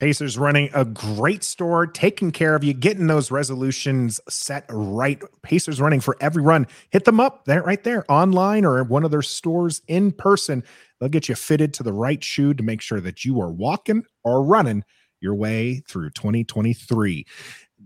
Pacers 0.00 0.36
running 0.36 0.70
a 0.74 0.84
great 0.84 1.44
store, 1.44 1.86
taking 1.86 2.32
care 2.32 2.54
of 2.56 2.64
you, 2.64 2.74
getting 2.74 3.06
those 3.06 3.30
resolutions 3.30 4.20
set 4.28 4.64
right. 4.68 5.22
Pacers 5.42 5.80
running 5.80 6.00
for 6.00 6.16
every 6.20 6.42
run. 6.42 6.66
Hit 6.90 7.04
them 7.04 7.20
up 7.20 7.44
there, 7.44 7.62
right 7.62 7.82
there, 7.84 8.04
online 8.10 8.64
or 8.64 8.80
at 8.80 8.88
one 8.88 9.04
of 9.04 9.10
their 9.10 9.22
stores 9.22 9.80
in 9.86 10.10
person. 10.10 10.64
They'll 10.98 11.08
get 11.08 11.28
you 11.28 11.36
fitted 11.36 11.72
to 11.74 11.82
the 11.82 11.92
right 11.92 12.22
shoe 12.22 12.54
to 12.54 12.62
make 12.62 12.80
sure 12.80 13.00
that 13.00 13.24
you 13.24 13.40
are 13.40 13.50
walking 13.50 14.04
or 14.24 14.42
running 14.42 14.84
your 15.20 15.34
way 15.34 15.82
through 15.88 16.10
2023. 16.10 17.24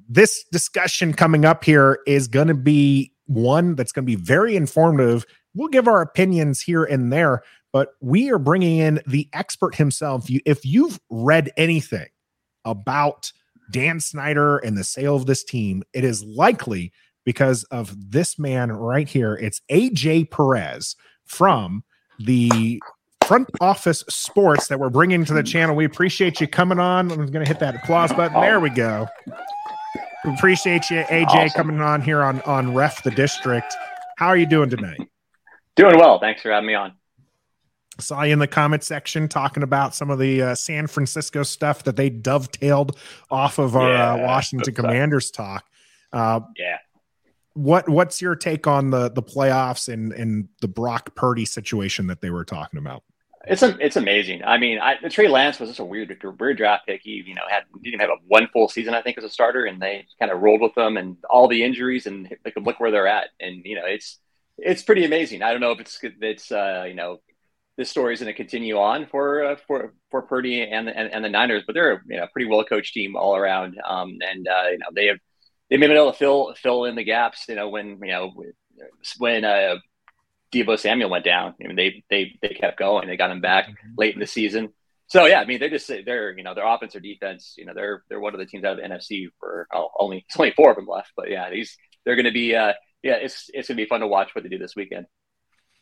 This 0.08 0.44
discussion 0.50 1.12
coming 1.12 1.44
up 1.44 1.62
here 1.62 2.00
is 2.06 2.26
going 2.26 2.48
to 2.48 2.54
be 2.54 3.12
one 3.26 3.74
that's 3.74 3.92
going 3.92 4.04
to 4.04 4.16
be 4.16 4.20
very 4.20 4.56
informative. 4.56 5.26
We'll 5.54 5.68
give 5.68 5.86
our 5.86 6.00
opinions 6.00 6.60
here 6.60 6.84
and 6.84 7.12
there, 7.12 7.42
but 7.72 7.90
we 8.00 8.30
are 8.30 8.38
bringing 8.38 8.78
in 8.78 9.00
the 9.06 9.28
expert 9.32 9.74
himself. 9.74 10.26
if 10.28 10.64
you've 10.64 10.98
read 11.10 11.50
anything 11.56 12.08
about 12.64 13.32
Dan 13.70 14.00
Snyder 14.00 14.58
and 14.58 14.76
the 14.76 14.84
sale 14.84 15.16
of 15.16 15.26
this 15.26 15.44
team, 15.44 15.82
it 15.92 16.04
is 16.04 16.24
likely 16.24 16.92
because 17.24 17.64
of 17.64 17.94
this 18.10 18.38
man 18.38 18.72
right 18.72 19.08
here. 19.08 19.34
It's 19.34 19.60
AJ 19.70 20.30
Perez 20.30 20.96
from 21.26 21.84
the 22.18 22.80
front 23.26 23.50
office 23.60 24.02
sports 24.08 24.68
that 24.68 24.80
we're 24.80 24.88
bringing 24.88 25.24
to 25.26 25.34
the 25.34 25.42
channel. 25.42 25.76
We 25.76 25.84
appreciate 25.84 26.40
you 26.40 26.48
coming 26.48 26.78
on. 26.78 27.12
I'm 27.12 27.26
going 27.26 27.44
to 27.44 27.48
hit 27.48 27.60
that 27.60 27.74
applause 27.74 28.12
button. 28.12 28.40
There 28.40 28.58
we 28.58 28.70
go. 28.70 29.06
We 30.24 30.32
appreciate 30.32 30.90
you, 30.90 31.02
AJ, 31.02 31.26
awesome. 31.26 31.50
coming 31.50 31.80
on 31.80 32.00
here 32.00 32.22
on 32.22 32.40
on 32.42 32.74
Ref 32.74 33.02
the 33.02 33.10
District. 33.10 33.72
How 34.16 34.28
are 34.28 34.36
you 34.36 34.46
doing 34.46 34.70
tonight? 34.70 34.98
Doing 35.76 35.96
well. 35.98 36.18
Thanks 36.18 36.42
for 36.42 36.50
having 36.50 36.66
me 36.66 36.74
on. 36.74 36.97
Saw 38.00 38.22
you 38.22 38.32
in 38.32 38.38
the 38.38 38.46
comment 38.46 38.84
section 38.84 39.28
talking 39.28 39.62
about 39.62 39.94
some 39.94 40.10
of 40.10 40.18
the 40.18 40.42
uh, 40.42 40.54
San 40.54 40.86
Francisco 40.86 41.42
stuff 41.42 41.82
that 41.84 41.96
they 41.96 42.10
dovetailed 42.10 42.96
off 43.30 43.58
of 43.58 43.76
our 43.76 43.88
uh, 43.88 44.16
yeah, 44.16 44.24
uh, 44.24 44.26
Washington 44.26 44.74
Commanders 44.74 45.30
talk. 45.30 45.64
Uh, 46.12 46.40
yeah. 46.56 46.78
What 47.54 47.88
What's 47.88 48.22
your 48.22 48.36
take 48.36 48.66
on 48.68 48.90
the 48.90 49.10
the 49.10 49.22
playoffs 49.22 49.92
and 49.92 50.12
and 50.12 50.48
the 50.60 50.68
Brock 50.68 51.14
Purdy 51.16 51.44
situation 51.44 52.06
that 52.06 52.20
they 52.20 52.30
were 52.30 52.44
talking 52.44 52.78
about? 52.78 53.02
It's 53.46 53.62
a, 53.62 53.76
it's 53.80 53.96
amazing. 53.96 54.44
I 54.44 54.58
mean, 54.58 54.78
I, 54.78 54.96
Trey 55.08 55.28
Lance 55.28 55.58
was 55.58 55.70
just 55.70 55.80
a 55.80 55.84
weird 55.84 56.16
weird 56.38 56.56
draft 56.56 56.86
pick. 56.86 57.00
He 57.02 57.22
you 57.26 57.34
know 57.34 57.42
had 57.48 57.64
didn't 57.82 58.00
have 58.00 58.10
a 58.10 58.16
one 58.26 58.48
full 58.52 58.68
season 58.68 58.94
I 58.94 59.02
think 59.02 59.16
as 59.18 59.24
a 59.24 59.28
starter, 59.28 59.64
and 59.64 59.80
they 59.80 60.06
kind 60.18 60.30
of 60.30 60.40
rolled 60.40 60.60
with 60.60 60.74
them 60.74 60.96
and 60.96 61.16
all 61.30 61.48
the 61.48 61.64
injuries, 61.64 62.06
and 62.06 62.28
they 62.44 62.50
could 62.50 62.64
look 62.64 62.78
where 62.78 62.90
they're 62.90 63.06
at. 63.06 63.30
And 63.40 63.62
you 63.64 63.74
know, 63.74 63.86
it's 63.86 64.18
it's 64.58 64.82
pretty 64.82 65.04
amazing. 65.04 65.42
I 65.42 65.52
don't 65.52 65.60
know 65.60 65.72
if 65.72 65.80
it's 65.80 65.98
it's 66.02 66.52
uh, 66.52 66.84
you 66.86 66.94
know 66.94 67.20
this 67.78 67.88
story 67.88 68.12
is 68.12 68.20
going 68.20 68.30
to 68.30 68.36
continue 68.36 68.76
on 68.76 69.06
for 69.06 69.44
uh, 69.44 69.56
for 69.68 69.94
for 70.10 70.22
Purdy 70.22 70.62
and 70.62 70.88
the, 70.88 70.98
and, 70.98 71.14
and, 71.14 71.24
the 71.24 71.28
Niners, 71.28 71.62
but 71.64 71.74
they're 71.74 71.92
a 71.92 72.00
you 72.08 72.16
know, 72.16 72.26
pretty 72.32 72.50
well 72.50 72.64
coached 72.64 72.92
team 72.92 73.14
all 73.16 73.36
around, 73.36 73.76
um, 73.88 74.18
and 74.20 74.46
uh, 74.48 74.64
you 74.72 74.78
know 74.78 74.88
they 74.94 75.06
have 75.06 75.18
they've 75.70 75.78
been 75.78 75.92
able 75.92 76.12
to 76.12 76.18
fill 76.18 76.54
fill 76.60 76.84
in 76.84 76.96
the 76.96 77.04
gaps. 77.04 77.44
You 77.48 77.54
know 77.54 77.68
when 77.68 78.00
you 78.02 78.10
know 78.10 78.34
when 79.18 79.44
uh, 79.44 79.76
Deebo 80.52 80.78
Samuel 80.78 81.08
went 81.08 81.24
down. 81.24 81.54
I 81.62 81.68
mean, 81.68 81.76
they 81.76 82.04
they 82.10 82.36
they 82.42 82.48
kept 82.48 82.80
going. 82.80 83.06
They 83.06 83.16
got 83.16 83.30
him 83.30 83.40
back 83.40 83.68
mm-hmm. 83.68 83.94
late 83.96 84.14
in 84.14 84.20
the 84.20 84.26
season. 84.26 84.70
So 85.06 85.26
yeah, 85.26 85.40
I 85.40 85.46
mean, 85.46 85.60
they're 85.60 85.70
just 85.70 85.86
they're 85.86 86.36
you 86.36 86.42
know 86.42 86.54
their 86.54 86.66
offense 86.66 86.96
or 86.96 87.00
defense. 87.00 87.54
You 87.56 87.64
know, 87.64 87.74
they're 87.74 88.02
they're 88.08 88.20
one 88.20 88.34
of 88.34 88.40
the 88.40 88.46
teams 88.46 88.64
out 88.64 88.72
of 88.72 88.78
the 88.78 88.94
NFC 88.94 89.28
for 89.38 89.68
oh, 89.72 89.90
only 89.98 90.24
it's 90.26 90.38
only 90.38 90.52
four 90.52 90.70
of 90.70 90.76
them 90.76 90.88
left. 90.88 91.12
But 91.16 91.30
yeah, 91.30 91.48
these 91.48 91.76
they're 92.04 92.16
going 92.16 92.24
to 92.24 92.32
be 92.32 92.56
uh, 92.56 92.72
yeah, 93.04 93.14
it's 93.14 93.50
it's 93.54 93.68
going 93.68 93.76
to 93.76 93.84
be 93.84 93.88
fun 93.88 94.00
to 94.00 94.08
watch 94.08 94.34
what 94.34 94.42
they 94.42 94.50
do 94.50 94.58
this 94.58 94.74
weekend. 94.74 95.06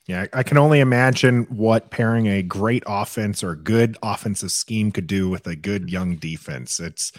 Yeah, 0.07 0.27
I 0.33 0.45
can 0.45 0.57
only 0.57 0.79
imagine 0.79 1.45
what 1.45 1.91
pairing 1.91 2.29
a 2.29 2.41
great 2.41 2.85
offense 2.87 3.43
or 3.43 3.57
good 3.57 3.97
offensive 4.05 4.53
scheme 4.53 4.93
could 4.93 5.09
do 5.09 5.29
with 5.29 5.49
a 5.49 5.57
good 5.57 5.91
young 5.91 6.15
defense. 6.15 6.79
It's 6.79 7.11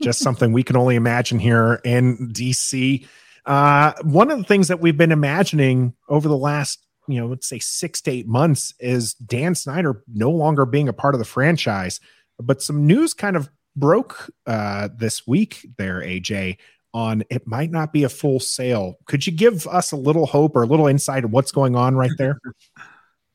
just 0.00 0.18
something 0.22 0.52
we 0.52 0.64
can 0.64 0.76
only 0.76 0.96
imagine 0.96 1.38
here 1.38 1.80
in 1.84 2.30
DC. 2.32 3.06
Uh, 3.46 3.92
one 4.02 4.30
of 4.30 4.38
the 4.38 4.44
things 4.44 4.68
that 4.68 4.80
we've 4.80 4.96
been 4.96 5.12
imagining 5.12 5.94
over 6.08 6.28
the 6.28 6.36
last 6.36 6.84
you 7.08 7.20
know, 7.20 7.26
let's 7.26 7.46
say 7.46 7.58
six 7.58 8.00
to 8.02 8.10
eight 8.10 8.26
months 8.26 8.74
is 8.78 9.14
Dan 9.14 9.54
Snyder 9.54 10.02
no 10.12 10.30
longer 10.30 10.64
being 10.64 10.88
a 10.88 10.92
part 10.92 11.14
of 11.14 11.18
the 11.18 11.24
franchise. 11.24 12.00
But 12.38 12.62
some 12.62 12.86
news 12.86 13.14
kind 13.14 13.36
of 13.36 13.50
broke 13.76 14.30
uh, 14.46 14.88
this 14.96 15.26
week 15.26 15.66
there, 15.78 16.00
AJ, 16.00 16.58
on 16.94 17.22
it 17.30 17.46
might 17.46 17.70
not 17.70 17.92
be 17.92 18.04
a 18.04 18.08
full 18.08 18.40
sale. 18.40 18.96
Could 19.06 19.26
you 19.26 19.32
give 19.32 19.66
us 19.66 19.92
a 19.92 19.96
little 19.96 20.26
hope 20.26 20.56
or 20.56 20.62
a 20.62 20.66
little 20.66 20.86
insight 20.86 21.24
of 21.24 21.30
what's 21.30 21.52
going 21.52 21.76
on 21.76 21.94
right 21.94 22.12
there? 22.18 22.38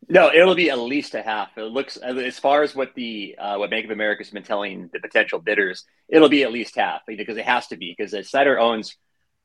No, 0.09 0.31
it'll 0.33 0.55
be 0.55 0.69
at 0.69 0.79
least 0.79 1.15
a 1.15 1.21
half. 1.21 1.57
It 1.57 1.63
looks 1.63 1.97
as 1.97 2.39
far 2.39 2.63
as 2.63 2.73
what 2.73 2.95
the 2.95 3.35
uh, 3.37 3.57
what 3.57 3.69
Bank 3.69 3.83
of 3.83 3.91
America's 3.91 4.29
been 4.29 4.41
telling 4.41 4.89
the 4.93 5.01
potential 5.01 5.37
bidders, 5.39 5.83
it'll 6.07 6.29
be 6.29 6.43
at 6.43 6.51
least 6.53 6.77
half 6.77 7.01
because 7.05 7.35
it 7.35 7.43
has 7.43 7.67
to 7.67 7.75
be 7.75 7.93
because 7.97 8.29
Snyder 8.29 8.57
owns 8.57 8.95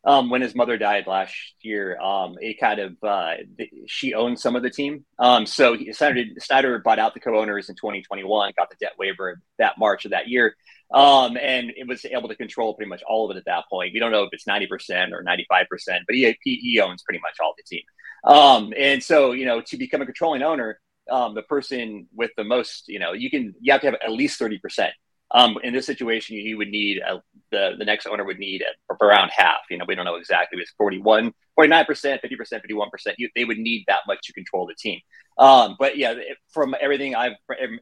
um, 0.04 0.30
when 0.30 0.42
his 0.42 0.54
mother 0.54 0.76
died 0.78 1.06
last 1.06 1.34
year, 1.60 1.98
um, 2.00 2.36
it 2.40 2.58
kind 2.58 2.80
of 2.80 2.96
uh, 3.02 3.34
she 3.86 4.14
owned 4.14 4.38
some 4.38 4.56
of 4.56 4.62
the 4.62 4.70
team. 4.70 5.04
Um, 5.18 5.46
so 5.46 5.76
Snyder, 5.92 6.24
Snyder 6.38 6.78
bought 6.78 6.98
out 6.98 7.14
the 7.14 7.20
co-owners 7.20 7.68
in 7.68 7.76
2021, 7.76 8.52
got 8.56 8.70
the 8.70 8.76
debt 8.80 8.92
waiver 8.98 9.40
that 9.58 9.78
March 9.78 10.04
of 10.04 10.10
that 10.10 10.28
year, 10.28 10.56
um, 10.92 11.36
and 11.36 11.72
it 11.76 11.86
was 11.86 12.04
able 12.04 12.28
to 12.28 12.36
control 12.36 12.74
pretty 12.74 12.88
much 12.88 13.02
all 13.08 13.30
of 13.30 13.36
it 13.36 13.38
at 13.38 13.44
that 13.46 13.64
point. 13.70 13.92
We 13.92 14.00
don't 14.00 14.12
know 14.12 14.24
if 14.24 14.30
it's 14.32 14.44
90% 14.44 15.12
or 15.12 15.24
95%, 15.24 15.66
but 16.06 16.14
he, 16.14 16.36
he 16.42 16.80
owns 16.80 17.02
pretty 17.02 17.20
much 17.20 17.36
all 17.42 17.54
the 17.56 17.64
team. 17.64 17.82
Um, 18.24 18.72
and 18.78 19.02
so 19.02 19.32
you 19.32 19.46
know 19.46 19.60
to 19.62 19.76
become 19.76 20.02
a 20.02 20.06
controlling 20.06 20.42
owner, 20.42 20.78
um, 21.10 21.34
the 21.34 21.42
person 21.42 22.06
with 22.14 22.30
the 22.36 22.44
most, 22.44 22.84
you 22.88 22.98
know, 22.98 23.12
you 23.12 23.30
can 23.30 23.54
you 23.60 23.72
have 23.72 23.80
to 23.82 23.88
have 23.88 23.96
at 24.02 24.12
least 24.12 24.38
30 24.38 24.58
percent 24.58 24.92
um, 25.32 25.56
in 25.62 25.72
this 25.72 25.86
situation, 25.86 26.36
you 26.36 26.58
would 26.58 26.68
need 26.68 26.98
a, 26.98 27.22
the 27.50 27.72
the 27.78 27.84
next 27.84 28.06
owner 28.06 28.24
would 28.24 28.38
need 28.38 28.62
around 29.00 29.30
half. 29.34 29.60
You 29.70 29.78
know, 29.78 29.84
we 29.86 29.94
don't 29.94 30.04
know 30.04 30.16
exactly. 30.16 30.60
It's 30.60 30.72
41, 30.76 31.32
49 31.54 31.84
percent, 31.84 32.20
50 32.20 32.36
percent, 32.36 32.62
51 32.62 32.90
percent. 32.90 33.16
They 33.34 33.44
would 33.44 33.58
need 33.58 33.84
that 33.88 34.00
much 34.06 34.20
to 34.24 34.32
control 34.32 34.66
the 34.66 34.74
team. 34.74 35.00
Um, 35.38 35.76
but 35.78 35.96
yeah, 35.96 36.14
from 36.50 36.74
everything 36.80 37.14
I've 37.14 37.32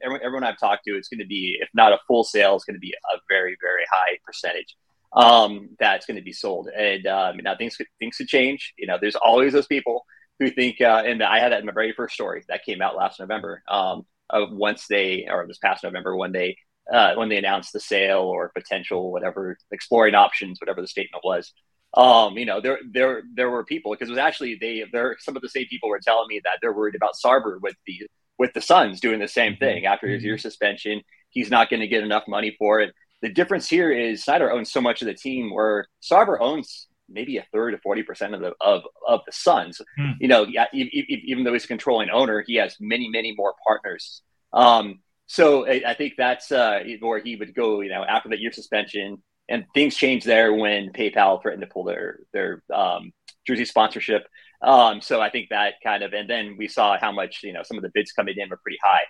everyone 0.01 0.43
I've 0.43 0.59
talked 0.59 0.85
to, 0.85 0.95
it's 0.95 1.09
going 1.09 1.19
to 1.19 1.27
be 1.27 1.57
if 1.59 1.69
not 1.73 1.91
a 1.91 1.99
full 2.07 2.23
sale, 2.23 2.55
it's 2.55 2.65
going 2.65 2.75
to 2.75 2.79
be 2.79 2.93
a 3.13 3.17
very 3.29 3.57
very 3.61 3.83
high 3.91 4.17
percentage 4.25 4.75
um, 5.13 5.69
that's 5.79 6.05
going 6.05 6.17
to 6.17 6.23
be 6.23 6.33
sold. 6.33 6.69
And 6.69 7.05
um, 7.07 7.37
now 7.37 7.55
things 7.57 7.75
could 7.75 7.87
things 7.99 8.17
could 8.17 8.27
change. 8.27 8.73
You 8.77 8.87
know, 8.87 8.97
there's 8.99 9.15
always 9.15 9.53
those 9.53 9.67
people 9.67 10.05
who 10.39 10.49
think, 10.49 10.81
uh, 10.81 11.03
and 11.05 11.21
I 11.21 11.39
had 11.39 11.51
that 11.51 11.59
in 11.59 11.65
my 11.65 11.73
very 11.73 11.93
first 11.93 12.13
story 12.13 12.43
that 12.47 12.63
came 12.63 12.81
out 12.81 12.95
last 12.95 13.19
November. 13.19 13.61
Um, 13.67 14.05
of 14.31 14.49
once 14.51 14.87
they 14.87 15.27
or 15.29 15.45
this 15.45 15.57
past 15.57 15.83
November 15.83 16.15
when 16.15 16.31
they 16.31 16.55
uh, 16.91 17.15
when 17.15 17.29
they 17.29 17.37
announced 17.37 17.73
the 17.73 17.79
sale 17.79 18.21
or 18.21 18.49
potential 18.49 19.11
whatever 19.11 19.57
exploring 19.71 20.15
options, 20.15 20.59
whatever 20.59 20.81
the 20.81 20.87
statement 20.87 21.23
was. 21.23 21.53
Um, 21.93 22.37
you 22.37 22.45
know, 22.45 22.61
there 22.61 22.79
there 22.89 23.23
there 23.33 23.49
were 23.49 23.65
people 23.65 23.91
because 23.91 24.07
it 24.07 24.13
was 24.13 24.19
actually 24.19 24.57
they 24.59 24.85
there 24.91 25.17
some 25.19 25.35
of 25.35 25.41
the 25.41 25.49
same 25.49 25.67
people 25.67 25.89
were 25.89 25.99
telling 25.99 26.27
me 26.27 26.41
that 26.43 26.59
they're 26.61 26.73
worried 26.73 26.95
about 26.95 27.15
Sarver 27.23 27.59
with 27.61 27.75
the 27.85 28.07
with 28.37 28.53
the 28.53 28.61
Suns 28.61 28.99
doing 28.99 29.19
the 29.19 29.27
same 29.27 29.53
mm-hmm. 29.53 29.63
thing 29.63 29.85
after 29.85 30.07
his 30.07 30.23
year 30.23 30.35
mm-hmm. 30.35 30.41
suspension. 30.41 31.01
He's 31.29 31.49
not 31.49 31.69
going 31.69 31.81
to 31.81 31.87
get 31.87 32.03
enough 32.03 32.23
money 32.27 32.55
for 32.57 32.79
it. 32.79 32.93
The 33.21 33.29
difference 33.29 33.69
here 33.69 33.91
is 33.91 34.23
Snyder 34.23 34.51
owns 34.51 34.71
so 34.71 34.81
much 34.81 35.01
of 35.01 35.05
the 35.05 35.13
team 35.13 35.53
where 35.53 35.85
Sarver 36.01 36.37
owns 36.39 36.87
maybe 37.07 37.37
a 37.37 37.45
third 37.51 37.71
to 37.71 37.77
40% 37.77 38.33
of 38.33 38.39
the 38.39 38.53
of, 38.61 38.83
of 39.07 39.21
the 39.25 39.31
Suns. 39.31 39.81
Hmm. 39.97 40.11
You 40.19 40.27
know, 40.27 40.47
even 40.73 41.43
though 41.43 41.53
he's 41.53 41.65
a 41.65 41.67
controlling 41.67 42.09
owner, 42.09 42.43
he 42.45 42.55
has 42.55 42.75
many, 42.79 43.09
many 43.09 43.33
more 43.35 43.53
partners. 43.67 44.21
Um, 44.53 44.99
so 45.31 45.65
I, 45.65 45.81
I 45.87 45.93
think 45.93 46.15
that's 46.17 46.51
uh, 46.51 46.81
where 46.99 47.19
he 47.23 47.37
would 47.37 47.55
go. 47.55 47.79
You 47.79 47.87
know, 47.87 48.03
after 48.03 48.27
that 48.29 48.41
year 48.41 48.51
suspension, 48.51 49.23
and 49.47 49.63
things 49.73 49.95
changed 49.95 50.25
there 50.25 50.53
when 50.53 50.91
PayPal 50.91 51.41
threatened 51.41 51.61
to 51.61 51.67
pull 51.67 51.85
their 51.85 52.19
their 52.33 52.61
um, 52.73 53.13
jersey 53.47 53.63
sponsorship. 53.63 54.23
Um, 54.61 54.99
so 54.99 55.21
I 55.21 55.29
think 55.29 55.47
that 55.49 55.75
kind 55.81 56.03
of, 56.03 56.11
and 56.11 56.29
then 56.29 56.57
we 56.57 56.67
saw 56.67 56.97
how 56.99 57.13
much 57.13 57.43
you 57.43 57.53
know 57.53 57.63
some 57.63 57.77
of 57.77 57.83
the 57.83 57.91
bids 57.93 58.11
coming 58.11 58.35
in 58.37 58.49
were 58.49 58.59
pretty 58.61 58.79
high 58.83 59.03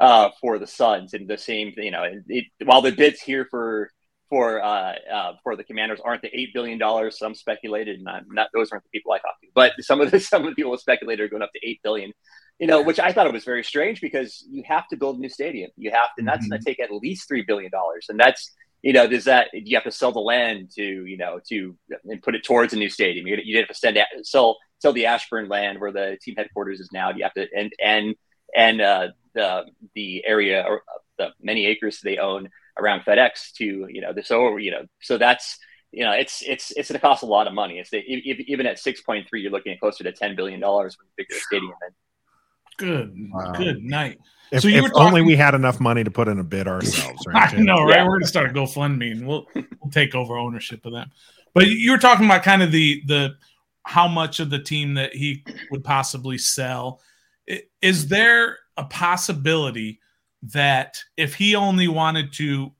uh, 0.00 0.30
for 0.40 0.58
the 0.58 0.66
Suns, 0.66 1.14
and 1.14 1.28
the 1.28 1.38
same, 1.38 1.72
you 1.76 1.92
know, 1.92 2.02
it, 2.26 2.46
while 2.64 2.82
the 2.82 2.90
bids 2.90 3.20
here 3.20 3.46
for 3.48 3.88
for 4.28 4.60
uh, 4.60 4.94
uh, 5.12 5.32
for 5.44 5.54
the 5.54 5.62
Commanders 5.62 6.00
aren't 6.04 6.22
the 6.22 6.36
eight 6.36 6.52
billion 6.52 6.78
dollars. 6.78 7.20
Some 7.20 7.36
speculated, 7.36 8.00
and 8.00 8.08
I'm 8.08 8.26
not 8.30 8.48
those 8.52 8.72
aren't 8.72 8.82
the 8.82 8.90
people 8.90 9.12
I 9.12 9.18
talked 9.18 9.42
to, 9.42 9.48
but 9.54 9.74
some 9.78 10.00
of 10.00 10.10
the 10.10 10.18
some 10.32 10.42
of 10.42 10.50
the 10.50 10.56
people 10.56 10.76
speculated 10.76 11.22
are 11.22 11.28
going 11.28 11.42
up 11.42 11.52
to 11.52 11.60
eight 11.62 11.78
billion. 11.84 12.12
You 12.58 12.66
know, 12.66 12.82
which 12.82 12.98
I 12.98 13.12
thought 13.12 13.26
it 13.26 13.32
was 13.32 13.44
very 13.44 13.62
strange 13.62 14.00
because 14.00 14.44
you 14.50 14.64
have 14.66 14.88
to 14.88 14.96
build 14.96 15.18
a 15.18 15.20
new 15.20 15.28
stadium. 15.28 15.70
You 15.76 15.92
have 15.92 16.08
to, 16.16 16.18
and 16.18 16.28
that's 16.28 16.40
mm-hmm. 16.40 16.50
going 16.50 16.60
to 16.60 16.64
take 16.64 16.80
at 16.80 16.90
least 16.90 17.28
three 17.28 17.42
billion 17.42 17.70
dollars, 17.70 18.06
and 18.08 18.18
that's 18.18 18.50
you 18.82 18.92
know, 18.92 19.08
does 19.08 19.24
that 19.24 19.48
you 19.52 19.76
have 19.76 19.84
to 19.84 19.90
sell 19.90 20.12
the 20.12 20.20
land 20.20 20.70
to 20.76 20.82
you 20.82 21.16
know 21.16 21.40
to 21.48 21.76
and 22.04 22.22
put 22.22 22.34
it 22.34 22.44
towards 22.44 22.72
a 22.72 22.76
new 22.76 22.88
stadium? 22.88 23.26
You 23.26 23.38
you 23.42 23.58
have 23.58 23.68
to 23.68 23.74
send 23.74 23.98
sell 24.22 24.56
sell 24.78 24.92
the 24.92 25.06
Ashburn 25.06 25.48
land 25.48 25.80
where 25.80 25.92
the 25.92 26.18
team 26.22 26.36
headquarters 26.36 26.80
is 26.80 26.90
now. 26.92 27.10
You 27.10 27.24
have 27.24 27.34
to 27.34 27.46
and 27.56 27.72
and 27.82 28.14
and 28.54 28.80
uh, 28.80 29.08
the 29.34 29.64
the 29.94 30.24
area 30.26 30.64
or 30.66 30.82
the 31.18 31.30
many 31.40 31.66
acres 31.66 32.00
they 32.00 32.18
own 32.18 32.50
around 32.78 33.02
FedEx 33.02 33.52
to 33.54 33.86
you 33.88 34.00
know 34.00 34.12
the 34.12 34.22
so 34.22 34.56
you 34.56 34.70
know 34.70 34.84
so 35.00 35.18
that's 35.18 35.58
you 35.90 36.04
know 36.04 36.12
it's 36.12 36.42
it's 36.46 36.70
it's 36.72 36.88
going 36.88 37.00
to 37.00 37.04
cost 37.04 37.24
a 37.24 37.26
lot 37.26 37.48
of 37.48 37.54
money. 37.54 37.80
It's 37.80 37.90
the, 37.90 37.98
even 37.98 38.66
at 38.66 38.78
six 38.78 39.00
point 39.00 39.28
three, 39.28 39.42
you're 39.42 39.50
looking 39.50 39.72
at 39.72 39.80
closer 39.80 40.04
to 40.04 40.12
ten 40.12 40.36
billion 40.36 40.60
dollars 40.60 40.96
with 40.96 41.08
a 41.08 41.14
bigger 41.16 41.40
stadium. 41.40 41.74
And 41.84 41.94
Good, 42.78 43.14
wow. 43.32 43.52
good 43.52 43.82
night. 43.82 44.18
If, 44.50 44.62
so 44.62 44.68
you 44.68 44.78
if 44.78 44.82
were 44.84 44.88
talking, 44.88 45.08
only 45.08 45.22
we 45.22 45.36
had 45.36 45.54
enough 45.54 45.78
money 45.78 46.04
to 46.04 46.10
put 46.10 46.28
in 46.28 46.38
a 46.38 46.44
bid 46.44 46.66
ourselves, 46.66 47.22
right? 47.26 47.52
I 47.54 47.58
know, 47.58 47.82
right? 47.82 47.96
Yeah. 47.96 48.06
We're 48.06 48.18
gonna 48.18 48.26
start 48.26 48.50
a 48.50 48.54
GoFundMe 48.54 49.12
and 49.12 49.26
we'll 49.26 49.46
we'll 49.54 49.90
take 49.90 50.14
over 50.14 50.38
ownership 50.38 50.86
of 50.86 50.92
them. 50.92 51.10
But 51.54 51.66
you 51.66 51.90
were 51.90 51.98
talking 51.98 52.24
about 52.24 52.44
kind 52.44 52.62
of 52.62 52.72
the 52.72 53.02
the 53.06 53.34
how 53.82 54.08
much 54.08 54.40
of 54.40 54.48
the 54.48 54.58
team 54.58 54.94
that 54.94 55.14
he 55.14 55.44
would 55.70 55.84
possibly 55.84 56.38
sell. 56.38 57.00
Is 57.82 58.08
there 58.08 58.58
a 58.76 58.84
possibility 58.84 60.00
that 60.42 61.02
if 61.16 61.34
he 61.34 61.54
only 61.54 61.88
wanted 61.88 62.32
to 62.34 62.72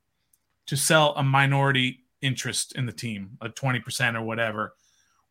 to 0.66 0.76
sell 0.76 1.14
a 1.16 1.22
minority 1.22 2.04
interest 2.22 2.76
in 2.76 2.86
the 2.86 2.92
team, 2.92 3.36
a 3.40 3.48
twenty 3.48 3.80
percent 3.80 4.16
or 4.16 4.22
whatever, 4.22 4.74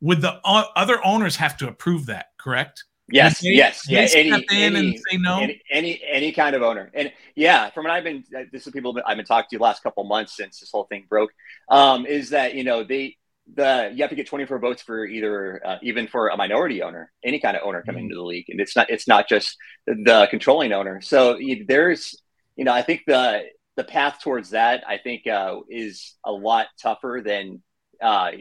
would 0.01 0.21
the 0.21 0.39
other 0.43 1.03
owners 1.03 1.35
have 1.37 1.57
to 1.57 1.67
approve 1.67 2.05
that? 2.07 2.27
Correct? 2.37 2.83
Yes, 3.09 3.39
they, 3.39 3.51
yes, 3.51 3.87
yeah. 3.87 4.07
Any, 4.13 4.45
any, 4.51 4.99
no? 5.13 5.39
any, 5.39 5.61
any, 5.71 6.01
any 6.11 6.31
kind 6.33 6.55
of 6.55 6.61
owner, 6.61 6.91
and 6.93 7.11
yeah, 7.35 7.69
from 7.69 7.85
what 7.85 7.93
I've 7.93 8.03
been, 8.03 8.23
uh, 8.37 8.43
this 8.51 8.67
is 8.67 8.73
people 8.73 8.99
I've 9.05 9.15
been 9.15 9.25
talking 9.25 9.47
to 9.51 9.57
the 9.57 9.63
last 9.63 9.81
couple 9.81 10.03
months 10.03 10.35
since 10.35 10.59
this 10.59 10.71
whole 10.71 10.83
thing 10.85 11.05
broke, 11.07 11.31
um, 11.69 12.05
is 12.05 12.31
that 12.31 12.55
you 12.55 12.65
know 12.65 12.83
they 12.83 13.15
the 13.55 13.91
you 13.93 14.03
have 14.03 14.09
to 14.09 14.15
get 14.15 14.27
24 14.27 14.59
votes 14.59 14.81
for 14.81 15.05
either 15.05 15.65
uh, 15.65 15.77
even 15.81 16.07
for 16.07 16.27
a 16.27 16.37
minority 16.37 16.81
owner, 16.81 17.11
any 17.23 17.39
kind 17.39 17.55
of 17.55 17.63
owner 17.63 17.81
coming 17.81 18.03
mm-hmm. 18.03 18.11
into 18.11 18.15
the 18.15 18.23
league, 18.23 18.49
and 18.49 18.59
it's 18.59 18.75
not 18.75 18.89
it's 18.89 19.07
not 19.07 19.29
just 19.29 19.55
the 19.85 20.27
controlling 20.29 20.73
owner. 20.73 20.99
So 21.01 21.39
there's 21.65 22.21
you 22.57 22.65
know 22.65 22.73
I 22.73 22.81
think 22.81 23.03
the 23.07 23.43
the 23.77 23.85
path 23.85 24.19
towards 24.21 24.49
that 24.49 24.83
I 24.87 24.97
think 24.97 25.27
uh, 25.27 25.59
is 25.69 26.15
a 26.25 26.31
lot 26.31 26.67
tougher 26.81 27.21
than 27.23 27.61
uh, 28.01 28.31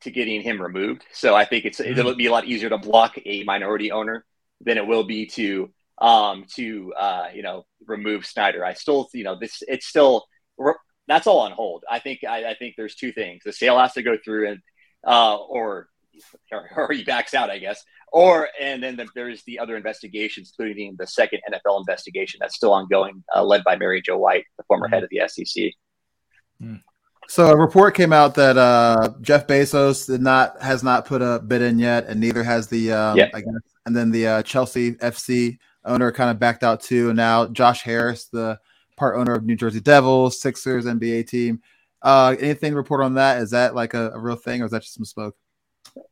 to 0.00 0.10
getting 0.10 0.42
him 0.42 0.60
removed. 0.60 1.04
So 1.12 1.34
I 1.34 1.44
think 1.44 1.64
it's 1.64 1.80
mm-hmm. 1.80 1.98
it'll 1.98 2.14
be 2.14 2.26
a 2.26 2.32
lot 2.32 2.46
easier 2.46 2.68
to 2.70 2.78
block 2.78 3.18
a 3.24 3.44
minority 3.44 3.92
owner 3.92 4.24
than 4.60 4.78
it 4.78 4.86
will 4.86 5.04
be 5.04 5.26
to 5.26 5.70
um 5.98 6.44
to 6.54 6.92
uh 6.94 7.28
you 7.34 7.42
know 7.42 7.64
remove 7.86 8.26
Snyder. 8.26 8.64
I 8.64 8.74
still 8.74 9.08
you 9.12 9.24
know 9.24 9.38
this 9.38 9.62
it's 9.66 9.86
still 9.86 10.26
that's 11.08 11.26
all 11.26 11.40
on 11.40 11.52
hold. 11.52 11.84
I 11.90 11.98
think 11.98 12.20
I, 12.28 12.50
I 12.50 12.54
think 12.54 12.74
there's 12.76 12.94
two 12.94 13.12
things: 13.12 13.42
the 13.44 13.52
sale 13.52 13.78
has 13.78 13.92
to 13.94 14.02
go 14.02 14.16
through 14.22 14.50
and 14.50 14.60
uh 15.06 15.36
or 15.36 15.88
or 16.76 16.92
he 16.92 17.04
backs 17.04 17.34
out, 17.34 17.50
I 17.50 17.58
guess. 17.58 17.82
Or 18.12 18.48
and 18.60 18.82
then 18.82 18.96
the, 18.96 19.06
there's 19.14 19.42
the 19.44 19.58
other 19.58 19.76
investigations, 19.76 20.52
including 20.56 20.96
the 20.98 21.06
second 21.06 21.40
NFL 21.50 21.80
investigation 21.80 22.38
that's 22.40 22.56
still 22.56 22.72
ongoing, 22.72 23.24
uh, 23.34 23.44
led 23.44 23.64
by 23.64 23.76
Mary 23.76 24.00
Jo 24.00 24.16
White, 24.16 24.44
the 24.56 24.64
former 24.64 24.86
mm-hmm. 24.86 24.94
head 24.94 25.02
of 25.02 25.10
the 25.10 25.22
SEC. 25.28 25.72
Mm. 26.62 26.80
So 27.28 27.48
a 27.48 27.56
report 27.56 27.94
came 27.94 28.12
out 28.12 28.34
that 28.36 28.56
uh, 28.56 29.14
Jeff 29.20 29.46
Bezos 29.46 30.06
did 30.06 30.20
not 30.20 30.60
has 30.62 30.82
not 30.82 31.04
put 31.04 31.22
a 31.22 31.40
bid 31.40 31.62
in 31.62 31.78
yet, 31.78 32.06
and 32.06 32.20
neither 32.20 32.42
has 32.42 32.68
the 32.68 32.92
um, 32.92 33.16
yeah. 33.16 33.28
I 33.34 33.40
guess, 33.40 33.74
and 33.84 33.96
then 33.96 34.10
the 34.10 34.26
uh, 34.26 34.42
Chelsea 34.42 34.92
FC 34.92 35.58
owner 35.84 36.12
kind 36.12 36.30
of 36.30 36.38
backed 36.38 36.62
out 36.62 36.80
too. 36.80 37.08
And 37.08 37.16
now 37.16 37.46
Josh 37.46 37.82
Harris, 37.82 38.26
the 38.26 38.58
part 38.96 39.16
owner 39.16 39.34
of 39.34 39.44
New 39.44 39.56
Jersey 39.56 39.80
Devils, 39.80 40.40
Sixers 40.40 40.86
NBA 40.86 41.28
team. 41.28 41.60
Uh, 42.02 42.36
anything 42.38 42.72
to 42.72 42.76
report 42.76 43.02
on 43.02 43.14
that? 43.14 43.42
Is 43.42 43.50
that 43.50 43.74
like 43.74 43.94
a, 43.94 44.10
a 44.10 44.18
real 44.18 44.36
thing, 44.36 44.62
or 44.62 44.66
is 44.66 44.70
that 44.70 44.82
just 44.82 44.94
some 44.94 45.04
smoke? 45.04 45.36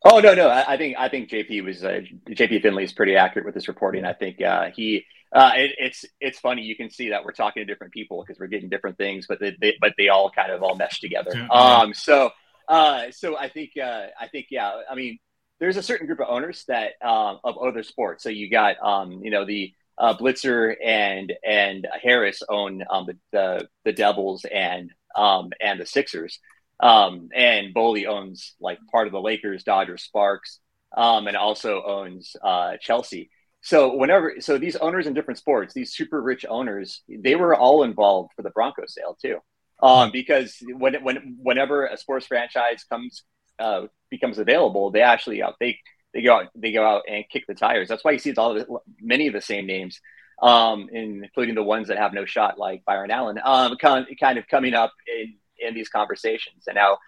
Oh 0.04 0.18
no, 0.18 0.34
no. 0.34 0.48
I, 0.48 0.74
I 0.74 0.76
think 0.76 0.96
I 0.98 1.08
think 1.08 1.28
JP 1.28 1.64
was 1.64 1.84
uh, 1.84 2.00
JP 2.30 2.62
Finley 2.62 2.84
is 2.84 2.92
pretty 2.92 3.16
accurate 3.16 3.46
with 3.46 3.54
his 3.54 3.68
reporting. 3.68 4.04
I 4.04 4.12
think 4.12 4.40
uh, 4.40 4.70
he 4.74 5.04
uh, 5.34 5.52
it, 5.56 5.72
it's 5.78 6.04
it's 6.20 6.38
funny. 6.38 6.62
You 6.62 6.76
can 6.76 6.90
see 6.90 7.10
that 7.10 7.24
we're 7.24 7.32
talking 7.32 7.60
to 7.60 7.64
different 7.64 7.92
people 7.92 8.22
because 8.22 8.38
we're 8.38 8.46
getting 8.46 8.68
different 8.68 8.96
things, 8.96 9.26
but 9.28 9.40
they, 9.40 9.56
they, 9.60 9.76
but 9.80 9.94
they 9.98 10.08
all 10.08 10.30
kind 10.30 10.52
of 10.52 10.62
all 10.62 10.76
mesh 10.76 11.00
together. 11.00 11.32
Um, 11.50 11.92
so 11.92 12.30
uh, 12.68 13.10
so 13.10 13.36
I 13.36 13.48
think 13.48 13.72
uh, 13.76 14.06
I 14.18 14.28
think 14.28 14.46
yeah. 14.50 14.80
I 14.90 14.94
mean, 14.94 15.18
there's 15.60 15.76
a 15.76 15.82
certain 15.82 16.06
group 16.06 16.20
of 16.20 16.28
owners 16.28 16.64
that 16.68 16.92
um, 17.02 17.40
of 17.44 17.58
other 17.58 17.82
sports. 17.82 18.22
So 18.22 18.28
you 18.30 18.50
got 18.50 18.76
um, 18.82 19.22
you 19.24 19.30
know 19.30 19.44
the 19.44 19.72
uh, 19.98 20.16
Blitzer 20.16 20.74
and 20.82 21.32
and 21.44 21.86
Harris 22.02 22.42
own 22.48 22.84
um, 22.88 23.06
the, 23.06 23.16
the 23.32 23.68
the 23.84 23.92
Devils 23.92 24.44
and 24.44 24.92
um, 25.16 25.50
and 25.60 25.80
the 25.80 25.86
Sixers. 25.86 26.38
Um, 26.80 27.28
and 27.34 27.72
Boehly 27.72 28.06
owns 28.06 28.54
like 28.60 28.78
part 28.90 29.06
of 29.06 29.12
the 29.12 29.20
Lakers, 29.20 29.62
Dodgers, 29.62 30.02
Sparks, 30.02 30.58
um, 30.96 31.28
and 31.28 31.36
also 31.36 31.82
owns 31.84 32.34
uh, 32.42 32.76
Chelsea. 32.80 33.30
So 33.64 33.96
whenever, 33.96 34.34
so 34.40 34.58
these 34.58 34.76
owners 34.76 35.06
in 35.06 35.14
different 35.14 35.38
sports, 35.38 35.72
these 35.72 35.94
super 35.94 36.20
rich 36.20 36.44
owners, 36.46 37.02
they 37.08 37.34
were 37.34 37.56
all 37.56 37.82
involved 37.82 38.32
for 38.36 38.42
the 38.42 38.50
Broncos 38.50 38.92
sale 38.92 39.16
too, 39.20 39.38
um, 39.82 40.10
because 40.12 40.58
when 40.76 41.02
when 41.02 41.38
whenever 41.42 41.86
a 41.86 41.96
sports 41.96 42.26
franchise 42.26 42.84
comes 42.84 43.24
uh, 43.58 43.86
becomes 44.10 44.38
available, 44.38 44.90
they 44.90 45.00
actually 45.00 45.42
uh, 45.42 45.52
they 45.60 45.78
they 46.12 46.20
go 46.20 46.36
out 46.36 46.48
they 46.54 46.72
go 46.72 46.86
out 46.86 47.04
and 47.08 47.24
kick 47.32 47.44
the 47.48 47.54
tires. 47.54 47.88
That's 47.88 48.04
why 48.04 48.10
you 48.10 48.18
see 48.18 48.34
all 48.34 48.52
the, 48.52 48.66
many 49.00 49.28
of 49.28 49.32
the 49.32 49.40
same 49.40 49.66
names, 49.66 49.98
um, 50.42 50.90
including 50.92 51.54
the 51.54 51.62
ones 51.62 51.88
that 51.88 51.96
have 51.96 52.12
no 52.12 52.26
shot, 52.26 52.58
like 52.58 52.84
Byron 52.84 53.10
Allen, 53.10 53.40
um, 53.42 53.76
kind 53.76 54.06
kind 54.20 54.38
of 54.38 54.46
coming 54.46 54.74
up 54.74 54.92
in 55.08 55.36
in 55.58 55.74
these 55.74 55.88
conversations. 55.88 56.64
And 56.66 56.76
now, 56.76 56.98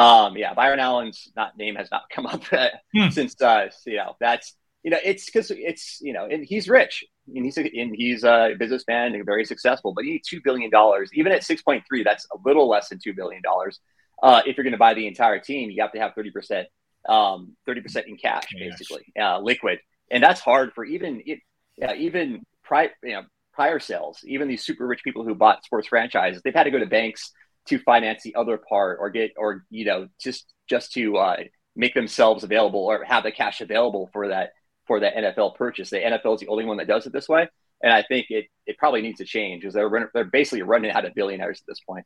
um, 0.00 0.36
yeah, 0.36 0.54
Byron 0.54 0.78
Allen's 0.78 1.32
not 1.34 1.58
name 1.58 1.74
has 1.74 1.90
not 1.90 2.04
come 2.14 2.26
up 2.26 2.44
uh, 2.52 2.68
hmm. 2.94 3.08
since 3.08 3.40
uh, 3.42 3.68
you 3.84 3.96
know 3.96 4.14
that's 4.20 4.54
you 4.84 4.90
know, 4.90 4.98
it's 5.02 5.24
because 5.24 5.50
it's 5.50 5.98
you 6.02 6.12
know, 6.12 6.26
and 6.26 6.44
he's 6.44 6.68
rich, 6.68 7.04
and 7.34 7.44
he's 7.44 7.56
a, 7.56 7.62
and 7.62 7.96
he's 7.96 8.22
a 8.22 8.54
businessman 8.58 9.14
and 9.14 9.24
very 9.24 9.46
successful. 9.46 9.94
But 9.94 10.04
you 10.04 10.12
need 10.12 10.22
two 10.28 10.40
billion 10.44 10.70
dollars, 10.70 11.10
even 11.14 11.32
at 11.32 11.42
six 11.42 11.62
point 11.62 11.84
three, 11.88 12.04
that's 12.04 12.26
a 12.32 12.36
little 12.44 12.68
less 12.68 12.90
than 12.90 12.98
two 13.02 13.14
billion 13.14 13.40
dollars. 13.42 13.80
Uh, 14.22 14.42
if 14.46 14.56
you're 14.56 14.64
going 14.64 14.72
to 14.72 14.78
buy 14.78 14.92
the 14.92 15.06
entire 15.06 15.38
team, 15.38 15.70
you 15.70 15.80
have 15.80 15.92
to 15.92 15.98
have 15.98 16.12
thirty 16.14 16.30
percent, 16.30 16.68
um, 17.08 17.56
thirty 17.64 17.80
percent 17.80 18.06
in 18.08 18.18
cash, 18.18 18.44
basically, 18.52 19.04
uh, 19.18 19.40
liquid, 19.40 19.78
and 20.10 20.22
that's 20.22 20.40
hard 20.40 20.74
for 20.74 20.84
even 20.84 21.22
it, 21.24 21.38
yeah, 21.78 21.94
even 21.94 22.42
prior, 22.62 22.90
you 23.02 23.14
know, 23.14 23.22
prior 23.54 23.78
sales. 23.78 24.20
Even 24.24 24.48
these 24.48 24.62
super 24.62 24.86
rich 24.86 25.02
people 25.02 25.24
who 25.24 25.34
bought 25.34 25.64
sports 25.64 25.88
franchises, 25.88 26.42
they've 26.44 26.54
had 26.54 26.64
to 26.64 26.70
go 26.70 26.78
to 26.78 26.86
banks 26.86 27.32
to 27.68 27.78
finance 27.78 28.22
the 28.22 28.34
other 28.34 28.58
part, 28.58 28.98
or 29.00 29.08
get, 29.08 29.32
or 29.38 29.64
you 29.70 29.86
know, 29.86 30.08
just 30.20 30.52
just 30.68 30.92
to 30.92 31.16
uh, 31.16 31.36
make 31.74 31.94
themselves 31.94 32.44
available 32.44 32.84
or 32.84 33.02
have 33.04 33.22
the 33.22 33.32
cash 33.32 33.62
available 33.62 34.10
for 34.12 34.28
that 34.28 34.50
for 34.86 35.00
the 35.00 35.10
NFL 35.10 35.56
purchase. 35.56 35.90
The 35.90 35.98
NFL 35.98 36.34
is 36.34 36.40
the 36.40 36.48
only 36.48 36.64
one 36.64 36.76
that 36.78 36.86
does 36.86 37.06
it 37.06 37.12
this 37.12 37.28
way, 37.28 37.48
and 37.82 37.92
I 37.92 38.02
think 38.02 38.26
it 38.30 38.46
it 38.66 38.78
probably 38.78 39.02
needs 39.02 39.18
to 39.18 39.24
change 39.24 39.62
because 39.62 39.74
they're 39.74 40.10
they're 40.14 40.24
basically 40.24 40.62
running 40.62 40.90
out 40.90 41.04
of 41.04 41.14
billionaires 41.14 41.60
at 41.60 41.66
this 41.66 41.80
point. 41.80 42.04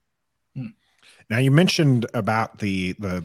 Hmm. 0.54 0.66
Now 1.30 1.38
you 1.38 1.50
mentioned 1.50 2.06
about 2.14 2.58
the 2.58 2.92
the 2.94 3.24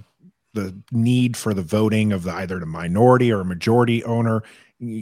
the 0.54 0.76
need 0.92 1.36
for 1.36 1.54
the 1.54 1.64
voting 1.64 2.14
of 2.14 2.24
the 2.24 2.32
either 2.32 2.60
the 2.60 2.66
minority 2.66 3.32
or 3.32 3.42
a 3.42 3.46
majority 3.46 4.04
owner. 4.04 4.44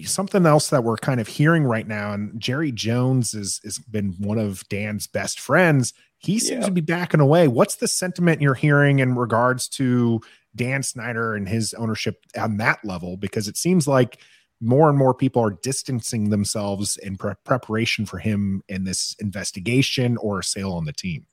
Something 0.04 0.46
else 0.46 0.70
that 0.70 0.84
we're 0.84 0.98
kind 0.98 1.20
of 1.20 1.28
hearing 1.28 1.64
right 1.64 1.88
now, 1.88 2.14
and 2.14 2.40
Jerry 2.40 2.72
Jones 2.72 3.34
is 3.34 3.60
has 3.64 3.80
been 3.80 4.14
one 4.20 4.38
of 4.38 4.68
Dan's 4.70 5.08
best 5.08 5.40
friends. 5.40 5.94
He 6.20 6.38
seems 6.38 6.62
yeah. 6.62 6.68
to 6.68 6.72
be 6.72 6.82
backing 6.82 7.20
away. 7.20 7.48
What's 7.48 7.78
the 7.78 7.88
sentiment 7.88 8.42
you're 8.42 8.54
hearing 8.54 9.00
in 9.00 9.16
regards 9.16 9.68
to 9.70 10.22
Dan 10.56 10.84
Snyder 10.84 11.34
and 11.34 11.50
his 11.50 11.74
ownership 11.74 12.24
on 12.38 12.58
that 12.58 12.86
level? 12.86 13.18
Because 13.18 13.48
it 13.48 13.58
seems 13.58 13.88
like 13.88 14.20
more 14.62 14.90
and 14.90 14.98
more 14.98 15.14
people 15.14 15.44
are 15.44 15.58
distancing 15.64 16.30
themselves 16.30 16.96
in 16.98 17.18
pre- 17.18 17.34
preparation 17.44 18.06
for 18.06 18.20
him 18.20 18.64
in 18.70 18.84
this 18.84 19.16
investigation 19.20 20.18
or 20.18 20.40
a 20.40 20.44
sale 20.44 20.74
on 20.74 20.86
the 20.86 20.94
team. 20.94 21.26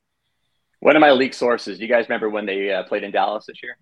One 0.81 0.97
of 0.97 1.01
my 1.01 1.11
leak 1.11 1.35
sources. 1.35 1.79
Do 1.79 1.85
you 1.85 1.91
guys 1.91 2.09
remember 2.09 2.31
when 2.31 2.47
they 2.47 2.73
uh, 2.73 2.85
played 2.85 3.05
in 3.05 3.11
Dallas 3.11 3.45
this 3.47 3.63
year? 3.63 3.77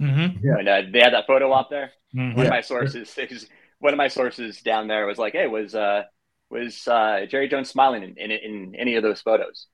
Mm-hmm. 0.00 0.46
Yeah, 0.46 0.58
and 0.58 0.68
uh, 0.68 0.82
they 0.92 1.00
had 1.00 1.14
that 1.14 1.26
photo 1.26 1.52
op 1.52 1.70
there. 1.70 1.92
Mm-hmm. 2.14 2.36
One 2.36 2.46
of 2.46 2.50
my 2.50 2.60
sources, 2.60 3.16
one 3.78 3.94
of 3.94 3.96
my 3.96 4.08
sources 4.08 4.60
down 4.60 4.88
there 4.88 5.06
was 5.06 5.18
like, 5.18 5.34
"Hey, 5.34 5.46
was 5.46 5.74
uh, 5.74 6.02
was 6.50 6.86
uh, 6.88 7.26
Jerry 7.28 7.48
Jones 7.48 7.70
smiling 7.70 8.02
in, 8.02 8.18
in, 8.18 8.30
in 8.30 8.74
any 8.74 8.96
of 8.96 9.02
those 9.04 9.20
photos?" 9.20 9.68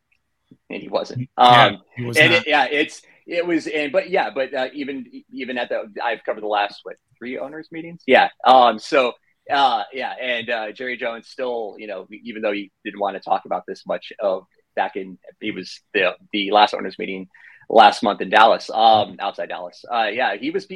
And 0.68 0.82
he 0.82 0.88
wasn't. 0.88 1.30
Um, 1.38 1.48
yeah, 1.48 1.76
he 1.96 2.04
was 2.04 2.16
and 2.18 2.32
it, 2.34 2.46
yeah, 2.46 2.66
it's 2.66 3.02
it 3.28 3.46
was, 3.46 3.66
and 3.66 3.92
but 3.92 4.10
yeah, 4.10 4.30
but 4.30 4.54
uh, 4.54 4.68
even 4.72 5.04
even 5.30 5.58
at 5.58 5.68
the 5.68 5.92
I've 6.02 6.24
covered 6.24 6.42
the 6.42 6.48
last 6.48 6.80
what 6.82 6.96
three 7.18 7.38
owners 7.38 7.68
meetings. 7.70 8.02
Yeah. 8.06 8.28
Um. 8.44 8.78
So. 8.78 9.12
Uh, 9.50 9.84
yeah, 9.94 10.12
and 10.20 10.50
uh, 10.50 10.72
Jerry 10.72 10.98
Jones 10.98 11.26
still, 11.26 11.76
you 11.78 11.86
know, 11.86 12.06
even 12.22 12.42
though 12.42 12.52
he 12.52 12.70
didn't 12.84 13.00
want 13.00 13.16
to 13.16 13.20
talk 13.20 13.46
about 13.46 13.62
this 13.66 13.86
much 13.86 14.12
of 14.20 14.44
back 14.76 14.94
in, 14.94 15.16
he 15.40 15.52
was 15.52 15.80
the 15.94 16.14
the 16.34 16.50
last 16.50 16.74
owners 16.74 16.98
meeting 16.98 17.28
last 17.68 18.02
month 18.02 18.20
in 18.20 18.30
Dallas, 18.30 18.70
um, 18.70 19.16
outside 19.20 19.48
Dallas. 19.48 19.84
Uh, 19.90 20.08
yeah, 20.12 20.36
he 20.36 20.50
was. 20.50 20.66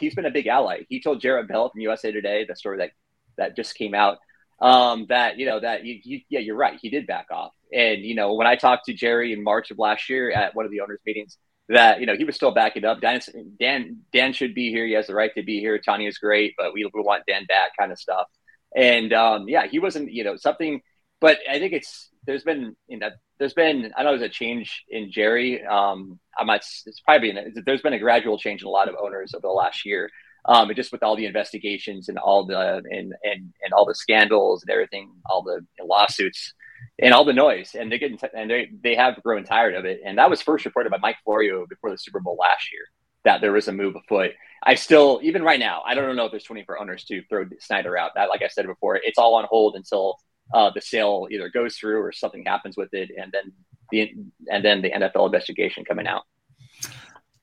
he's 0.00 0.14
been 0.14 0.26
a 0.26 0.30
big 0.30 0.46
ally. 0.46 0.84
He 0.88 1.00
told 1.00 1.20
Jarrett 1.20 1.48
Bell 1.48 1.70
from 1.70 1.80
USA 1.80 2.12
Today 2.12 2.44
the 2.48 2.56
story 2.56 2.78
that 2.78 2.90
that 3.36 3.56
just 3.56 3.74
came 3.74 3.94
out. 3.94 4.18
Um, 4.60 5.06
that 5.08 5.38
you 5.38 5.46
know 5.46 5.60
that 5.60 5.84
you, 5.84 5.98
you, 6.02 6.20
yeah, 6.28 6.40
you're 6.40 6.56
right. 6.56 6.78
He 6.80 6.88
did 6.88 7.06
back 7.06 7.26
off, 7.30 7.52
and 7.72 8.02
you 8.02 8.14
know 8.14 8.34
when 8.34 8.46
I 8.46 8.56
talked 8.56 8.86
to 8.86 8.94
Jerry 8.94 9.32
in 9.32 9.42
March 9.42 9.70
of 9.70 9.78
last 9.78 10.08
year 10.08 10.30
at 10.30 10.54
one 10.54 10.64
of 10.64 10.70
the 10.70 10.80
owners 10.80 11.00
meetings, 11.04 11.36
that 11.68 12.00
you 12.00 12.06
know 12.06 12.16
he 12.16 12.24
was 12.24 12.36
still 12.36 12.52
backing 12.52 12.84
up. 12.84 13.00
Dan, 13.00 13.20
Dan, 13.58 13.98
Dan 14.12 14.32
should 14.32 14.54
be 14.54 14.70
here. 14.70 14.86
He 14.86 14.92
has 14.92 15.06
the 15.06 15.14
right 15.14 15.34
to 15.34 15.42
be 15.42 15.60
here. 15.60 15.78
Tanya 15.78 16.08
is 16.08 16.18
great, 16.18 16.54
but 16.58 16.74
we, 16.74 16.84
we 16.92 17.02
want 17.02 17.24
Dan 17.26 17.46
back, 17.46 17.70
kind 17.78 17.92
of 17.92 17.98
stuff. 17.98 18.26
And 18.76 19.12
um, 19.12 19.48
yeah, 19.48 19.66
he 19.66 19.78
wasn't, 19.78 20.12
you 20.12 20.24
know, 20.24 20.36
something. 20.36 20.80
But 21.20 21.38
I 21.48 21.58
think 21.58 21.72
it's 21.72 22.10
there's 22.26 22.44
been 22.44 22.76
you 22.86 22.98
know 22.98 23.10
there's 23.38 23.54
been 23.54 23.92
I 23.96 24.02
know 24.02 24.10
there's 24.10 24.22
a 24.22 24.28
change 24.28 24.84
in 24.88 25.10
Jerry. 25.10 25.64
Um, 25.64 26.18
I 26.38 26.44
might 26.44 26.64
it's 26.86 27.00
probably 27.00 27.32
been, 27.32 27.62
there's 27.64 27.82
been 27.82 27.92
a 27.92 27.98
gradual 27.98 28.38
change 28.38 28.62
in 28.62 28.68
a 28.68 28.70
lot 28.70 28.88
of 28.88 28.96
owners 29.00 29.34
over 29.34 29.42
the 29.42 29.48
last 29.48 29.86
year. 29.86 30.10
Um, 30.46 30.70
just 30.74 30.92
with 30.92 31.02
all 31.02 31.16
the 31.16 31.24
investigations 31.24 32.10
and 32.10 32.18
all 32.18 32.44
the 32.44 32.82
and 32.90 33.14
and 33.22 33.54
and 33.62 33.72
all 33.72 33.86
the 33.86 33.94
scandals 33.94 34.62
and 34.62 34.70
everything, 34.70 35.10
all 35.24 35.42
the 35.42 35.64
lawsuits 35.82 36.52
and 36.98 37.12
all 37.12 37.24
the 37.24 37.32
noise, 37.32 37.74
and 37.78 37.90
they 37.90 37.98
get 37.98 38.12
and 38.34 38.50
they 38.50 38.70
they 38.82 38.94
have 38.94 39.22
grown 39.22 39.44
tired 39.44 39.74
of 39.74 39.84
it. 39.84 40.00
And 40.04 40.18
that 40.18 40.30
was 40.30 40.42
first 40.42 40.64
reported 40.64 40.90
by 40.90 40.98
Mike 40.98 41.16
Florio 41.24 41.66
before 41.66 41.90
the 41.90 41.98
Super 41.98 42.20
Bowl 42.20 42.36
last 42.38 42.72
year 42.72 42.82
that 43.24 43.40
there 43.40 43.52
was 43.52 43.68
a 43.68 43.72
move 43.72 43.96
afoot. 43.96 44.32
I 44.62 44.74
still, 44.76 45.20
even 45.22 45.42
right 45.42 45.58
now, 45.58 45.82
I 45.84 45.94
don't 45.94 46.16
know 46.16 46.26
if 46.26 46.30
there's 46.30 46.44
24 46.44 46.80
owners 46.80 47.04
to 47.04 47.22
throw 47.28 47.44
Snyder 47.60 47.98
out. 47.98 48.12
That, 48.14 48.28
like 48.28 48.42
I 48.42 48.48
said 48.48 48.66
before, 48.66 48.96
it's 48.96 49.18
all 49.18 49.34
on 49.34 49.46
hold 49.50 49.76
until 49.76 50.18
uh, 50.52 50.70
the 50.74 50.80
sale 50.80 51.26
either 51.30 51.48
goes 51.48 51.76
through 51.76 52.00
or 52.00 52.12
something 52.12 52.44
happens 52.44 52.76
with 52.76 52.92
it, 52.92 53.10
and 53.16 53.32
then 53.32 53.52
the 53.90 54.14
and 54.50 54.64
then 54.64 54.82
the 54.82 54.90
NFL 54.90 55.26
investigation 55.26 55.84
coming 55.84 56.06
out. 56.06 56.22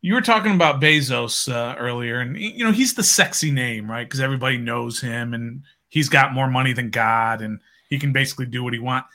You 0.01 0.15
were 0.15 0.21
talking 0.21 0.53
about 0.53 0.81
Bezos 0.81 1.51
uh, 1.51 1.75
earlier, 1.77 2.19
and 2.19 2.37
you 2.37 2.63
know 2.63 2.71
he's 2.71 2.93
the 2.93 3.03
sexy 3.03 3.51
name, 3.51 3.89
right? 3.89 4.03
Because 4.03 4.19
everybody 4.19 4.57
knows 4.57 4.99
him, 5.01 5.33
and 5.33 5.63
he's 5.89 6.09
got 6.09 6.33
more 6.33 6.49
money 6.49 6.73
than 6.73 6.89
God, 6.89 7.41
and 7.41 7.59
he 7.89 7.99
can 7.99 8.13
basically 8.13 8.45
do 8.47 8.63
what 8.63 8.73
he 8.73 8.79
wants. 8.79 9.09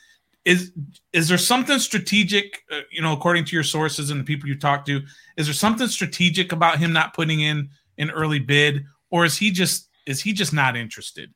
Is 0.47 0.73
is 1.13 1.29
there 1.29 1.39
something 1.39 1.81
strategic, 1.81 2.63
uh, 2.71 2.83
you 2.91 3.03
know, 3.03 3.13
according 3.13 3.45
to 3.47 3.57
your 3.57 3.65
sources 3.65 4.11
and 4.11 4.21
the 4.21 4.25
people 4.25 4.49
you 4.49 4.57
talk 4.57 4.87
to? 4.87 5.03
Is 5.37 5.47
there 5.47 5.55
something 5.55 5.89
strategic 5.89 6.53
about 6.53 6.79
him 6.79 6.93
not 6.93 7.15
putting 7.15 7.41
in 7.41 7.71
an 7.99 8.11
early 8.11 8.39
bid, 8.39 8.85
or 9.11 9.25
is 9.25 9.37
he 9.37 9.51
just 9.51 9.91
is 10.07 10.23
he 10.23 10.33
just 10.33 10.53
not 10.53 10.77
interested? 10.77 11.35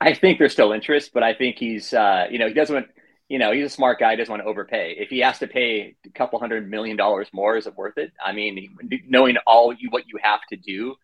I 0.00 0.14
think 0.14 0.40
there's 0.40 0.52
still 0.52 0.72
interest, 0.72 1.12
but 1.14 1.22
I 1.22 1.32
think 1.32 1.58
he's, 1.58 1.94
uh, 1.94 2.26
you 2.28 2.40
know, 2.40 2.48
he 2.48 2.54
doesn't 2.54 2.74
want, 2.74 2.88
you 3.28 3.38
know, 3.38 3.52
he's 3.52 3.66
a 3.66 3.70
smart 3.70 4.00
guy. 4.00 4.10
He 4.10 4.16
doesn't 4.16 4.32
want 4.32 4.42
to 4.42 4.48
overpay. 4.48 4.96
If 4.98 5.10
he 5.10 5.20
has 5.20 5.38
to 5.38 5.46
pay 5.46 5.94
a 6.04 6.10
couple 6.10 6.40
hundred 6.40 6.68
million 6.68 6.96
dollars 6.96 7.28
more, 7.32 7.56
is 7.56 7.68
it 7.68 7.76
worth 7.76 7.98
it? 7.98 8.12
I 8.22 8.32
mean, 8.32 8.76
knowing 9.06 9.36
all 9.46 9.72
you 9.72 9.90
what 9.90 10.08
you 10.08 10.18
have 10.20 10.40
to 10.50 10.56
do, 10.56 10.96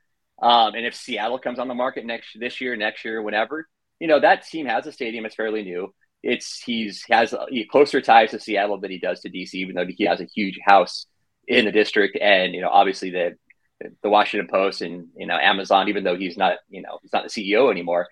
um, 0.42 0.74
and 0.74 0.84
if 0.84 0.96
Seattle 0.96 1.38
comes 1.38 1.60
on 1.60 1.68
the 1.68 1.74
market 1.74 2.04
next 2.04 2.36
this 2.40 2.60
year, 2.60 2.74
next 2.74 3.04
year, 3.04 3.22
whenever, 3.22 3.68
you 4.00 4.08
know, 4.08 4.18
that 4.18 4.44
team 4.48 4.66
has 4.66 4.84
a 4.88 4.92
stadium. 4.92 5.26
It's 5.26 5.36
fairly 5.36 5.62
new. 5.62 5.94
It's 6.22 6.60
he's 6.60 7.04
has 7.10 7.34
he 7.48 7.64
closer 7.64 8.00
ties 8.00 8.32
to 8.32 8.40
Seattle 8.40 8.80
than 8.80 8.90
he 8.90 8.98
does 8.98 9.20
to 9.20 9.30
DC, 9.30 9.54
even 9.54 9.74
though 9.74 9.86
he 9.86 10.04
has 10.04 10.20
a 10.20 10.24
huge 10.24 10.58
house 10.64 11.06
in 11.46 11.64
the 11.64 11.72
district, 11.72 12.18
and 12.20 12.54
you 12.54 12.60
know, 12.60 12.70
obviously 12.70 13.10
the 13.10 13.36
the 14.02 14.08
Washington 14.08 14.48
Post 14.48 14.82
and 14.82 15.08
you 15.16 15.26
know 15.26 15.38
Amazon, 15.38 15.88
even 15.88 16.04
though 16.04 16.16
he's 16.16 16.36
not 16.36 16.58
you 16.68 16.82
know 16.82 16.98
he's 17.02 17.12
not 17.12 17.24
the 17.24 17.30
CEO 17.30 17.70
anymore 17.70 18.08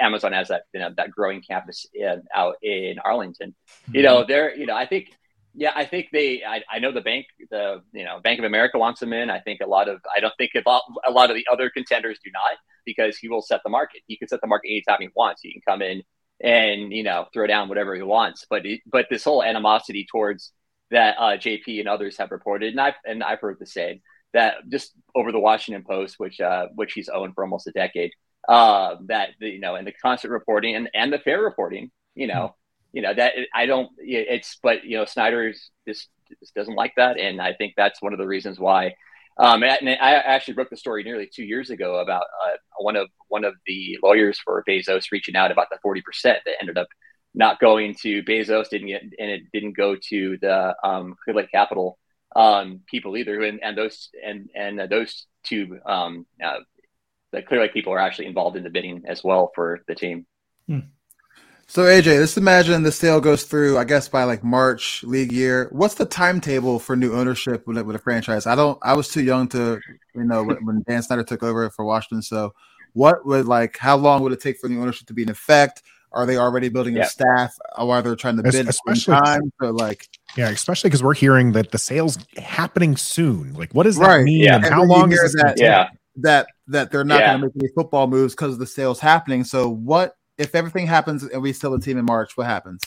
Amazon 0.00 0.32
has 0.32 0.48
that 0.48 0.64
you 0.72 0.80
know, 0.80 0.90
that 0.96 1.10
growing 1.10 1.42
campus 1.42 1.86
in, 1.94 2.22
out 2.34 2.56
in 2.62 2.98
Arlington. 3.04 3.54
Mm-hmm. 3.84 3.96
You 3.96 4.02
know, 4.02 4.24
they're 4.26 4.54
you 4.54 4.66
know 4.66 4.76
I 4.76 4.86
think 4.86 5.08
yeah 5.54 5.72
I 5.74 5.84
think 5.84 6.08
they 6.12 6.42
I, 6.44 6.62
I 6.70 6.78
know 6.78 6.92
the 6.92 7.00
bank 7.00 7.26
the 7.50 7.82
you 7.92 8.04
know 8.04 8.20
Bank 8.20 8.38
of 8.38 8.44
America 8.44 8.78
wants 8.78 9.00
him 9.02 9.12
in. 9.12 9.30
I 9.30 9.40
think 9.40 9.60
a 9.60 9.66
lot 9.66 9.88
of 9.88 10.00
I 10.14 10.20
don't 10.20 10.34
think 10.36 10.52
a 10.54 10.68
lot, 10.68 10.82
a 11.06 11.10
lot 11.10 11.30
of 11.30 11.36
the 11.36 11.46
other 11.50 11.70
contenders 11.70 12.18
do 12.24 12.30
not 12.32 12.58
because 12.84 13.16
he 13.16 13.28
will 13.28 13.42
set 13.42 13.60
the 13.64 13.70
market. 13.70 14.02
He 14.06 14.16
can 14.16 14.28
set 14.28 14.40
the 14.40 14.46
market 14.46 14.68
anytime 14.68 14.98
he 15.00 15.08
wants. 15.14 15.42
He 15.42 15.52
can 15.52 15.62
come 15.66 15.82
in 15.82 16.02
and 16.42 16.92
you 16.92 17.02
know 17.02 17.26
throw 17.32 17.46
down 17.46 17.68
whatever 17.68 17.94
he 17.94 18.02
wants. 18.02 18.46
But 18.48 18.66
it, 18.66 18.80
but 18.86 19.06
this 19.10 19.24
whole 19.24 19.42
animosity 19.42 20.06
towards 20.10 20.52
that 20.90 21.16
uh, 21.18 21.36
JP 21.36 21.80
and 21.80 21.88
others 21.88 22.18
have 22.18 22.30
reported, 22.30 22.70
and 22.70 22.80
I've 22.80 22.94
and 23.04 23.22
I've 23.22 23.40
heard 23.40 23.58
the 23.58 23.66
same 23.66 24.00
that 24.32 24.56
just 24.68 24.92
over 25.14 25.30
the 25.30 25.38
Washington 25.38 25.84
Post, 25.88 26.16
which 26.18 26.40
uh, 26.40 26.66
which 26.74 26.92
he's 26.92 27.08
owned 27.08 27.34
for 27.34 27.44
almost 27.44 27.66
a 27.66 27.72
decade 27.72 28.12
uh, 28.48 28.96
that 29.06 29.30
you 29.40 29.60
know, 29.60 29.76
and 29.76 29.86
the 29.86 29.92
constant 29.92 30.32
reporting 30.32 30.74
and, 30.74 30.90
and 30.94 31.12
the 31.12 31.18
fair 31.18 31.40
reporting, 31.40 31.90
you 32.14 32.26
know, 32.26 32.34
mm-hmm. 32.34 32.96
you 32.96 33.02
know 33.02 33.14
that 33.14 33.34
I 33.54 33.66
don't. 33.66 33.90
It's 33.98 34.58
but 34.62 34.84
you 34.84 34.98
know, 34.98 35.04
Snyder's 35.04 35.70
just, 35.86 36.08
just 36.40 36.54
doesn't 36.54 36.74
like 36.74 36.94
that, 36.96 37.18
and 37.18 37.40
I 37.40 37.54
think 37.54 37.74
that's 37.76 38.02
one 38.02 38.12
of 38.12 38.18
the 38.18 38.26
reasons 38.26 38.58
why. 38.58 38.94
Um, 39.38 39.62
and 39.62 39.88
I 39.88 40.12
actually 40.12 40.54
broke 40.54 40.70
the 40.70 40.76
story 40.76 41.02
nearly 41.02 41.28
two 41.32 41.44
years 41.44 41.70
ago 41.70 42.00
about 42.00 42.24
uh, 42.44 42.56
one 42.78 42.96
of 42.96 43.08
one 43.28 43.44
of 43.44 43.54
the 43.66 43.98
lawyers 44.02 44.38
for 44.38 44.62
Bezos 44.68 45.06
reaching 45.10 45.36
out 45.36 45.50
about 45.50 45.68
the 45.70 45.78
forty 45.82 46.02
percent 46.02 46.40
that 46.44 46.56
ended 46.60 46.78
up 46.78 46.88
not 47.34 47.60
going 47.60 47.94
to 48.02 48.22
Bezos, 48.22 48.68
didn't 48.68 48.88
get, 48.88 49.02
and 49.02 49.30
it 49.30 49.42
didn't 49.52 49.76
go 49.76 49.96
to 50.10 50.38
the 50.40 50.74
um, 50.84 51.16
Clearlake 51.26 51.50
Capital 51.50 51.98
um, 52.36 52.80
people 52.86 53.16
either, 53.16 53.42
and, 53.42 53.62
and 53.62 53.76
those 53.76 54.10
and 54.24 54.50
and 54.54 54.80
uh, 54.80 54.86
those 54.86 55.26
two 55.44 55.78
um, 55.86 56.26
uh, 56.44 56.58
that 57.32 57.46
clearly 57.46 57.68
people 57.68 57.92
are 57.92 57.98
actually 57.98 58.26
involved 58.26 58.56
in 58.56 58.62
the 58.62 58.70
bidding 58.70 59.04
as 59.06 59.24
well 59.24 59.50
for 59.54 59.80
the 59.88 59.94
team. 59.94 60.26
Hmm. 60.68 60.80
So 61.72 61.84
AJ, 61.84 62.20
let's 62.20 62.36
imagine 62.36 62.82
the 62.82 62.92
sale 62.92 63.18
goes 63.18 63.44
through, 63.44 63.78
I 63.78 63.84
guess 63.84 64.06
by 64.06 64.24
like 64.24 64.44
March 64.44 65.02
league 65.04 65.32
year. 65.32 65.68
What's 65.72 65.94
the 65.94 66.04
timetable 66.04 66.78
for 66.78 66.96
new 66.96 67.14
ownership 67.14 67.66
with, 67.66 67.80
with 67.80 67.96
a 67.96 67.98
franchise? 67.98 68.46
I 68.46 68.54
don't. 68.54 68.78
I 68.82 68.92
was 68.92 69.08
too 69.08 69.22
young 69.22 69.48
to, 69.48 69.80
you 70.14 70.24
know, 70.24 70.44
when 70.44 70.84
Dan 70.86 71.02
Snyder 71.02 71.24
took 71.24 71.42
over 71.42 71.70
for 71.70 71.86
Washington. 71.86 72.20
So, 72.20 72.52
what 72.92 73.24
would 73.24 73.46
like? 73.46 73.78
How 73.78 73.96
long 73.96 74.22
would 74.22 74.32
it 74.32 74.42
take 74.42 74.58
for 74.58 74.68
new 74.68 74.82
ownership 74.82 75.06
to 75.06 75.14
be 75.14 75.22
in 75.22 75.30
effect? 75.30 75.82
Are 76.12 76.26
they 76.26 76.36
already 76.36 76.68
building 76.68 76.94
yeah. 76.94 77.04
a 77.04 77.06
staff, 77.06 77.56
or 77.78 77.94
are 77.94 78.02
they 78.02 78.14
trying 78.16 78.36
to 78.36 78.42
bid 78.42 78.68
especially, 78.68 79.14
time? 79.14 79.50
So 79.58 79.70
like, 79.70 80.10
yeah, 80.36 80.50
especially 80.50 80.90
because 80.90 81.02
we're 81.02 81.14
hearing 81.14 81.52
that 81.52 81.70
the 81.70 81.78
sales 81.78 82.18
happening 82.36 82.98
soon. 82.98 83.54
Like, 83.54 83.72
what 83.72 83.84
does 83.84 83.96
that 83.96 84.06
right. 84.08 84.24
mean? 84.24 84.40
Yeah. 84.40 84.56
And 84.56 84.66
how 84.66 84.84
long 84.84 85.10
is 85.10 85.32
that? 85.42 85.54
Yeah, 85.56 85.88
that 86.16 86.48
that 86.66 86.90
they're 86.90 87.02
not 87.02 87.20
yeah. 87.20 87.30
going 87.30 87.40
to 87.40 87.46
make 87.46 87.64
any 87.64 87.72
football 87.74 88.08
moves 88.08 88.34
because 88.34 88.52
of 88.52 88.58
the 88.58 88.66
sales 88.66 89.00
happening. 89.00 89.44
So 89.44 89.70
what 89.70 90.16
if 90.38 90.54
everything 90.54 90.86
happens 90.86 91.22
and 91.22 91.42
we 91.42 91.52
still 91.52 91.74
a 91.74 91.80
team 91.80 91.98
in 91.98 92.04
March? 92.04 92.36
What 92.36 92.46
happens? 92.46 92.82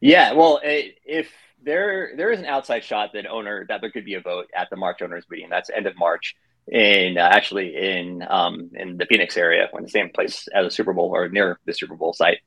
Yeah, 0.00 0.32
well, 0.32 0.60
if 0.62 1.30
there 1.62 2.12
there 2.16 2.30
is 2.30 2.38
an 2.38 2.44
outside 2.44 2.84
shot 2.84 3.10
that 3.14 3.26
owner 3.26 3.66
that 3.68 3.80
there 3.80 3.90
could 3.90 4.04
be 4.04 4.14
a 4.14 4.20
vote 4.20 4.46
at 4.54 4.68
the 4.70 4.76
March 4.76 5.02
owners 5.02 5.24
meeting. 5.30 5.48
That's 5.48 5.70
end 5.70 5.86
of 5.86 5.96
March 5.98 6.36
in 6.68 7.18
uh, 7.18 7.28
actually 7.32 7.76
in 7.76 8.24
um, 8.28 8.70
in 8.74 8.96
the 8.96 9.06
Phoenix 9.06 9.36
area, 9.36 9.68
in 9.76 9.82
the 9.82 9.90
same 9.90 10.10
place 10.10 10.48
as 10.54 10.66
the 10.66 10.70
Super 10.70 10.92
Bowl 10.92 11.10
or 11.14 11.28
near 11.28 11.58
the 11.64 11.74
Super 11.74 11.96
Bowl 11.96 12.12
site. 12.12 12.38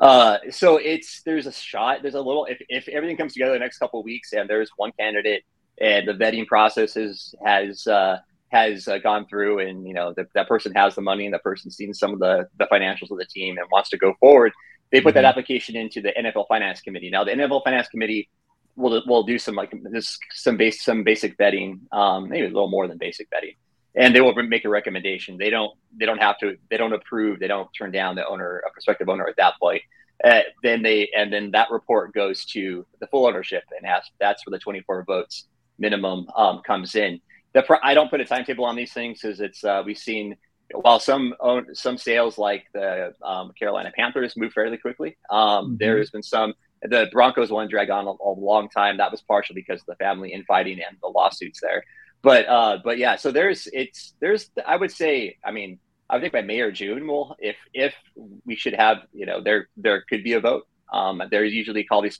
Uh, 0.00 0.38
so 0.50 0.76
it's 0.76 1.22
there's 1.22 1.46
a 1.46 1.52
shot. 1.52 2.02
There's 2.02 2.14
a 2.14 2.20
little 2.20 2.44
if 2.44 2.60
if 2.68 2.88
everything 2.88 3.16
comes 3.16 3.32
together 3.32 3.52
the 3.52 3.58
next 3.58 3.78
couple 3.78 4.02
weeks 4.02 4.32
and 4.32 4.48
there's 4.48 4.70
one 4.76 4.92
candidate 4.98 5.44
and 5.80 6.08
the 6.08 6.12
vetting 6.12 6.46
process 6.46 6.96
is, 6.96 7.34
has 7.44 7.86
uh, 7.86 8.18
has 8.50 8.88
uh, 8.88 8.98
gone 8.98 9.26
through 9.26 9.58
and 9.60 9.86
you 9.86 9.94
know 9.94 10.12
the, 10.16 10.26
that 10.34 10.48
person 10.48 10.72
has 10.74 10.94
the 10.94 11.02
money 11.02 11.24
and 11.24 11.34
that 11.34 11.42
person's 11.42 11.76
seen 11.76 11.92
some 11.92 12.12
of 12.12 12.18
the 12.18 12.48
the 12.58 12.66
financials 12.66 13.10
of 13.10 13.18
the 13.18 13.26
team 13.26 13.58
and 13.58 13.66
wants 13.70 13.90
to 13.90 13.96
go 13.96 14.14
forward 14.20 14.52
they 14.90 15.00
put 15.00 15.10
mm-hmm. 15.10 15.16
that 15.16 15.24
application 15.24 15.76
into 15.76 16.00
the 16.00 16.12
NFL 16.18 16.46
finance 16.48 16.80
committee. 16.80 17.10
Now 17.10 17.24
the 17.24 17.32
NFL 17.32 17.64
finance 17.64 17.88
committee 17.88 18.28
will 18.76 19.02
will 19.06 19.22
do 19.22 19.38
some 19.38 19.54
like 19.54 19.72
this 19.90 20.18
some 20.32 20.56
base 20.56 20.84
some 20.84 21.04
basic 21.04 21.36
vetting 21.36 21.80
um, 21.92 22.28
maybe 22.28 22.46
a 22.46 22.48
little 22.48 22.70
more 22.70 22.88
than 22.88 22.98
basic 22.98 23.28
vetting 23.30 23.56
and 23.94 24.14
they 24.14 24.20
will 24.20 24.34
make 24.34 24.64
a 24.64 24.68
recommendation. 24.68 25.36
They 25.36 25.50
don't 25.50 25.76
they 25.98 26.06
don't 26.06 26.18
have 26.18 26.38
to 26.38 26.56
they 26.70 26.76
don't 26.76 26.92
approve 26.92 27.40
they 27.40 27.48
don't 27.48 27.68
turn 27.76 27.90
down 27.90 28.14
the 28.14 28.26
owner 28.26 28.62
a 28.66 28.72
prospective 28.72 29.08
owner 29.08 29.26
at 29.26 29.36
that 29.36 29.54
point. 29.60 29.82
Uh, 30.24 30.40
then 30.62 30.82
they 30.82 31.10
and 31.16 31.32
then 31.32 31.50
that 31.50 31.70
report 31.70 32.14
goes 32.14 32.44
to 32.46 32.86
the 33.00 33.06
full 33.08 33.26
ownership 33.26 33.64
and 33.76 33.86
has, 33.86 34.02
that's 34.18 34.44
where 34.46 34.52
the 34.52 34.58
24 34.58 35.04
votes 35.04 35.46
minimum 35.78 36.26
um, 36.34 36.60
comes 36.66 36.94
in 36.94 37.20
the 37.54 37.78
I 37.82 37.94
don't 37.94 38.10
put 38.10 38.20
a 38.20 38.24
timetable 38.24 38.64
on 38.64 38.76
these 38.76 38.92
things 38.92 39.20
because 39.20 39.40
it's 39.40 39.64
uh, 39.64 39.82
we've 39.84 39.98
seen 39.98 40.36
while 40.72 41.00
some 41.00 41.34
own, 41.40 41.74
some 41.74 41.96
sales 41.96 42.36
like 42.38 42.66
the 42.74 43.14
um, 43.22 43.52
Carolina 43.58 43.90
Panthers 43.96 44.36
move 44.36 44.52
fairly 44.52 44.76
quickly. 44.76 45.16
Um, 45.30 45.38
mm-hmm. 45.64 45.76
There 45.78 45.98
has 45.98 46.10
been 46.10 46.22
some 46.22 46.54
the 46.82 47.08
Broncos 47.10 47.50
one 47.50 47.68
drag 47.68 47.90
on 47.90 48.06
a, 48.06 48.10
a, 48.10 48.32
long 48.38 48.68
time. 48.68 48.98
That 48.98 49.10
was 49.10 49.20
partially 49.22 49.54
because 49.56 49.80
of 49.80 49.86
the 49.86 49.96
family 49.96 50.32
infighting 50.32 50.74
and 50.74 50.96
the 51.02 51.08
lawsuits 51.08 51.60
there. 51.60 51.82
But 52.22 52.48
uh, 52.48 52.78
but 52.84 52.98
yeah, 52.98 53.16
so 53.16 53.30
there's 53.30 53.68
it's 53.72 54.14
there's 54.20 54.50
I 54.66 54.76
would 54.76 54.92
say 54.92 55.38
I 55.44 55.50
mean 55.50 55.78
I 56.10 56.20
think 56.20 56.32
by 56.32 56.42
May 56.42 56.60
or 56.60 56.72
June 56.72 57.06
will 57.06 57.36
if 57.38 57.56
if 57.72 57.94
we 58.44 58.56
should 58.56 58.74
have 58.74 58.98
you 59.12 59.26
know 59.26 59.40
there 59.40 59.68
there 59.76 60.02
could 60.08 60.24
be 60.24 60.34
a 60.34 60.40
vote. 60.40 60.66
Um, 60.92 61.22
they're 61.30 61.44
usually 61.44 61.84
called 61.84 62.04
these 62.04 62.18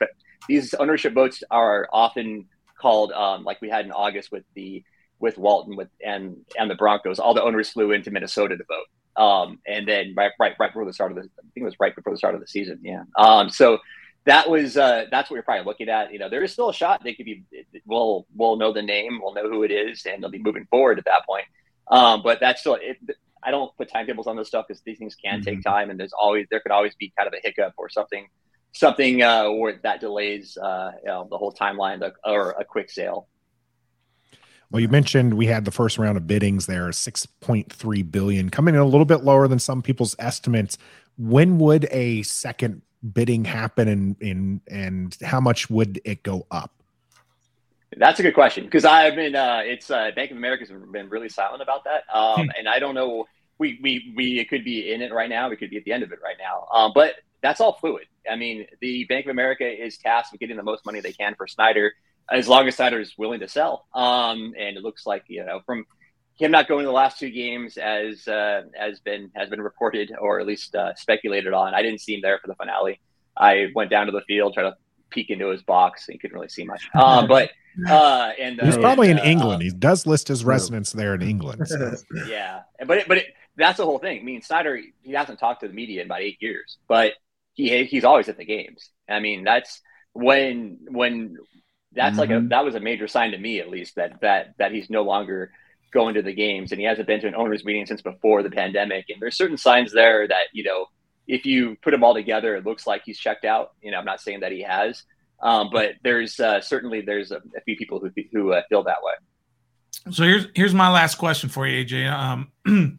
these 0.49 0.75
ownership 0.75 1.15
votes 1.15 1.43
are 1.51 1.89
often 1.93 2.47
called 2.81 3.13
um, 3.13 3.45
like 3.45 3.61
we 3.61 3.69
had 3.69 3.85
in 3.85 3.93
August 3.93 4.31
with 4.31 4.45
the 4.55 4.85
with 5.21 5.39
Walton 5.39 5.77
with 5.77 5.89
and 6.05 6.37
and 6.59 6.71
the 6.71 6.75
Broncos. 6.75 7.19
All 7.19 7.35
the 7.35 7.43
owners 7.43 7.71
flew 7.71 7.93
into 7.93 8.11
Minnesota 8.11 8.57
to 8.57 8.65
vote. 8.65 9.23
Um, 9.23 9.59
and 9.67 9.87
then 9.87 10.15
right 10.17 10.33
right 10.39 10.55
right 10.59 10.71
before 10.71 10.85
the 10.85 10.93
start 10.93 11.13
of 11.13 11.17
the 11.17 11.23
I 11.23 11.43
think 11.55 11.63
it 11.63 11.65
was 11.65 11.81
right 11.81 11.95
before 11.95 12.13
the 12.13 12.19
start 12.19 12.35
of 12.35 12.41
the 12.41 12.47
season. 12.47 12.81
Yeah. 12.83 13.05
Um, 13.17 13.51
so 13.51 13.79
that 14.27 14.49
was 14.49 14.77
uh, 14.77 15.07
that's 15.11 15.31
what 15.31 15.37
you're 15.37 15.43
probably 15.43 15.65
looking 15.65 15.89
at. 15.89 16.13
You 16.13 16.19
know, 16.19 16.29
there 16.29 16.45
is 16.45 16.53
still 16.53 16.69
a 16.69 16.75
shot 16.75 17.03
they 17.03 17.15
could 17.15 17.27
be. 17.27 17.45
We'll 17.85 18.27
we'll 18.35 18.57
know 18.57 18.73
the 18.73 18.83
name, 18.83 19.21
we'll 19.23 19.35
know 19.35 19.49
who 19.49 19.63
it 19.63 19.71
is, 19.71 20.05
and 20.07 20.23
they'll 20.23 20.31
be 20.31 20.39
moving 20.39 20.67
forward 20.67 20.99
at 20.99 21.05
that 21.07 21.27
point. 21.27 21.47
Um, 21.91 22.23
but 22.23 22.39
that's 22.39 22.61
still 22.61 22.79
it, 22.81 22.99
I 23.43 23.51
don't 23.51 23.75
put 23.77 23.91
timetables 23.91 24.27
on 24.27 24.37
this 24.37 24.49
stuff 24.49 24.67
because 24.69 24.83
these 24.83 24.99
things 24.99 25.15
can 25.15 25.41
mm-hmm. 25.41 25.45
take 25.45 25.63
time, 25.63 25.91
and 25.91 25.99
there's 25.99 26.13
always 26.13 26.47
there 26.51 26.61
could 26.61 26.73
always 26.73 26.95
be 26.97 27.13
kind 27.17 27.27
of 27.27 27.33
a 27.33 27.41
hiccup 27.43 27.75
or 27.77 27.89
something 27.89 28.29
something 28.73 29.23
uh, 29.23 29.51
where 29.51 29.81
that 29.83 30.01
delays 30.01 30.57
uh, 30.57 30.93
you 31.03 31.09
know, 31.09 31.27
the 31.31 31.39
whole 31.39 31.53
timeline 31.53 32.11
or 32.25 32.51
a 32.53 32.65
quick 32.65 32.91
sale. 32.91 33.29
Well, 34.71 34.81
you 34.81 34.89
mentioned 34.89 35.35
we 35.35 35.47
had 35.47 35.65
the 35.65 35.71
first 35.71 35.97
round 35.99 36.19
of 36.19 36.27
biddings 36.27 36.67
there, 36.67 36.89
6.3 36.89 38.11
billion, 38.11 38.51
coming 38.51 38.75
in 38.75 38.81
a 38.81 38.87
little 38.87 39.07
bit 39.07 39.25
lower 39.25 39.49
than 39.49 39.59
some 39.59 39.81
people's 39.81 40.15
estimates. 40.19 40.77
When 41.17 41.59
would 41.59 41.89
a 41.91 42.23
second 42.23 42.83
bidding 43.13 43.45
happen 43.45 43.89
and 43.89 44.17
and 44.21 44.61
and 44.69 45.17
how 45.23 45.41
much 45.41 45.71
would 45.71 46.01
it 46.05 46.23
go 46.23 46.47
up? 46.51 46.73
That's 47.97 48.21
a 48.21 48.23
good 48.23 48.35
question 48.35 48.65
because 48.65 48.85
I've 48.85 49.15
been 49.15 49.35
uh, 49.35 49.63
it's 49.65 49.91
uh, 49.91 50.11
Bank 50.15 50.31
of 50.31 50.37
America's 50.37 50.71
been 50.93 51.09
really 51.09 51.29
silent 51.29 51.63
about 51.63 51.85
that, 51.85 52.05
um, 52.13 52.45
hmm. 52.45 52.51
and 52.59 52.69
I 52.69 52.79
don't 52.79 52.95
know. 52.95 53.27
We 53.59 53.81
we 53.83 54.13
we 54.17 54.39
it 54.39 54.49
could 54.49 54.65
be 54.65 54.93
in 54.93 55.01
it 55.01 55.13
right 55.13 55.31
now. 55.31 55.49
We 55.49 55.57
could 55.57 55.71
be 55.71 55.79
at 55.79 55.85
the 55.85 55.93
end 55.93 56.03
of 56.03 56.13
it 56.13 56.19
right 56.23 56.37
now. 56.39 56.67
Um, 56.73 56.93
but 56.95 57.15
that's 57.43 57.61
all 57.61 57.73
fluid. 57.73 58.07
I 58.31 58.37
mean, 58.37 58.67
the 58.81 59.05
Bank 59.05 59.27
of 59.27 59.31
America 59.31 59.67
is 59.67 59.97
tasked 59.97 60.33
with 60.33 60.41
getting 60.41 60.57
the 60.57 60.63
most 60.63 60.85
money 60.85 61.01
they 61.01 61.13
can 61.13 61.35
for 61.35 61.47
Snyder, 61.47 61.93
as 62.31 62.49
long 62.49 62.69
as 62.69 62.77
Snyder 62.77 63.01
is 63.01 63.15
willing 63.17 63.41
to 63.41 63.49
sell. 63.49 63.87
Um, 63.95 64.55
and 64.59 64.77
it 64.77 64.83
looks 64.83 65.07
like 65.07 65.25
you 65.29 65.45
know 65.45 65.61
from 65.67 65.85
him 66.39 66.53
not 66.53 66.69
going 66.69 66.85
to 66.85 66.87
the 66.87 66.93
last 66.93 67.19
two 67.19 67.31
games 67.31 67.77
as 67.77 68.27
uh, 68.29 68.63
has 68.79 69.01
been 69.01 69.31
has 69.35 69.49
been 69.49 69.61
reported 69.61 70.13
or 70.19 70.41
at 70.41 70.47
least 70.47 70.75
uh, 70.75 70.95
speculated 70.95 71.53
on. 71.53 71.75
I 71.75 71.83
didn't 71.83 72.01
see 72.01 72.15
him 72.15 72.21
there 72.23 72.39
for 72.39 72.47
the 72.47 72.55
finale. 72.55 73.01
I 73.37 73.69
went 73.75 73.91
down 73.91 74.07
to 74.07 74.13
the 74.13 74.23
field, 74.23 74.55
tried 74.55 74.65
to 74.65 74.77
peek 75.11 75.31
into 75.31 75.49
his 75.49 75.63
box. 75.63 76.07
He 76.07 76.19
couldn't 76.19 76.35
really 76.35 76.49
see 76.49 76.65
much. 76.65 76.89
Um, 76.95 77.27
but 77.29 77.51
uh, 77.89 78.33
and 78.39 78.61
he's 78.61 78.77
probably 78.77 79.11
in 79.11 79.19
uh, 79.19 79.25
England. 79.25 79.63
He 79.63 79.71
does 79.71 80.07
list 80.07 80.29
his 80.29 80.45
residence 80.45 80.93
there 80.93 81.15
in 81.15 81.23
England. 81.23 81.67
So. 81.67 81.95
yeah, 82.29 82.63
but 82.87 82.99
it, 82.99 83.09
but 83.09 83.19
it, 83.19 83.27
that's 83.57 83.79
the 83.79 83.85
whole 83.85 83.99
thing. 83.99 84.21
I 84.21 84.23
mean, 84.23 84.43
Snyder 84.43 84.81
he 85.03 85.13
hasn't 85.13 85.39
talked 85.39 85.61
to 85.61 85.69
the 85.69 85.75
media 85.75 86.03
in 86.03 86.07
about 86.07 86.23
eight 86.23 86.39
years, 86.41 86.79
but 86.89 87.15
he 87.55 87.85
he's 87.85 88.05
always 88.05 88.29
at 88.29 88.37
the 88.37 88.45
games. 88.45 88.91
I 89.09 89.21
mean, 89.21 89.45
that's 89.45 89.81
when 90.13 90.79
when 90.89 91.37
that's 91.93 92.13
mm-hmm. 92.13 92.21
like 92.21 92.31
a 92.31 92.35
mm-hmm. 92.35 92.49
that 92.49 92.65
was 92.65 92.75
a 92.75 92.81
major 92.81 93.09
sign 93.09 93.31
to 93.31 93.39
me 93.39 93.61
at 93.61 93.69
least 93.69 93.95
that 93.97 94.21
that 94.21 94.55
that 94.59 94.73
he's 94.73 94.91
no 94.91 95.03
longer 95.03 95.51
going 95.93 96.15
to 96.15 96.23
the 96.23 96.35
games 96.35 96.71
and 96.71 96.81
he 96.81 96.87
hasn't 96.87 97.07
been 97.07 97.21
to 97.21 97.27
an 97.27 97.35
owners 97.35 97.65
meeting 97.65 97.87
since 97.87 98.03
before 98.03 98.43
the 98.43 98.51
pandemic 98.51 99.07
and 99.09 99.21
there's 99.21 99.37
certain 99.37 99.57
signs 99.57 99.93
there 99.93 100.29
that 100.29 100.45
you 100.53 100.63
know 100.63 100.87
if 101.29 101.45
you 101.45 101.77
put 101.83 101.91
them 101.91 102.03
all 102.03 102.15
together, 102.15 102.57
it 102.57 102.65
looks 102.65 102.87
like 102.87 103.03
he's 103.05 103.19
checked 103.19 103.45
out. 103.45 103.73
You 103.83 103.91
know, 103.91 103.99
I'm 103.99 104.07
not 104.07 104.21
saying 104.21 104.41
that 104.41 104.51
he 104.51 104.63
has, 104.63 105.05
um, 105.41 105.69
but 105.71 105.93
there's 106.03 106.41
uh, 106.41 106.61
certainly 106.61 107.03
there's 107.03 107.31
a, 107.31 107.37
a, 107.57 107.61
few 107.65 107.77
people 107.77 108.01
who 108.01 108.11
who 108.33 108.53
uh, 108.53 108.63
feel 108.69 108.83
that 108.85 108.97
way. 109.03 109.13
So 110.11 110.25
here's 110.25 110.47
here's 110.55 110.75
my 110.75 110.91
last 110.91 111.17
question 111.17 111.51
for 111.51 111.67
you, 111.67 111.85
AJ. 111.85 112.11
Um, 112.11 112.51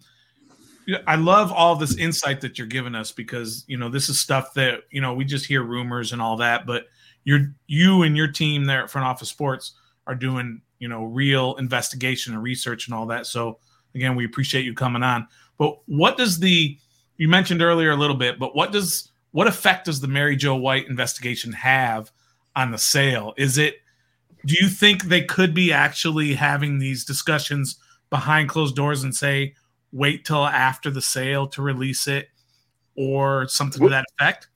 I 1.07 1.15
love 1.15 1.51
all 1.51 1.75
this 1.75 1.97
insight 1.97 2.41
that 2.41 2.57
you're 2.57 2.67
giving 2.67 2.95
us 2.95 3.11
because 3.11 3.65
you 3.67 3.77
know 3.77 3.89
this 3.89 4.09
is 4.09 4.19
stuff 4.19 4.53
that 4.53 4.81
you 4.91 5.01
know 5.01 5.15
we 5.15 5.25
just 5.25 5.45
hear 5.45 5.63
rumors 5.63 6.13
and 6.13 6.21
all 6.21 6.37
that, 6.37 6.67
but 6.67 6.85
you're 7.29 7.53
you 7.67 8.01
and 8.01 8.17
your 8.17 8.27
team 8.27 8.65
there 8.65 8.83
at 8.83 8.89
Front 8.89 9.05
Office 9.05 9.29
Sports 9.29 9.73
are 10.07 10.15
doing 10.15 10.61
you 10.79 10.87
know 10.87 11.03
real 11.03 11.55
investigation 11.57 12.33
and 12.33 12.41
research 12.41 12.87
and 12.87 12.95
all 12.95 13.05
that. 13.05 13.27
So 13.27 13.59
again, 13.93 14.15
we 14.15 14.25
appreciate 14.25 14.65
you 14.65 14.73
coming 14.73 15.03
on. 15.03 15.27
But 15.59 15.77
what 15.85 16.17
does 16.17 16.39
the 16.39 16.75
you 17.17 17.27
mentioned 17.27 17.61
earlier 17.61 17.91
a 17.91 17.95
little 17.95 18.15
bit, 18.15 18.39
but 18.39 18.55
what 18.55 18.71
does 18.71 19.11
what 19.29 19.45
effect 19.45 19.85
does 19.85 19.99
the 19.99 20.07
Mary 20.07 20.35
Jo 20.35 20.55
White 20.55 20.87
investigation 20.87 21.53
have 21.53 22.11
on 22.55 22.71
the 22.71 22.79
sale? 22.79 23.35
Is 23.37 23.59
it 23.59 23.75
do 24.47 24.55
you 24.59 24.67
think 24.67 25.03
they 25.03 25.21
could 25.21 25.53
be 25.53 25.71
actually 25.71 26.33
having 26.33 26.79
these 26.79 27.05
discussions 27.05 27.77
behind 28.09 28.49
closed 28.49 28.75
doors 28.75 29.03
and 29.03 29.15
say 29.15 29.53
wait 29.91 30.25
till 30.25 30.47
after 30.47 30.89
the 30.89 31.01
sale 31.01 31.45
to 31.45 31.61
release 31.61 32.07
it 32.07 32.29
or 32.95 33.47
something 33.49 33.83
to 33.83 33.89
that 33.89 34.05
effect? 34.17 34.47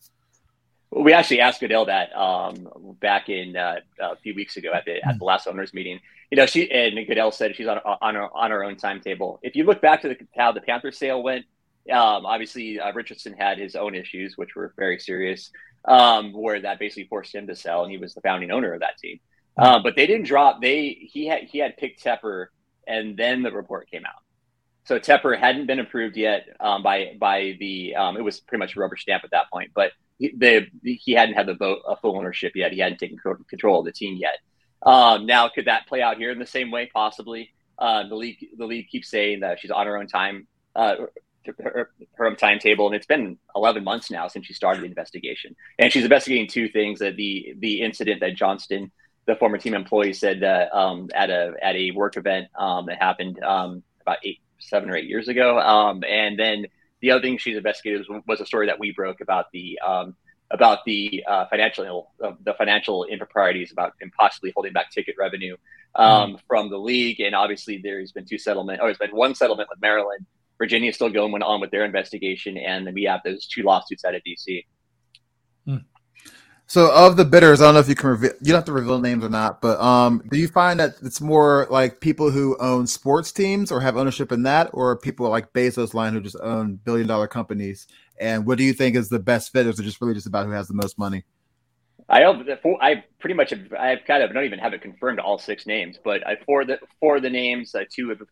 We 0.95 1.13
actually 1.13 1.41
asked 1.41 1.59
Goodell 1.59 1.85
that 1.85 2.15
um, 2.15 2.67
back 2.99 3.29
in 3.29 3.55
uh, 3.55 3.79
a 3.99 4.15
few 4.17 4.35
weeks 4.35 4.57
ago 4.57 4.71
at 4.73 4.85
the 4.85 5.05
at 5.05 5.17
the 5.17 5.25
last 5.25 5.47
owners 5.47 5.73
meeting. 5.73 5.99
You 6.29 6.37
know, 6.37 6.45
she 6.45 6.69
and 6.69 6.95
Goodell 7.07 7.31
said 7.31 7.55
she's 7.55 7.67
on 7.67 7.79
on 7.79 8.15
her 8.15 8.27
on 8.35 8.51
her 8.51 8.63
own 8.63 8.75
timetable. 8.75 9.39
If 9.41 9.55
you 9.55 9.63
look 9.63 9.81
back 9.81 10.01
to 10.03 10.09
the, 10.09 10.17
how 10.37 10.51
the 10.51 10.61
Panther 10.61 10.91
sale 10.91 11.23
went, 11.23 11.45
um, 11.91 12.25
obviously, 12.25 12.79
uh, 12.79 12.93
Richardson 12.93 13.33
had 13.33 13.57
his 13.57 13.75
own 13.75 13.95
issues, 13.95 14.37
which 14.37 14.55
were 14.55 14.73
very 14.77 14.99
serious, 14.99 15.51
um, 15.85 16.31
where 16.31 16.61
that 16.61 16.79
basically 16.79 17.05
forced 17.05 17.33
him 17.33 17.47
to 17.47 17.55
sell, 17.55 17.83
and 17.83 17.91
he 17.91 17.97
was 17.97 18.13
the 18.13 18.21
founding 18.21 18.51
owner 18.51 18.73
of 18.73 18.79
that 18.81 18.97
team. 18.97 19.19
Uh, 19.57 19.79
but 19.83 19.95
they 19.95 20.07
didn't 20.07 20.25
drop. 20.25 20.61
They 20.61 21.07
he 21.11 21.27
had 21.27 21.43
he 21.43 21.59
had 21.59 21.77
picked 21.77 22.03
Tepper, 22.03 22.47
and 22.87 23.17
then 23.17 23.41
the 23.41 23.51
report 23.51 23.89
came 23.89 24.05
out. 24.05 24.21
So 24.85 24.99
Tepper 24.99 25.37
hadn't 25.37 25.67
been 25.67 25.79
approved 25.79 26.17
yet 26.17 26.47
um, 26.59 26.83
by 26.83 27.15
by 27.19 27.57
the. 27.59 27.95
Um, 27.95 28.17
it 28.17 28.21
was 28.21 28.39
pretty 28.39 28.59
much 28.59 28.75
a 28.75 28.79
rubber 28.79 28.97
stamp 28.97 29.23
at 29.23 29.31
that 29.31 29.49
point, 29.51 29.71
but 29.73 29.91
he, 30.19 31.11
hadn't 31.13 31.35
had 31.35 31.47
the 31.47 31.55
vote 31.55 31.79
a 31.87 31.95
full 31.95 32.17
ownership 32.17 32.53
yet. 32.55 32.71
He 32.71 32.79
hadn't 32.79 32.99
taken 32.99 33.17
control 33.17 33.79
of 33.79 33.85
the 33.85 33.91
team 33.91 34.17
yet. 34.17 34.37
Um, 34.81 35.25
now, 35.25 35.49
could 35.49 35.65
that 35.65 35.87
play 35.87 36.01
out 36.01 36.17
here 36.17 36.31
in 36.31 36.39
the 36.39 36.45
same 36.45 36.71
way? 36.71 36.89
Possibly. 36.93 37.51
Uh, 37.77 38.07
the 38.07 38.15
league 38.15 38.45
the 38.57 38.65
league 38.65 38.87
keeps 38.87 39.09
saying 39.09 39.39
that 39.39 39.59
she's 39.59 39.71
on 39.71 39.87
her 39.87 39.97
own 39.97 40.07
time. 40.07 40.47
Uh, 40.75 40.95
her, 41.59 41.91
her 42.13 42.35
timetable, 42.35 42.87
and 42.87 42.95
it's 42.95 43.05
been 43.05 43.37
11 43.55 43.83
months 43.83 44.09
now 44.09 44.27
since 44.27 44.45
she 44.45 44.53
started 44.53 44.81
the 44.81 44.87
investigation. 44.87 45.55
And 45.77 45.91
she's 45.91 46.03
investigating 46.03 46.47
two 46.47 46.69
things: 46.69 46.99
that 46.99 47.15
the 47.15 47.55
the 47.57 47.81
incident 47.81 48.21
that 48.21 48.35
Johnston, 48.35 48.91
the 49.25 49.35
former 49.35 49.57
team 49.57 49.73
employee, 49.73 50.13
said 50.13 50.41
that 50.41 50.73
um, 50.73 51.09
at 51.13 51.29
a 51.29 51.53
at 51.61 51.75
a 51.75 51.91
work 51.91 52.17
event 52.17 52.47
um, 52.57 52.85
that 52.85 53.01
happened 53.01 53.41
um, 53.43 53.83
about 54.01 54.17
eight, 54.23 54.39
seven 54.59 54.89
or 54.89 54.95
eight 54.95 55.07
years 55.07 55.27
ago, 55.27 55.59
um, 55.59 56.03
and 56.07 56.37
then 56.37 56.67
the 57.03 57.11
other 57.11 57.21
thing 57.21 57.37
she's 57.37 57.55
investigated 57.55 58.03
was, 58.09 58.23
was, 58.25 58.41
a 58.41 58.45
story 58.45 58.65
that 58.65 58.79
we 58.79 58.91
broke 58.91 59.21
about 59.21 59.45
the 59.53 59.77
um, 59.85 60.15
about 60.49 60.79
the 60.85 61.23
uh, 61.27 61.45
financial 61.47 62.11
uh, 62.23 62.31
the 62.43 62.55
financial 62.55 63.03
improprieties 63.03 63.71
about 63.71 63.93
possibly 64.19 64.51
holding 64.55 64.73
back 64.73 64.89
ticket 64.89 65.13
revenue 65.19 65.55
um, 65.93 66.33
mm. 66.33 66.39
from 66.47 66.71
the 66.71 66.77
league. 66.77 67.19
And 67.19 67.35
obviously, 67.35 67.79
there's 67.83 68.11
been 68.11 68.25
two 68.25 68.39
settlement, 68.39 68.81
or 68.81 68.87
there's 68.87 68.97
been 68.97 69.15
one 69.15 69.35
settlement 69.35 69.69
with 69.69 69.79
Maryland 69.79 70.25
Virginia 70.57 70.89
is 70.89 70.95
still 70.95 71.09
going 71.09 71.41
on 71.41 71.59
with 71.59 71.71
their 71.71 71.83
investigation, 71.83 72.57
and 72.57 72.89
we 72.93 73.03
have 73.03 73.21
those 73.25 73.45
two 73.47 73.63
lawsuits 73.63 74.05
out 74.05 74.15
of 74.15 74.21
DC. 74.23 74.65
Hmm. 75.65 75.77
So, 76.73 76.91
of 76.91 77.17
the 77.17 77.23
bidders, 77.23 77.61
I 77.61 77.65
don't 77.65 77.75
know 77.75 77.81
if 77.81 77.87
you 77.87 77.93
can 77.93 78.09
reveal. 78.09 78.31
You 78.41 78.47
don't 78.47 78.55
have 78.55 78.65
to 78.65 78.71
reveal 78.71 78.99
names 78.99 79.23
or 79.23 79.29
not, 79.29 79.61
but 79.61 79.79
um, 79.79 80.23
do 80.31 80.39
you 80.39 80.47
find 80.47 80.79
that 80.79 80.95
it's 81.03 81.21
more 81.21 81.67
like 81.69 81.99
people 81.99 82.31
who 82.31 82.57
own 82.57 82.87
sports 82.87 83.31
teams 83.31 83.71
or 83.71 83.79
have 83.79 83.95
ownership 83.95 84.31
in 84.31 84.41
that, 84.41 84.71
or 84.73 84.97
people 84.97 85.29
like 85.29 85.53
Bezos 85.53 85.93
line 85.93 86.13
who 86.13 86.19
just 86.19 86.35
own 86.41 86.77
billion 86.77 87.05
dollar 87.07 87.27
companies? 87.27 87.85
And 88.19 88.47
what 88.47 88.57
do 88.57 88.63
you 88.63 88.73
think 88.73 88.95
is 88.95 89.09
the 89.09 89.19
best 89.19 89.51
fit? 89.51 89.67
Is 89.67 89.79
it 89.79 89.83
just 89.83 90.01
really 90.01 90.15
just 90.15 90.25
about 90.25 90.47
who 90.47 90.51
has 90.53 90.67
the 90.67 90.73
most 90.73 90.97
money? 90.97 91.25
I 92.09 92.23
for, 92.63 92.83
I 92.83 93.03
pretty 93.19 93.35
much 93.35 93.51
have, 93.51 93.71
I've 93.79 94.03
kind 94.05 94.23
of 94.23 94.33
don't 94.33 94.45
even 94.45 94.57
have 94.57 94.73
it 94.73 94.81
confirmed 94.81 95.19
all 95.19 95.37
six 95.37 95.67
names, 95.67 95.99
but 96.03 96.25
I, 96.25 96.37
for 96.43 96.65
the 96.65 96.79
for 96.99 97.19
the 97.19 97.29
names, 97.29 97.75
uh, 97.75 97.83
two 97.87 98.09
have 98.09 98.23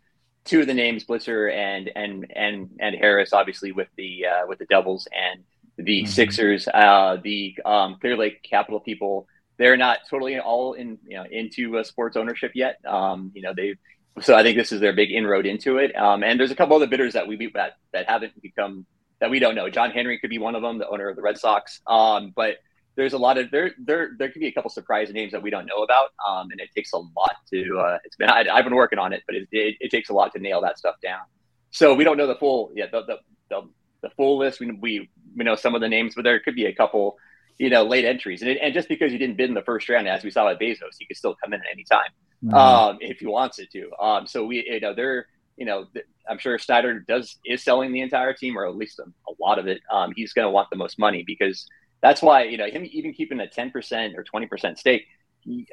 two 0.46 0.62
of 0.62 0.66
the 0.66 0.74
names, 0.74 1.06
Blitzer 1.06 1.54
and 1.54 1.92
and 1.96 2.26
and 2.36 2.72
and 2.80 2.96
Harris, 2.96 3.34
obviously 3.34 3.72
with 3.72 3.90
the 3.98 4.26
uh, 4.26 4.48
with 4.48 4.58
the 4.58 4.66
Devils 4.66 5.08
and 5.16 5.44
the 5.84 6.04
mm-hmm. 6.04 6.08
Sixers. 6.08 6.68
Uh, 6.68 7.18
the 7.24 7.56
um, 7.66 7.98
Clearlake 8.02 8.44
Capital 8.44 8.80
people, 8.80 9.28
they're 9.58 9.78
not 9.78 10.00
totally 10.10 10.40
all 10.40 10.74
in 10.74 10.98
you 11.06 11.18
know 11.18 11.26
into 11.30 11.78
uh, 11.78 11.84
sports 11.84 12.18
ownership 12.18 12.52
yet. 12.56 12.80
Um, 12.86 13.32
you 13.34 13.42
know 13.42 13.54
they. 13.56 13.76
So 14.22 14.36
I 14.36 14.44
think 14.44 14.58
this 14.58 14.74
is 14.74 14.82
their 14.82 14.92
big 14.94 15.10
inroad 15.10 15.46
into 15.46 15.78
it. 15.78 15.96
Um, 15.96 16.22
and 16.22 16.38
there's 16.38 16.52
a 16.52 16.56
couple 16.56 16.76
other 16.76 16.88
bidders 16.88 17.14
that 17.14 17.28
we 17.28 17.38
beat 17.38 17.54
that 17.54 17.78
that 17.94 18.10
haven't 18.10 18.40
become 18.42 18.86
that 19.22 19.30
we 19.30 19.40
don't 19.40 19.56
know. 19.56 19.70
John 19.70 19.92
Henry 19.92 20.20
could 20.20 20.30
be 20.30 20.40
one 20.40 20.56
of 20.56 20.62
them, 20.62 20.80
the 20.80 20.90
owner 20.90 21.08
of 21.08 21.16
the 21.16 21.22
Red 21.22 21.38
Sox. 21.38 21.80
Um, 21.88 22.34
but 22.36 22.58
there's 22.96 23.14
a 23.14 23.18
lot 23.18 23.38
of 23.38 23.50
there 23.52 23.72
there 23.80 24.12
there 24.18 24.30
could 24.30 24.40
be 24.40 24.48
a 24.48 24.52
couple 24.52 24.70
surprise 24.70 25.12
names 25.14 25.32
that 25.32 25.42
we 25.42 25.50
don't 25.50 25.66
know 25.66 25.84
about, 25.84 26.10
um, 26.28 26.50
and 26.52 26.60
it 26.60 26.70
takes 26.76 26.92
a 26.94 26.98
lot 26.98 27.36
to. 27.54 27.80
Uh, 27.80 27.98
it's 28.04 28.18
been 28.18 28.30
I, 28.30 28.44
have 28.54 28.66
been 28.66 28.76
working 28.76 29.00
on 29.00 29.14
it, 29.14 29.24
but 29.26 29.36
it, 29.36 29.48
it, 29.52 29.78
it, 29.80 29.92
takes 29.92 30.10
a 30.10 30.14
lot 30.14 30.34
to 30.34 30.40
nail 30.40 30.62
that 30.62 30.78
stuff 30.78 30.96
down. 31.02 31.22
So 31.70 31.94
we 31.94 32.04
don't 32.04 32.18
know 32.18 32.28
the 32.28 32.36
full 32.36 32.72
yeah 32.76 32.88
the 32.92 33.04
the 33.06 33.18
the, 33.50 33.62
the 34.02 34.10
full 34.12 34.38
list. 34.38 34.60
We, 34.60 34.72
we 34.72 35.10
we 35.36 35.44
know 35.44 35.56
some 35.56 35.76
of 35.76 35.82
the 35.82 35.90
names, 35.90 36.16
but 36.16 36.24
there 36.24 36.40
could 36.40 36.56
be 36.56 36.66
a 36.66 36.74
couple 36.74 37.18
you 37.58 37.70
know 37.70 37.84
late 37.84 38.06
entries, 38.06 38.42
and 38.42 38.52
it, 38.52 38.60
and 38.62 38.74
just 38.74 38.88
because 38.88 39.12
you 39.12 39.20
didn't 39.20 39.38
bid 39.38 39.50
in 39.50 39.56
the 39.56 39.62
first 39.62 39.88
round, 39.90 40.08
as 40.08 40.24
we 40.24 40.32
saw 40.32 40.48
at 40.50 40.60
Bezos, 40.60 40.96
he 41.00 41.06
could 41.06 41.18
still 41.18 41.36
come 41.44 41.54
in 41.54 41.60
at 41.60 41.68
any 41.72 41.84
time 41.84 42.10
mm-hmm. 42.44 42.54
um, 42.54 42.98
if 43.02 43.20
he 43.20 43.28
wants 43.28 43.60
it 43.60 43.72
to. 43.72 43.92
Um, 44.00 44.28
so 44.28 44.46
we 44.46 44.66
you 44.68 44.80
know 44.80 44.94
they're 44.94 45.28
you 45.58 45.66
know 45.66 45.86
I'm 46.30 46.38
sure 46.38 46.58
Snyder 46.58 47.00
does 47.00 47.38
is 47.46 47.64
selling 47.64 47.92
the 47.92 48.02
entire 48.02 48.34
team 48.34 48.58
or 48.58 48.66
at 48.66 48.76
least 48.76 49.00
a, 49.00 49.04
a 49.04 49.34
lot 49.40 49.60
of 49.60 49.68
it. 49.68 49.82
Um, 49.92 50.14
he's 50.16 50.34
going 50.34 50.46
to 50.46 50.52
want 50.52 50.70
the 50.70 50.78
most 50.78 51.00
money 51.00 51.24
because 51.26 51.68
that's 52.02 52.22
why 52.22 52.44
you 52.44 52.58
know 52.58 52.68
him 52.68 52.88
even 52.92 53.14
keeping 53.14 53.40
a 53.40 53.48
10% 53.48 54.14
or 54.18 54.24
20% 54.24 54.78
stake 54.78 55.06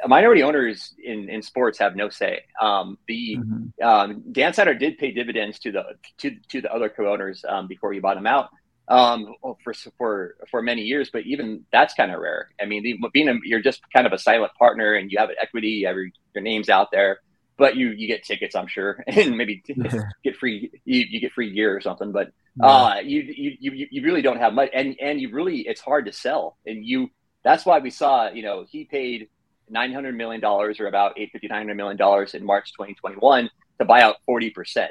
minority 0.07 0.43
owners 0.43 0.95
in, 1.03 1.29
in 1.29 1.43
sports 1.43 1.79
have 1.79 1.95
no 1.95 2.09
say. 2.09 2.41
Um, 2.61 2.99
the 3.07 3.37
mm-hmm. 3.37 3.87
um, 3.87 4.23
Dan 4.33 4.55
Snyder 4.55 4.75
did 4.75 4.99
pay 4.99 5.11
dividends 5.11 5.59
to 5.61 5.73
the 5.73 5.85
to, 6.19 6.37
to 6.49 6.61
the 6.61 6.73
other 6.73 6.89
co-owners 6.89 7.45
um, 7.49 7.67
before 7.67 7.93
he 7.93 8.01
bought 8.01 8.15
them 8.15 8.27
out 8.27 8.49
um, 8.89 9.35
for 9.63 9.75
for 9.97 10.37
for 10.51 10.63
many 10.63 10.83
years. 10.83 11.11
But 11.13 11.27
even 11.27 11.65
that's 11.73 11.95
kind 11.95 12.13
of 12.13 12.21
rare. 12.21 12.49
I 12.61 12.65
mean, 12.65 12.83
the, 12.83 12.99
being 13.13 13.29
a, 13.29 13.35
you're 13.45 13.61
just 13.61 13.81
kind 13.93 14.07
of 14.07 14.13
a 14.13 14.19
silent 14.19 14.53
partner, 14.59 14.95
and 14.95 15.11
you 15.11 15.19
have 15.19 15.31
an 15.31 15.37
equity, 15.41 15.69
you 15.69 15.87
have 15.87 15.97
your, 15.97 16.09
your 16.35 16.43
name's 16.43 16.69
out 16.69 16.91
there, 16.91 17.21
but 17.59 17.77
you 17.77 17.91
you 17.91 18.07
get 18.07 18.25
tickets, 18.25 18.57
I'm 18.57 18.69
sure, 18.69 19.05
and 19.07 19.37
maybe 19.37 19.63
get 20.25 20.37
free 20.37 20.71
you, 20.85 21.05
you 21.09 21.21
get 21.21 21.33
free 21.33 21.53
gear 21.53 21.77
or 21.77 21.81
something. 21.81 22.13
But 22.13 22.33
uh, 22.61 23.01
you, 23.05 23.21
you 23.21 23.57
you 23.61 23.87
you 23.91 24.03
really 24.03 24.23
don't 24.23 24.39
have 24.39 24.55
much, 24.55 24.71
and 24.73 24.97
and 25.01 25.21
you 25.21 25.31
really 25.31 25.61
it's 25.61 25.81
hard 25.81 26.07
to 26.07 26.13
sell, 26.13 26.57
and 26.67 26.85
you 26.85 27.11
that's 27.45 27.67
why 27.67 27.79
we 27.79 27.91
saw 27.91 28.31
you 28.31 28.43
know 28.43 28.65
he 28.69 28.85
paid 28.85 29.29
nine 29.69 29.93
hundred 29.93 30.17
million 30.17 30.41
dollars 30.41 30.81
or 30.81 30.87
about 30.87 31.19
eight 31.19 31.31
fifty 31.33 31.49
nine 31.49 31.61
hundred 31.61 31.77
million 31.77 31.97
dollars 31.97 32.35
in 32.35 32.45
March 32.45 32.73
twenty 32.75 32.95
twenty 32.95 33.17
one 33.17 33.51
to 33.79 33.85
buy 33.85 34.03
out 34.03 34.17
forty 34.25 34.51
percent. 34.51 34.91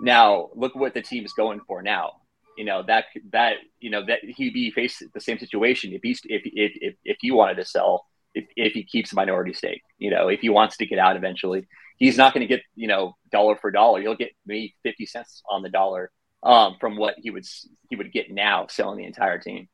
Now 0.00 0.50
look 0.54 0.74
what 0.74 0.94
the 0.94 1.02
team 1.02 1.24
is 1.24 1.32
going 1.32 1.60
for 1.66 1.82
now. 1.82 2.21
You 2.56 2.64
know 2.64 2.82
that 2.86 3.06
that 3.32 3.56
you 3.80 3.90
know 3.90 4.04
that 4.06 4.20
he'd 4.24 4.52
be 4.52 4.70
faced 4.70 5.02
the 5.14 5.20
same 5.20 5.38
situation 5.38 5.92
if 5.92 6.00
he 6.02 6.10
if 6.10 6.42
if 6.44 6.72
if, 6.80 6.94
if 7.04 7.16
he 7.20 7.30
wanted 7.30 7.56
to 7.56 7.64
sell 7.64 8.06
if, 8.34 8.44
if 8.56 8.72
he 8.72 8.84
keeps 8.84 9.12
a 9.12 9.16
minority 9.16 9.52
stake. 9.52 9.82
You 9.98 10.10
know, 10.10 10.28
if 10.28 10.40
he 10.40 10.48
wants 10.48 10.76
to 10.78 10.86
get 10.86 10.98
out 10.98 11.16
eventually, 11.16 11.66
he's 11.98 12.16
not 12.16 12.34
going 12.34 12.46
to 12.46 12.46
get 12.46 12.62
you 12.74 12.88
know 12.88 13.16
dollar 13.30 13.56
for 13.56 13.70
dollar. 13.70 14.00
He'll 14.00 14.16
get 14.16 14.32
maybe 14.46 14.74
fifty 14.82 15.06
cents 15.06 15.42
on 15.50 15.62
the 15.62 15.70
dollar 15.70 16.10
um, 16.42 16.76
from 16.80 16.96
what 16.96 17.14
he 17.18 17.30
would 17.30 17.46
he 17.88 17.96
would 17.96 18.12
get 18.12 18.30
now 18.30 18.66
selling 18.68 18.98
the 18.98 19.04
entire 19.04 19.38
team. 19.38 19.68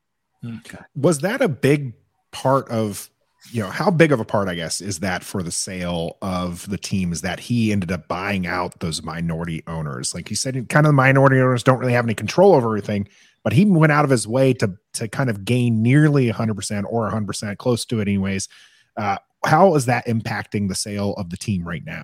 Okay. 0.45 0.79
Was 0.95 1.21
that 1.21 1.41
a 1.41 1.49
big 1.49 1.95
part 2.31 2.69
of 2.69 3.11
you 3.51 3.63
know 3.63 3.69
how 3.69 3.91
big 3.91 4.13
of 4.13 4.21
a 4.21 4.25
part 4.25 4.49
i 4.49 4.55
guess 4.55 4.81
is 4.81 5.01
that 5.01 5.23
for 5.23 5.43
the 5.43 5.51
sale 5.51 6.17
of 6.23 6.69
the 6.69 6.79
teams 6.79 7.21
that 7.23 7.41
he 7.41 7.73
ended 7.73 7.91
up 7.91 8.07
buying 8.09 8.47
out 8.47 8.79
those 8.81 9.03
minority 9.03 9.63
owners 9.67 10.15
like 10.15 10.31
you 10.31 10.37
said 10.37 10.55
kind 10.69 10.87
of 10.87 10.91
the 10.91 10.95
minority 10.95 11.39
owners 11.39 11.63
don't 11.63 11.79
really 11.79 11.93
have 11.93 12.05
any 12.05 12.15
control 12.15 12.55
over 12.55 12.69
everything 12.69 13.09
but 13.45 13.53
he 13.53 13.65
went 13.65 13.93
out 13.93 14.05
of 14.05 14.11
his 14.11 14.27
way 14.27 14.53
to 14.53 14.77
to 14.93 15.09
kind 15.09 15.31
of 15.31 15.45
gain 15.45 15.83
nearly 15.83 16.31
100% 16.31 16.85
or 16.89 17.11
100% 17.11 17.59
close 17.59 17.85
to 17.85 17.99
it 18.01 18.03
anyways 18.03 18.49
uh, 18.97 19.17
how 19.45 19.75
is 19.75 19.87
that 19.87 20.07
impacting 20.07 20.69
the 20.69 20.75
sale 20.75 21.15
of 21.15 21.31
the 21.31 21.37
team 21.37 21.67
right 21.67 21.85
now 21.85 22.03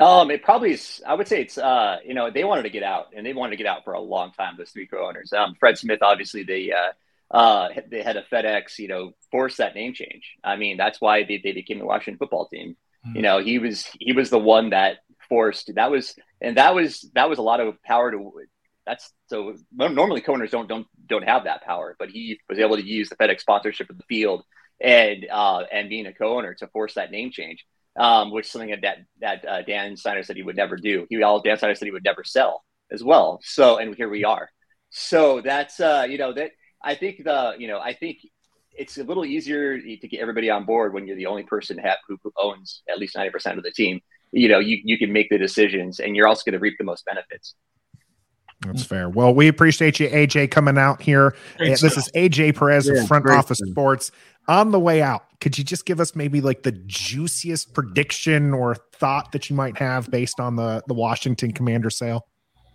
um, 0.00 0.30
it 0.30 0.42
probably 0.42 0.72
is. 0.72 1.02
I 1.06 1.12
would 1.12 1.28
say 1.28 1.42
it's 1.42 1.58
uh, 1.58 1.98
you 2.02 2.14
know, 2.14 2.30
they 2.30 2.42
wanted 2.42 2.62
to 2.62 2.70
get 2.70 2.82
out, 2.82 3.08
and 3.14 3.24
they 3.24 3.34
wanted 3.34 3.50
to 3.50 3.56
get 3.56 3.66
out 3.66 3.84
for 3.84 3.92
a 3.92 4.00
long 4.00 4.32
time. 4.32 4.54
Those 4.56 4.70
three 4.70 4.86
co-owners, 4.86 5.30
um, 5.34 5.54
Fred 5.60 5.76
Smith, 5.76 5.98
obviously 6.00 6.42
the 6.42 6.72
uh, 6.72 6.92
uh, 7.30 7.68
the 7.90 8.02
head 8.02 8.16
of 8.16 8.24
FedEx, 8.32 8.78
you 8.78 8.88
know, 8.88 9.12
forced 9.30 9.58
that 9.58 9.74
name 9.74 9.94
change. 9.94 10.36
I 10.42 10.56
mean, 10.56 10.76
that's 10.76 11.00
why 11.00 11.24
they, 11.24 11.40
they 11.42 11.52
became 11.52 11.78
the 11.78 11.86
Washington 11.86 12.18
football 12.18 12.48
team. 12.48 12.76
Mm-hmm. 13.06 13.16
You 13.16 13.22
know, 13.22 13.38
he 13.38 13.58
was 13.58 13.86
he 13.98 14.12
was 14.12 14.30
the 14.30 14.38
one 14.38 14.70
that 14.70 14.98
forced 15.28 15.72
that 15.76 15.90
was 15.90 16.14
and 16.40 16.56
that 16.56 16.74
was 16.74 17.08
that 17.14 17.30
was 17.30 17.38
a 17.38 17.42
lot 17.42 17.60
of 17.60 17.80
power 17.82 18.10
to 18.10 18.32
that's 18.86 19.12
so 19.28 19.54
normally 19.72 20.20
co-owners 20.20 20.50
don't 20.50 20.68
don't 20.68 20.86
don't 21.06 21.24
have 21.24 21.44
that 21.44 21.62
power, 21.62 21.96
but 21.98 22.10
he 22.10 22.40
was 22.48 22.58
able 22.58 22.76
to 22.76 22.84
use 22.84 23.08
the 23.08 23.16
FedEx 23.16 23.40
sponsorship 23.40 23.90
of 23.90 23.96
the 23.96 24.04
field 24.08 24.42
and 24.80 25.26
uh, 25.30 25.64
and 25.72 25.88
being 25.88 26.06
a 26.06 26.12
co-owner 26.12 26.54
to 26.54 26.66
force 26.68 26.94
that 26.94 27.10
name 27.10 27.30
change, 27.30 27.64
um, 27.96 28.32
which 28.32 28.46
is 28.46 28.52
something 28.52 28.74
that 28.82 28.98
that 29.20 29.44
uh, 29.46 29.62
Dan 29.62 29.96
Snyder 29.96 30.22
said 30.22 30.36
he 30.36 30.42
would 30.42 30.56
never 30.56 30.76
do. 30.76 31.06
He 31.08 31.22
all 31.22 31.40
Dan 31.40 31.58
Snyder 31.58 31.74
said 31.74 31.86
he 31.86 31.92
would 31.92 32.04
never 32.04 32.24
sell 32.24 32.64
as 32.90 33.04
well. 33.04 33.40
So 33.42 33.78
and 33.78 33.94
here 33.94 34.08
we 34.08 34.24
are. 34.24 34.48
So 34.90 35.40
that's 35.40 35.78
uh, 35.78 36.06
you 36.08 36.18
know 36.18 36.32
that 36.32 36.50
I 36.82 36.94
think 36.94 37.24
the 37.24 37.54
you 37.58 37.68
know 37.68 37.78
I 37.78 37.92
think 37.92 38.18
it's 38.72 38.98
a 38.98 39.04
little 39.04 39.24
easier 39.24 39.78
to 39.80 40.08
get 40.08 40.20
everybody 40.20 40.48
on 40.48 40.64
board 40.64 40.94
when 40.94 41.06
you're 41.06 41.16
the 41.16 41.26
only 41.26 41.42
person 41.42 41.76
have, 41.78 41.98
who 42.08 42.18
owns 42.38 42.82
at 42.88 42.98
least 42.98 43.16
ninety 43.16 43.30
percent 43.30 43.58
of 43.58 43.64
the 43.64 43.72
team. 43.72 44.00
You 44.32 44.48
know, 44.48 44.58
you 44.58 44.80
you 44.84 44.98
can 44.98 45.12
make 45.12 45.28
the 45.28 45.38
decisions, 45.38 46.00
and 46.00 46.16
you're 46.16 46.28
also 46.28 46.42
going 46.44 46.54
to 46.54 46.60
reap 46.60 46.76
the 46.78 46.84
most 46.84 47.04
benefits. 47.04 47.54
That's 48.60 48.84
fair. 48.84 49.08
Well, 49.08 49.34
we 49.34 49.48
appreciate 49.48 49.98
you, 50.00 50.08
AJ, 50.08 50.50
coming 50.50 50.76
out 50.76 51.00
here. 51.00 51.34
Great 51.56 51.70
this 51.70 51.80
stuff. 51.80 51.96
is 51.96 52.10
AJ 52.14 52.56
Perez 52.56 52.88
yeah, 52.88 53.00
of 53.00 53.08
Front 53.08 53.28
Office 53.28 53.58
stuff. 53.58 53.70
Sports. 53.70 54.10
On 54.48 54.70
the 54.70 54.80
way 54.80 55.00
out, 55.00 55.24
could 55.40 55.56
you 55.56 55.64
just 55.64 55.86
give 55.86 56.00
us 56.00 56.14
maybe 56.14 56.40
like 56.40 56.62
the 56.62 56.72
juiciest 56.72 57.72
prediction 57.72 58.52
or 58.52 58.74
thought 58.74 59.32
that 59.32 59.48
you 59.48 59.56
might 59.56 59.78
have 59.78 60.10
based 60.10 60.40
on 60.40 60.56
the 60.56 60.82
the 60.86 60.94
Washington 60.94 61.52
Commander 61.52 61.90
sale? 61.90 62.26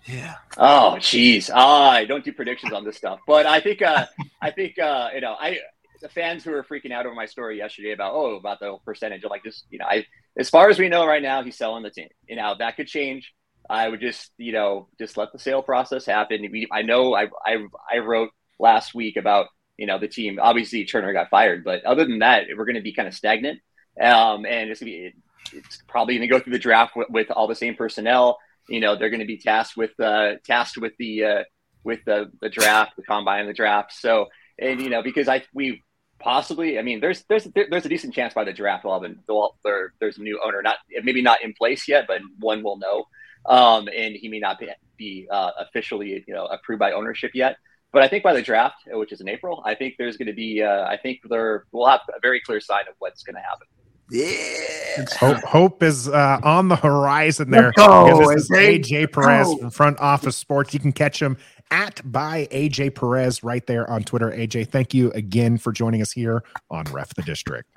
Yeah. 0.08 0.36
Oh, 0.58 0.96
jeez. 1.00 1.50
Ah, 1.54 1.92
I 1.92 2.06
don't 2.06 2.24
do 2.24 2.32
predictions 2.32 2.74
on 2.74 2.84
this 2.84 2.96
stuff, 2.96 3.20
but 3.26 3.46
I 3.46 3.60
think, 3.60 3.82
uh, 3.82 4.06
I 4.42 4.52
think, 4.52 4.78
uh, 4.78 5.10
you 5.16 5.22
know, 5.22 5.36
I, 5.40 5.60
the 6.02 6.10
fans 6.10 6.44
who 6.44 6.52
were 6.52 6.64
freaking 6.64 6.92
out 6.92 7.06
over 7.06 7.16
my 7.16 7.26
story 7.26 7.58
yesterday 7.58 7.92
about, 7.92 8.14
oh, 8.14 8.36
about 8.36 8.60
the 8.60 8.78
percentage 8.86 9.24
of 9.24 9.32
like 9.32 9.44
this, 9.44 9.64
you 9.72 9.80
know, 9.80 9.86
I, 9.86 10.06
as 10.38 10.50
far 10.50 10.70
as 10.70 10.78
we 10.78 10.90
know 10.90 11.08
right 11.08 11.24
now, 11.24 11.42
he's 11.44 11.58
selling 11.58 11.84
the 11.84 11.90
team. 11.90 12.10
You 12.28 12.36
know, 12.36 12.56
that 12.60 12.76
could 12.76 12.88
change. 12.88 13.34
I 13.68 13.90
would 13.90 14.02
just, 14.02 14.32
you 14.38 14.52
know, 14.52 14.90
just 15.00 15.18
let 15.18 15.32
the 15.32 15.40
sale 15.40 15.64
process 15.64 16.06
happen. 16.06 16.48
We, 16.52 16.68
I 16.72 16.84
know 16.84 17.16
I, 17.16 17.30
I, 17.44 17.66
I 17.92 17.98
wrote 18.00 18.30
last 18.60 18.94
week 18.94 19.18
about, 19.18 19.48
you 19.78 19.88
know, 19.88 19.98
the 19.98 20.08
team. 20.08 20.38
Obviously, 20.40 20.86
Turner 20.86 21.14
got 21.14 21.32
fired, 21.32 21.64
but 21.64 21.84
other 21.84 22.06
than 22.06 22.20
that, 22.20 22.44
we're 22.56 22.66
going 22.66 22.76
to 22.76 22.82
be 22.82 22.94
kind 22.94 23.08
of 23.08 23.16
stagnant. 23.16 23.60
Um, 24.00 24.46
and 24.46 24.70
it's 24.70 24.82
gonna 24.82 24.92
be, 24.92 25.14
it's 25.54 25.82
probably 25.88 26.16
going 26.16 26.30
to 26.30 26.32
go 26.32 26.40
through 26.40 26.54
the 26.54 26.60
draft 26.60 26.96
with 27.10 27.32
all 27.32 27.48
the 27.48 27.56
same 27.56 27.76
personnel 27.76 28.38
you 28.70 28.80
know 28.80 28.96
they're 28.96 29.10
going 29.10 29.20
to 29.20 29.26
be 29.26 29.38
tasked 29.38 29.78
with 29.78 29.98
uh, 30.00 30.34
tasked 30.46 30.78
with 30.78 30.94
the 30.98 31.24
uh, 31.24 31.44
with 31.84 32.00
the, 32.06 32.32
the 32.42 32.50
draft, 32.50 32.96
the 32.98 33.04
combine, 33.04 33.46
the 33.46 33.54
draft. 33.54 33.94
So 33.94 34.28
and 34.60 34.82
you 34.82 34.90
know 34.90 35.02
because 35.02 35.28
I 35.28 35.44
we 35.54 35.82
possibly 36.20 36.80
I 36.80 36.82
mean 36.82 37.00
there's 37.00 37.24
there's 37.30 37.48
there's 37.54 37.86
a 37.86 37.90
decent 37.90 38.14
chance 38.14 38.34
by 38.34 38.44
the 38.44 38.54
draft 38.54 38.86
we'll 38.86 39.00
have 39.00 39.10
a, 39.10 39.16
we'll, 39.28 39.56
there, 39.64 39.94
there's 40.00 40.18
a 40.18 40.22
new 40.22 40.40
owner 40.44 40.62
not 40.62 40.78
maybe 41.04 41.22
not 41.22 41.44
in 41.44 41.54
place 41.54 41.88
yet, 41.88 42.06
but 42.08 42.22
one 42.40 42.64
will 42.64 42.78
know, 42.78 43.06
um, 43.46 43.88
and 43.96 44.16
he 44.16 44.28
may 44.28 44.40
not 44.40 44.60
be, 44.60 44.68
be 44.98 45.28
uh, 45.32 45.52
officially 45.60 46.24
you 46.28 46.34
know 46.34 46.46
approved 46.46 46.80
by 46.80 46.92
ownership 46.92 47.32
yet. 47.34 47.58
But 47.94 48.04
I 48.04 48.10
think 48.10 48.24
by 48.24 48.34
the 48.34 48.42
draft, 48.42 48.76
which 48.88 49.14
is 49.14 49.22
in 49.22 49.30
April, 49.30 49.64
I 49.66 49.74
think 49.74 49.96
there's 49.98 50.18
going 50.18 50.28
to 50.28 50.34
be. 50.34 50.62
Uh, 50.62 50.84
I 50.84 50.98
think 50.98 51.20
there 51.30 51.66
we'll 51.72 51.88
have 51.88 52.02
a 52.10 52.20
very 52.22 52.42
clear 52.42 52.60
sign 52.60 52.84
of 52.90 52.96
what's 53.00 53.24
going 53.24 53.36
to 53.36 53.42
happen. 53.42 53.68
Yeah. 54.10 55.06
Hope, 55.18 55.44
hope 55.44 55.84
is 55.84 56.08
uh, 56.08 56.40
on 56.44 56.68
the 56.68 56.76
horizon 56.76 57.52
there. 57.52 57.72
Go, 57.76 58.26
this 58.28 58.44
is 58.44 58.50
AJ 58.50 59.12
Perez 59.12 59.48
go. 59.48 59.58
from 59.58 59.70
Front 59.70 60.00
Office 60.00 60.38
Sports. 60.38 60.74
You 60.74 60.80
can 60.80 60.94
catch 60.94 61.22
him 61.22 61.38
at 61.72 62.02
by 62.10 62.48
AJ 62.52 62.96
Perez 62.96 63.44
right 63.44 63.66
there 63.66 63.90
on 63.90 64.04
Twitter. 64.04 64.32
AJ, 64.32 64.70
thank 64.70 64.94
you 64.94 65.12
again 65.12 65.58
for 65.58 65.72
joining 65.72 66.02
us 66.02 66.12
here 66.12 66.44
on 66.70 66.86
Ref 66.86 67.14
the 67.16 67.24
District. 67.24 67.68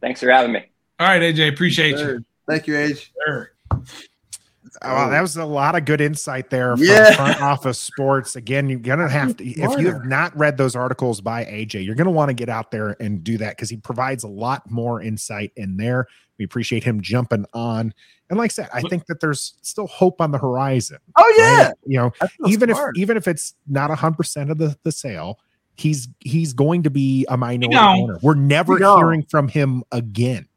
Thanks 0.00 0.20
for 0.20 0.30
having 0.30 0.52
me. 0.52 0.64
All 0.98 1.06
right, 1.06 1.22
AJ, 1.22 1.52
appreciate 1.52 1.98
sure. 1.98 2.14
you. 2.14 2.24
Thank 2.48 2.66
you, 2.66 2.74
AJ. 2.74 3.10
Sure. 3.26 3.52
Oh, 4.82 5.10
that 5.10 5.20
was 5.20 5.36
a 5.36 5.44
lot 5.44 5.76
of 5.76 5.84
good 5.84 6.00
insight 6.00 6.50
there 6.50 6.76
from 6.76 6.86
yeah. 6.86 7.14
front 7.14 7.40
office 7.40 7.78
sports. 7.78 8.36
Again, 8.36 8.68
you're 8.68 8.78
gonna 8.78 9.08
have 9.08 9.36
to 9.36 9.44
if 9.44 9.78
you 9.78 9.92
have 9.92 10.04
not 10.04 10.36
read 10.36 10.56
those 10.56 10.74
articles 10.74 11.20
by 11.20 11.44
AJ, 11.44 11.84
you're 11.84 11.94
gonna 11.94 12.10
want 12.10 12.30
to 12.30 12.34
get 12.34 12.48
out 12.48 12.70
there 12.70 12.96
and 13.00 13.22
do 13.22 13.38
that 13.38 13.56
because 13.56 13.70
he 13.70 13.76
provides 13.76 14.24
a 14.24 14.28
lot 14.28 14.68
more 14.70 15.00
insight 15.00 15.52
in 15.56 15.76
there. 15.76 16.06
We 16.38 16.44
appreciate 16.44 16.82
him 16.82 17.00
jumping 17.00 17.46
on. 17.52 17.94
And 18.30 18.38
like 18.38 18.50
I 18.50 18.54
said, 18.54 18.68
I 18.72 18.80
think 18.82 19.06
that 19.06 19.20
there's 19.20 19.54
still 19.62 19.86
hope 19.86 20.20
on 20.20 20.30
the 20.30 20.38
horizon. 20.38 20.98
Oh 21.16 21.34
yeah. 21.38 21.66
Right? 21.66 21.74
You 21.86 21.98
know, 21.98 22.12
even 22.46 22.70
smart. 22.70 22.96
if 22.96 23.02
even 23.02 23.16
if 23.16 23.28
it's 23.28 23.54
not 23.66 23.90
hundred 23.96 24.16
percent 24.16 24.50
of 24.50 24.58
the, 24.58 24.76
the 24.82 24.92
sale, 24.92 25.38
he's 25.74 26.08
he's 26.20 26.52
going 26.52 26.82
to 26.84 26.90
be 26.90 27.26
a 27.28 27.36
minority 27.36 27.76
owner. 27.76 28.18
We're 28.22 28.34
never 28.34 28.78
hearing 28.78 29.24
from 29.24 29.48
him 29.48 29.84
again. 29.92 30.48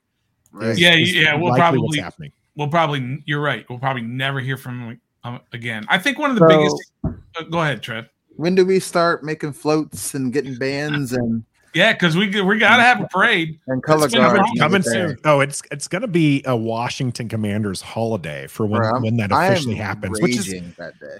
Right. 0.51 0.77
Yeah, 0.77 0.95
yeah, 0.95 1.35
we'll 1.35 1.53
probably 1.53 1.81
what's 1.81 1.99
happening 1.99 2.31
we'll 2.57 2.67
probably 2.67 3.23
you're 3.25 3.41
right. 3.41 3.65
We'll 3.69 3.79
probably 3.79 4.01
never 4.01 4.41
hear 4.41 4.57
from 4.57 4.81
him 4.81 5.01
um, 5.23 5.39
again. 5.53 5.85
I 5.87 5.97
think 5.97 6.19
one 6.19 6.31
of 6.31 6.37
the 6.37 6.49
so, 6.49 6.57
biggest. 6.57 7.23
Uh, 7.37 7.43
go 7.49 7.61
ahead, 7.61 7.81
Trev. 7.81 8.09
When 8.35 8.55
do 8.55 8.65
we 8.65 8.79
start 8.79 9.23
making 9.23 9.53
floats 9.53 10.13
and 10.13 10.33
getting 10.33 10.55
bands 10.55 11.13
and? 11.13 11.45
Yeah, 11.73 11.93
because 11.93 12.17
we 12.17 12.41
we 12.41 12.57
gotta 12.57 12.81
have 12.81 13.01
a 13.01 13.07
parade 13.07 13.59
and 13.67 13.83
color 13.83 14.09
guard 14.09 14.41
coming 14.57 14.81
soon. 14.81 15.17
Oh, 15.25 15.41
it's 15.41 15.61
it's 15.71 15.87
gonna 15.87 16.07
be 16.07 16.41
a 16.45 16.55
Washington 16.55 17.29
Commanders 17.29 17.81
holiday 17.81 18.47
for 18.47 18.65
when 18.65 18.81
Bro, 18.81 19.01
when 19.01 19.17
that 19.17 19.31
officially 19.31 19.75
happens. 19.75 20.19
Which 20.19 20.37
is 20.37 20.47
that 20.77 20.99
day. 20.99 21.17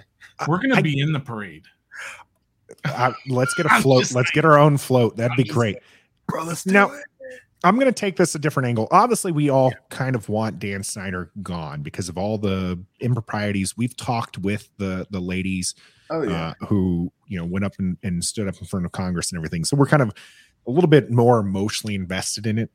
We're 0.48 0.58
gonna 0.58 0.76
I, 0.76 0.82
be 0.82 1.00
in 1.00 1.12
the 1.12 1.20
parade. 1.20 1.64
Uh, 2.84 3.12
let's 3.28 3.54
get 3.54 3.66
a 3.66 3.68
float. 3.82 4.12
Let's 4.12 4.30
get 4.30 4.44
our 4.44 4.58
own 4.58 4.78
float. 4.78 5.16
That'd 5.16 5.32
I'm 5.32 5.36
be 5.36 5.44
great. 5.44 5.78
Bro, 6.26 6.44
let's 6.44 6.64
do 6.64 6.72
now, 6.72 6.90
it. 6.90 7.04
I'm 7.64 7.74
going 7.74 7.86
to 7.86 7.92
take 7.92 8.16
this 8.16 8.34
a 8.34 8.38
different 8.38 8.68
angle. 8.68 8.86
Obviously, 8.90 9.32
we 9.32 9.50
all 9.50 9.72
kind 9.88 10.14
of 10.14 10.28
want 10.28 10.60
Dan 10.60 10.82
Snyder 10.82 11.32
gone 11.42 11.82
because 11.82 12.08
of 12.08 12.16
all 12.16 12.38
the 12.38 12.82
improprieties. 13.00 13.76
We've 13.76 13.96
talked 13.96 14.38
with 14.38 14.68
the 14.78 15.06
the 15.10 15.20
ladies 15.20 15.74
oh, 16.10 16.22
yeah. 16.22 16.54
uh, 16.60 16.66
who 16.66 17.12
you 17.26 17.36
know 17.38 17.44
went 17.44 17.64
up 17.64 17.72
and, 17.78 17.96
and 18.02 18.24
stood 18.24 18.46
up 18.46 18.56
in 18.60 18.66
front 18.66 18.86
of 18.86 18.92
Congress 18.92 19.32
and 19.32 19.38
everything. 19.38 19.64
So 19.64 19.76
we're 19.76 19.86
kind 19.86 20.02
of 20.02 20.12
a 20.66 20.70
little 20.70 20.88
bit 20.88 21.10
more 21.10 21.40
emotionally 21.40 21.94
invested 21.94 22.46
in 22.46 22.58
it. 22.58 22.70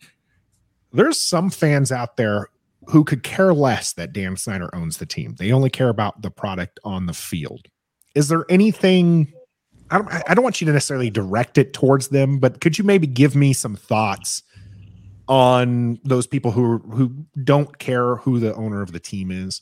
There's 0.91 1.19
some 1.19 1.49
fans 1.49 1.91
out 1.91 2.17
there 2.17 2.49
who 2.87 3.03
could 3.05 3.23
care 3.23 3.53
less 3.53 3.93
that 3.93 4.11
Dan 4.11 4.35
Snyder 4.35 4.69
owns 4.75 4.97
the 4.97 5.05
team. 5.05 5.35
They 5.39 5.51
only 5.53 5.69
care 5.69 5.89
about 5.89 6.21
the 6.21 6.29
product 6.29 6.79
on 6.83 7.05
the 7.05 7.13
field. 7.13 7.67
Is 8.15 8.27
there 8.27 8.45
anything? 8.49 9.31
I 9.89 9.99
don't, 9.99 10.11
I 10.29 10.33
don't 10.33 10.43
want 10.43 10.59
you 10.59 10.65
to 10.67 10.73
necessarily 10.73 11.09
direct 11.09 11.57
it 11.57 11.73
towards 11.73 12.09
them, 12.09 12.39
but 12.39 12.61
could 12.61 12.77
you 12.77 12.83
maybe 12.83 13.07
give 13.07 13.35
me 13.35 13.53
some 13.53 13.75
thoughts? 13.75 14.41
On 15.27 15.99
those 16.03 16.27
people 16.27 16.51
who 16.51 16.79
who 16.79 17.13
don't 17.43 17.77
care 17.79 18.17
who 18.17 18.39
the 18.39 18.53
owner 18.55 18.81
of 18.81 18.91
the 18.91 18.99
team 18.99 19.31
is. 19.31 19.61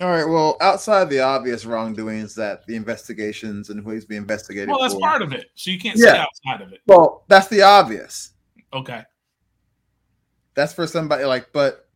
All 0.00 0.08
right. 0.08 0.24
Well, 0.24 0.56
outside 0.62 1.10
the 1.10 1.20
obvious 1.20 1.66
wrongdoings 1.66 2.34
that 2.36 2.66
the 2.66 2.74
investigations 2.74 3.68
and 3.68 3.84
who 3.84 3.90
he's 3.90 4.06
being 4.06 4.22
investigated. 4.22 4.70
Well, 4.70 4.80
that's 4.80 4.94
for, 4.94 5.00
part 5.00 5.20
of 5.20 5.32
it. 5.34 5.50
So 5.54 5.70
you 5.70 5.78
can't 5.78 5.98
yeah. 5.98 6.12
say 6.12 6.18
outside 6.18 6.62
of 6.62 6.72
it. 6.72 6.80
Well, 6.86 7.24
that's 7.28 7.48
the 7.48 7.62
obvious. 7.62 8.32
Okay. 8.72 9.02
That's 10.54 10.72
for 10.72 10.86
somebody 10.86 11.24
like, 11.24 11.52
but 11.52 11.88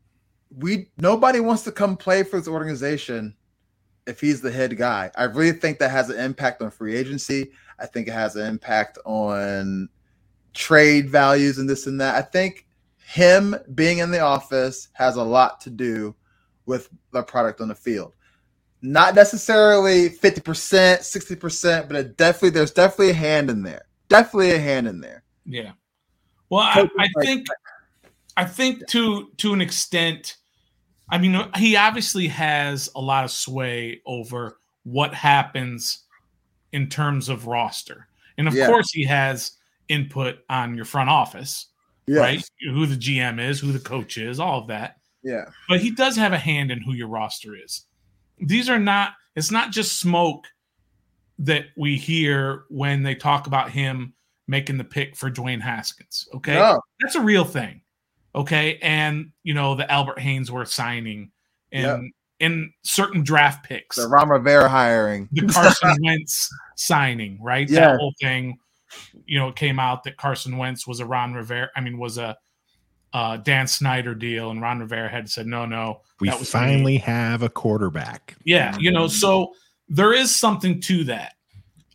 we 0.59 0.91
nobody 0.99 1.41
wants 1.41 1.63
to 1.65 1.73
come 1.73 1.97
play 1.97 2.23
for 2.23 2.39
this 2.39 2.49
organization 2.49 3.35
if 4.07 4.21
he's 4.21 4.43
the 4.43 4.53
head 4.53 4.77
guy. 4.77 5.11
I 5.17 5.25
really 5.25 5.57
think 5.57 5.79
that 5.79 5.91
has 5.91 6.11
an 6.11 6.19
impact 6.19 6.61
on 6.61 6.71
free 6.71 6.95
agency. 6.95 7.53
I 7.79 7.87
think 7.87 8.07
it 8.09 8.13
has 8.13 8.37
an 8.37 8.47
impact 8.47 8.99
on 9.07 9.89
trade 10.53 11.09
values 11.09 11.59
and 11.59 11.69
this 11.69 11.87
and 11.87 12.01
that. 12.01 12.15
I 12.17 12.23
think 12.23 12.67
him 13.05 13.55
being 13.75 13.99
in 13.99 14.11
the 14.11 14.21
office 14.21 14.89
has 14.95 15.17
a 15.17 15.23
lot 15.23 15.61
to 15.61 15.71
do 15.71 16.15
with 16.67 16.89
the 17.13 17.23
product 17.23 17.61
on 17.61 17.69
the 17.69 17.75
field. 17.75 18.15
Not 18.83 19.15
necessarily 19.15 20.11
50%, 20.11 20.41
60%, 20.43 21.87
but 21.89 21.97
it 21.97 22.17
definitely 22.17 22.51
there's 22.51 22.71
definitely 22.71 23.11
a 23.11 23.15
hand 23.15 23.51
in 23.51 23.63
there. 23.63 23.87
Definitely 24.09 24.53
a 24.53 24.59
hand 24.59 24.87
in 24.87 25.01
there. 25.01 25.23
Yeah. 25.47 25.73
Well, 26.51 26.63
I, 26.63 26.89
I 26.99 27.09
think 27.23 27.47
I 28.37 28.45
think 28.45 28.87
to 28.89 29.31
to 29.39 29.53
an 29.53 29.61
extent, 29.61 30.37
I 31.09 31.19
mean, 31.19 31.49
he 31.57 31.77
obviously 31.77 32.29
has 32.29 32.91
a 32.95 33.01
lot 33.01 33.25
of 33.25 33.31
sway 33.31 34.01
over 34.07 34.59
what 34.85 35.15
happens 35.15 36.05
in 36.73 36.89
terms 36.89 37.29
of 37.29 37.47
roster, 37.47 38.09
and 38.37 38.47
of 38.49 38.55
Yeah. 38.55 38.67
course, 38.67 38.91
he 38.93 39.05
has 39.05 39.53
input 39.89 40.39
on 40.49 40.75
your 40.75 40.85
front 40.85 41.09
office, 41.11 41.67
Yes. 42.07 42.19
right? 42.19 42.51
Who 42.73 42.87
the 42.87 42.97
GM 42.97 43.41
is, 43.41 43.61
who 43.61 43.73
the 43.73 43.79
coach 43.79 44.19
is, 44.19 44.39
all 44.41 44.61
of 44.61 44.69
that. 44.69 44.97
Yeah. 45.23 45.47
But 45.69 45.81
he 45.81 45.91
does 45.91 46.17
have 46.17 46.33
a 46.33 46.39
hand 46.39 46.71
in 46.71 46.81
who 46.83 46.93
your 46.93 47.09
roster 47.09 47.55
is. 47.57 47.87
These 48.39 48.69
are 48.69 48.79
not. 48.79 49.13
It's 49.37 49.51
not 49.51 49.71
just 49.73 49.99
smoke 49.99 50.47
that 51.39 51.67
we 51.77 51.97
hear 51.97 52.65
when 52.69 53.03
they 53.03 53.15
talk 53.15 53.47
about 53.47 53.71
him 53.71 54.13
making 54.47 54.77
the 54.79 54.85
pick 54.85 55.17
for 55.17 55.31
Dwayne 55.31 55.61
Haskins. 55.61 56.29
Okay, 56.35 56.55
No. 56.55 56.81
that's 57.01 57.15
a 57.17 57.21
real 57.21 57.45
thing. 57.45 57.81
Okay. 58.35 58.79
And, 58.83 59.31
you 59.43 59.55
know, 59.55 59.75
the 59.75 59.91
Albert 59.91 60.19
Haynesworth 60.19 60.69
signing 60.69 61.31
and 61.73 62.13
in 62.41 62.73
certain 62.83 63.23
draft 63.25 63.65
picks, 63.65 63.97
The 63.97 64.07
Ron 64.09 64.29
Rivera 64.29 64.69
hiring. 64.69 65.29
the 65.33 65.47
Carson 65.47 65.97
Wentz 66.05 66.49
signing, 66.77 67.39
right? 67.43 67.69
Yeah. 67.71 67.93
That 67.93 67.97
whole 67.99 68.13
thing, 68.21 68.59
you 69.27 69.39
know, 69.39 69.49
it 69.49 69.57
came 69.57 69.79
out 69.79 70.05
that 70.05 70.17
Carson 70.17 70.57
Wentz 70.57 70.87
was 70.87 71.01
a 71.01 71.07
Ron 71.07 71.35
Rivera, 71.35 71.71
I 71.77 71.81
mean, 71.81 71.99
was 71.99 72.19
a 72.19 72.37
uh, 73.13 73.37
Dan 73.39 73.67
Snyder 73.69 74.15
deal, 74.15 74.51
and 74.51 74.61
Ron 74.61 74.81
Rivera 74.81 75.09
had 75.09 75.31
said, 75.31 75.47
no, 75.47 75.67
no. 75.67 76.01
We 76.21 76.29
that 76.29 76.39
was 76.39 76.49
me." 76.49 76.61
finally 76.61 76.97
have 76.99 77.43
a 77.43 77.49
quarterback. 77.49 78.37
Yeah, 78.45 78.77
you 78.79 78.91
know, 78.91 79.07
so 79.07 79.53
there 79.89 80.13
is 80.13 80.35
something 80.35 80.81
to 80.83 81.05
that. 81.05 81.35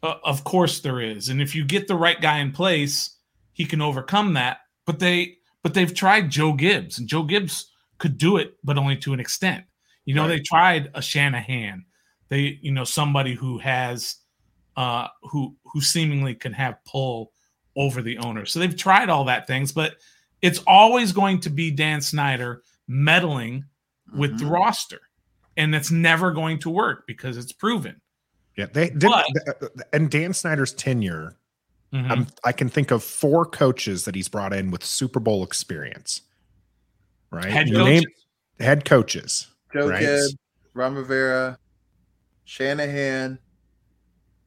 Uh, 0.01 0.15
of 0.23 0.45
course 0.45 0.79
there 0.79 1.01
is. 1.01 1.27
And 1.27 1.41
if 1.41 1.53
you 1.55 1.65
get 1.65 1.87
the 1.87 1.95
right 1.95 2.19
guy 2.21 2.37
in 2.39 2.53
place, 2.53 3.17
he 3.51 3.65
can 3.65 3.81
overcome 3.81 4.33
that. 4.35 4.59
But 4.85 4.99
they 4.99 5.35
but 5.61 5.73
they've 5.73 5.93
tried 5.93 6.29
Joe 6.29 6.53
Gibbs 6.53 6.97
and 6.99 7.09
Joe 7.09 7.23
Gibbs 7.23 7.69
could 7.97 8.17
do 8.17 8.37
it 8.37 8.53
but 8.63 8.77
only 8.77 8.95
to 8.97 9.11
an 9.11 9.19
extent. 9.19 9.65
You 10.05 10.15
know, 10.15 10.21
Right. 10.21 10.37
they 10.37 10.39
tried 10.39 10.91
a 10.93 11.01
Shanahan. 11.01 11.83
They, 12.29 12.59
you 12.61 12.71
know, 12.71 12.85
somebody 12.85 13.33
who 13.33 13.57
has 13.57 14.15
uh 14.79 15.07
who 15.23 15.55
who 15.65 15.81
seemingly 15.81 16.33
can 16.33 16.53
have 16.53 16.77
pull 16.85 17.33
over 17.75 18.01
the 18.01 18.17
owner. 18.19 18.45
So 18.45 18.59
they've 18.59 18.75
tried 18.75 19.09
all 19.09 19.25
that 19.25 19.45
things, 19.45 19.71
but 19.73 19.95
it's 20.41 20.59
always 20.65 21.11
going 21.11 21.41
to 21.41 21.49
be 21.49 21.69
Dan 21.69 22.01
Snyder 22.01 22.63
meddling 22.87 23.65
with 24.15 24.39
the 24.39 24.45
Mhm. 24.45 24.51
roster. 24.51 25.01
And 25.57 25.75
it's 25.75 25.91
never 25.91 26.31
going 26.31 26.59
to 26.59 26.69
work 26.69 27.05
because 27.05 27.35
it's 27.37 27.51
proven. 27.51 27.99
Yeah, 28.55 28.67
they 28.71 28.89
did. 28.89 29.01
But- 29.01 29.25
and 29.93 30.09
Dan 30.09 30.33
Snyder's 30.33 30.73
tenure, 30.73 31.35
Mhm. 31.93 32.09
I'm, 32.09 32.27
I 32.45 32.51
can 32.53 32.69
think 32.69 32.91
of 32.91 33.03
four 33.03 33.45
coaches 33.45 34.05
that 34.05 34.15
he's 34.15 34.29
brought 34.29 34.53
in 34.53 34.71
with 34.71 34.83
Super 34.85 35.19
Bowl 35.19 35.43
experience. 35.43 36.21
Right, 37.31 37.45
Head 37.51 37.67
coaches. 37.67 37.85
name- 37.85 38.03
head 38.65 38.85
coaches. 38.85 39.47
Joe 39.73 39.89
Right. 39.89 39.99
Gibbs, 39.99 40.35
Ron 40.73 40.95
Rivera, 40.95 41.57
Shanahan. 42.45 43.39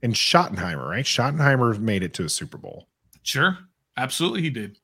And 0.02 0.14
Schottenheimer, 0.14 0.88
right? 0.88 1.04
Schottenheimer 1.04 1.78
made 1.78 2.02
it 2.02 2.14
to 2.14 2.24
a 2.24 2.28
Super 2.28 2.58
Bowl. 2.58 2.88
Sure, 3.22 3.56
absolutely, 3.96 4.42
he 4.42 4.50
did. 4.50 4.78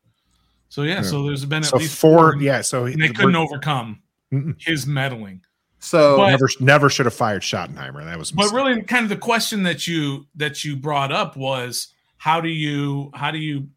So 0.69 0.83
yeah, 0.83 0.97
Yeah. 0.97 1.03
so 1.03 1.25
there's 1.27 1.45
been 1.45 1.63
at 1.63 1.71
So 1.71 1.79
least 1.79 1.97
four, 1.99 2.33
four, 2.33 2.43
yeah. 2.43 2.61
So 2.61 2.85
and 2.85 2.95
they 3.01 3.07
we're- 3.09 3.15
couldn't 3.15 3.37
overcome 3.37 4.03
Mm-mm. 4.33 4.55
his 4.61 4.87
meddling. 4.87 5.41
So 5.81 6.17
But- 6.17 6.31
never, 6.31 6.49
never 6.61 6.91
should 6.91 7.07
have 7.07 7.15
fired 7.15 7.43
Schottenheimer. 7.43 8.05
That 8.05 8.19
was, 8.19 8.33
But 8.33 8.53
really, 8.53 8.83
kind 8.83 9.05
of 9.05 9.09
the 9.09 9.17
question 9.17 9.63
that 9.63 9.87
you 9.87 10.27
that 10.35 10.65
you 10.65 10.77
brought 10.77 11.13
up 11.13 11.37
was 11.37 11.89
how 12.17 12.41
do 12.41 12.49
you 12.49 13.11
how 13.15 13.31
do 13.31 13.39
you 13.39 13.69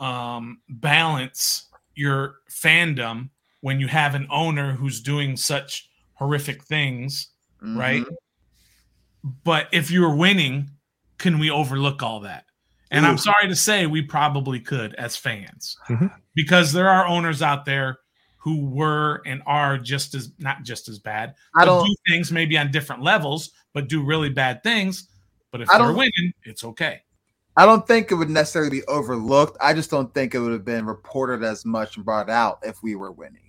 um, 0.00 0.60
balance 0.68 1.66
your 1.94 2.36
fandom 2.50 3.30
when 3.60 3.80
you 3.80 3.88
have 3.88 4.14
an 4.14 4.26
owner 4.30 4.72
who's 4.72 5.00
doing 5.00 5.36
such 5.36 5.90
horrific 6.14 6.62
things, 6.64 7.28
right? 7.60 8.04
But 9.22 9.68
if 9.72 9.90
you're 9.90 10.14
winning, 10.14 10.70
can 11.18 11.38
we 11.38 11.50
overlook 11.50 12.02
all 12.02 12.20
that? 12.20 12.44
And 12.90 13.04
I'm 13.04 13.18
sorry 13.18 13.48
to 13.48 13.56
say, 13.56 13.86
we 13.86 14.00
probably 14.00 14.60
could 14.60 14.94
as 14.94 15.14
fans, 15.14 15.76
Mhm. 15.90 16.10
because 16.34 16.72
there 16.72 16.88
are 16.88 17.06
owners 17.06 17.42
out 17.42 17.66
there 17.66 17.98
who 18.38 18.64
were 18.64 19.20
and 19.26 19.42
are 19.44 19.76
just 19.76 20.14
as 20.14 20.30
not 20.38 20.62
just 20.62 20.88
as 20.88 20.98
bad. 20.98 21.34
I 21.54 21.66
don't. 21.66 21.84
do 21.86 21.94
things 22.08 22.32
maybe 22.32 22.56
on 22.56 22.70
different 22.70 23.02
levels, 23.02 23.50
but 23.74 23.88
do 23.88 24.02
really 24.02 24.30
bad 24.30 24.62
things. 24.62 25.08
But 25.50 25.60
if 25.60 25.68
I 25.68 25.76
they're 25.78 25.92
winning, 25.92 26.32
it's 26.44 26.64
okay. 26.64 27.02
I 27.58 27.66
don't 27.66 27.86
think 27.86 28.10
it 28.10 28.14
would 28.14 28.30
necessarily 28.30 28.70
be 28.70 28.86
overlooked. 28.86 29.58
I 29.60 29.74
just 29.74 29.90
don't 29.90 30.14
think 30.14 30.34
it 30.34 30.38
would 30.38 30.52
have 30.52 30.64
been 30.64 30.86
reported 30.86 31.42
as 31.42 31.66
much 31.66 31.96
and 31.96 32.06
brought 32.06 32.30
out 32.30 32.60
if 32.62 32.82
we 32.82 32.94
were 32.94 33.10
winning. 33.12 33.47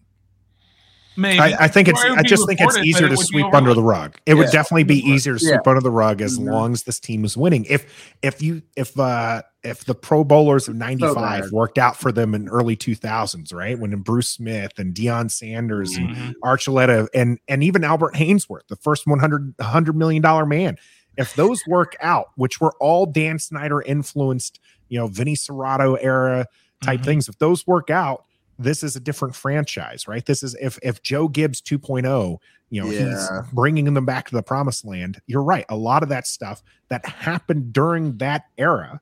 Maybe 1.19 1.39
I, 1.39 1.65
I 1.65 1.67
think 1.67 1.87
it's. 1.87 2.03
It 2.03 2.11
I 2.11 2.23
just 2.23 2.47
think 2.47 2.59
it's 2.61 2.77
easier 2.77 3.07
it 3.07 3.09
to 3.09 3.15
would 3.15 3.19
be 3.19 3.25
sweep 3.25 3.53
under 3.53 3.73
the 3.73 3.83
rug. 3.83 4.17
It 4.25 4.35
would 4.35 4.49
definitely 4.51 4.83
be 4.85 4.99
easier 4.99 5.37
to 5.37 5.43
Yeah. 5.43 5.55
sweep 5.55 5.67
under 5.67 5.81
the 5.81 5.91
rug 5.91 6.21
as 6.21 6.37
Mhm. 6.39 6.49
long 6.51 6.73
as 6.73 6.83
this 6.83 6.99
team 6.99 7.25
is 7.25 7.35
winning. 7.35 7.65
If 7.65 7.85
if 8.21 8.41
you 8.41 8.61
if 8.75 8.97
uh 8.99 9.41
if 9.63 9.83
the 9.85 9.93
Pro 9.95 10.23
Bowlers 10.23 10.67
of 10.69 10.75
'95 10.75 11.43
bad. 11.43 11.51
worked 11.51 11.77
out 11.77 11.97
for 11.97 12.11
them 12.13 12.33
in 12.33 12.47
early 12.47 12.75
2000s, 12.77 13.51
right 13.53 13.77
when 13.77 13.93
Bruce 14.01 14.29
Smith 14.29 14.71
and 14.77 14.93
Deion 14.95 15.29
Sanders 15.29 15.95
and 15.97 16.09
Mhm. 16.09 16.33
Archuleta 16.43 17.07
and 17.13 17.39
and 17.47 17.63
even 17.63 17.83
Albert 17.83 18.15
Haynesworth, 18.15 18.67
the 18.69 18.77
first 18.77 19.05
100 19.05 19.53
100 19.59 19.95
million 19.95 20.21
dollar 20.21 20.45
man. 20.45 20.77
If 21.17 21.35
those 21.35 21.61
work 21.67 21.97
out, 22.01 22.27
which 22.35 22.61
were 22.61 22.73
all 22.79 23.05
Dan 23.05 23.39
Snyder 23.39 23.81
influenced, 23.81 24.59
you 24.87 24.97
know, 24.97 25.07
Vinny 25.07 25.35
Cerrato 25.35 25.97
era 25.99 26.45
type 26.81 27.01
Mhm. 27.01 27.05
things, 27.05 27.27
if 27.27 27.37
those 27.39 27.67
work 27.67 27.89
out, 27.89 28.23
this 28.59 28.83
is 28.83 28.95
a 28.95 28.99
different 28.99 29.35
franchise, 29.35 30.07
right? 30.07 30.25
This 30.25 30.43
is 30.43 30.55
if 30.61 30.77
if 30.83 31.01
Joe 31.01 31.27
Gibbs 31.27 31.61
2.0, 31.61 32.37
you 32.69 32.81
know, 32.83 32.89
Yeah. 32.91 33.09
he's 33.09 33.29
bringing 33.53 33.91
them 33.93 34.05
back 34.05 34.27
to 34.29 34.35
the 34.35 34.43
promised 34.43 34.85
land. 34.85 35.21
You're 35.25 35.43
right. 35.43 35.65
A 35.69 35.75
lot 35.75 36.03
of 36.03 36.09
that 36.09 36.27
stuff 36.27 36.61
that 36.89 37.05
happened 37.05 37.73
during 37.73 38.17
that 38.17 38.43
era 38.57 39.01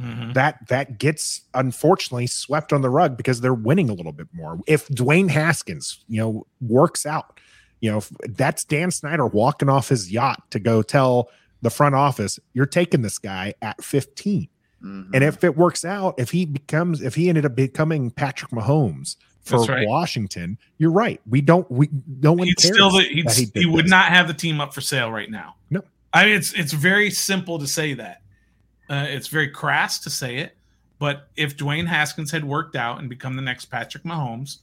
Mhm. 0.00 0.32
that 0.34 0.68
that 0.68 0.98
gets 0.98 1.42
unfortunately 1.54 2.28
swept 2.28 2.72
on 2.72 2.82
the 2.82 2.88
rug 2.90 3.16
because 3.16 3.40
they're 3.40 3.52
winning 3.52 3.90
a 3.90 3.94
little 3.94 4.12
bit 4.12 4.28
more. 4.32 4.60
If 4.68 4.86
Dwayne 4.88 5.28
Haskins, 5.28 6.04
you 6.08 6.20
know, 6.20 6.46
works 6.60 7.04
out, 7.04 7.40
you 7.80 7.90
know, 7.90 7.98
if 7.98 8.08
that's 8.28 8.64
Dan 8.64 8.92
Snyder 8.92 9.26
walking 9.26 9.68
off 9.68 9.88
his 9.88 10.12
yacht 10.12 10.48
to 10.52 10.60
go 10.60 10.82
tell 10.82 11.28
the 11.62 11.70
front 11.70 11.96
office, 11.96 12.38
you're 12.54 12.64
taking 12.66 13.02
this 13.02 13.18
guy 13.18 13.54
at 13.60 13.82
15. 13.82 14.48
Mhm. 14.82 15.10
And 15.12 15.24
if 15.24 15.42
it 15.42 15.56
works 15.56 15.84
out, 15.84 16.14
if 16.18 16.30
he 16.30 16.46
becomes, 16.46 17.02
if 17.02 17.14
he 17.14 17.28
ended 17.28 17.44
up 17.44 17.54
becoming 17.56 18.10
Patrick 18.10 18.52
Mahomes 18.52 19.16
for 19.42 19.64
right. 19.64 19.86
Washington, 19.88 20.56
you're 20.78 20.92
right. 20.92 21.20
We 21.28 21.40
don't, 21.40 21.68
we 21.70 21.88
no 22.20 22.32
one 22.32 22.46
he'd 22.46 22.56
cares. 22.58 22.74
still 22.74 22.90
the, 22.90 23.02
he'd, 23.02 23.26
that 23.26 23.36
he 23.36 23.50
he, 23.54 23.66
would 23.66 23.86
this. 23.86 23.90
not 23.90 24.06
have 24.12 24.28
the 24.28 24.34
team 24.34 24.60
up 24.60 24.72
for 24.72 24.80
sale 24.80 25.10
right 25.10 25.30
now. 25.30 25.56
No. 25.70 25.82
I 26.12 26.26
mean 26.26 26.34
it's 26.36 26.52
it's 26.52 26.72
very 26.72 27.10
simple 27.10 27.58
to 27.58 27.66
say 27.66 27.94
that. 27.94 28.22
Uh, 28.88 29.06
it's 29.08 29.26
very 29.28 29.48
crass 29.48 29.98
to 30.00 30.10
say 30.10 30.36
it, 30.36 30.56
but 30.98 31.28
if 31.36 31.56
Dwayne 31.56 31.86
Haskins 31.86 32.30
had 32.30 32.44
worked 32.44 32.76
out 32.76 32.98
and 33.00 33.08
become 33.08 33.36
the 33.36 33.42
next 33.42 33.66
Patrick 33.66 34.04
Mahomes, 34.04 34.58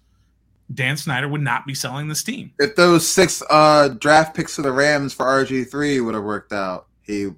Dan 0.73 0.97
Snyder 0.97 1.27
would 1.27 1.41
not 1.41 1.67
be 1.67 1.75
selling 1.75 2.07
this 2.07 2.23
team. 2.23 2.51
if 2.59 2.75
those 2.75 3.07
six 3.07 3.43
uh 3.49 3.89
draft 3.99 4.35
picks 4.35 4.57
of 4.57 4.63
the 4.63 4.71
Rams 4.71 5.13
for 5.13 5.25
RG 5.25 5.69
three 5.69 5.99
would 5.99 6.15
have 6.15 6.23
worked 6.23 6.53
out, 6.53 6.87
he 7.03 7.29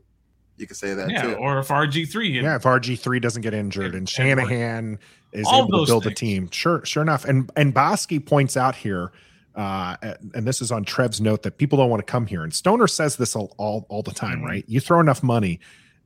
you 0.58 0.68
could 0.68 0.78
say 0.78 0.94
that 0.94 1.10
yeah, 1.10 1.22
too. 1.24 1.34
or 1.36 1.60
if 1.60 1.68
RG 1.70 2.10
three, 2.10 2.30
Yeah, 2.42 2.56
if 2.56 2.64
RG 2.64 3.00
three 3.00 3.20
doesn't 3.20 3.42
get 3.42 3.54
injured 3.54 3.86
And- 3.86 3.94
and 3.94 4.02
and 4.02 4.10
Shanahan 4.10 5.00
is 5.34 5.48
able 5.48 5.68
to 5.68 5.72
those 5.78 5.88
build 5.88 6.08
a 6.08 6.14
team, 6.14 6.50
sure, 6.52 6.84
sure 6.86 7.04
enough. 7.04 7.26
And 7.26 7.50
and 7.56 7.74
Bosky 7.74 8.24
points 8.26 8.58
out 8.58 8.76
here, 8.76 9.12
uh, 9.56 9.96
and 10.34 10.48
this 10.48 10.62
is 10.62 10.72
on 10.72 10.84
Trev's 10.84 11.20
note 11.22 11.44
that 11.44 11.58
people 11.58 11.78
don't 11.78 11.90
want 11.90 12.06
to 12.06 12.12
come 12.12 12.26
here. 12.26 12.44
And 12.44 12.54
Stoner 12.54 12.88
says 12.88 13.16
this 13.18 13.36
all 13.36 13.54
all, 13.58 13.86
all 13.90 14.02
the 14.04 14.12
time, 14.12 14.42
Mhm. 14.42 14.46
right? 14.46 14.66
You 14.68 14.80
throw 14.80 15.00
enough 15.00 15.22
money 15.24 15.60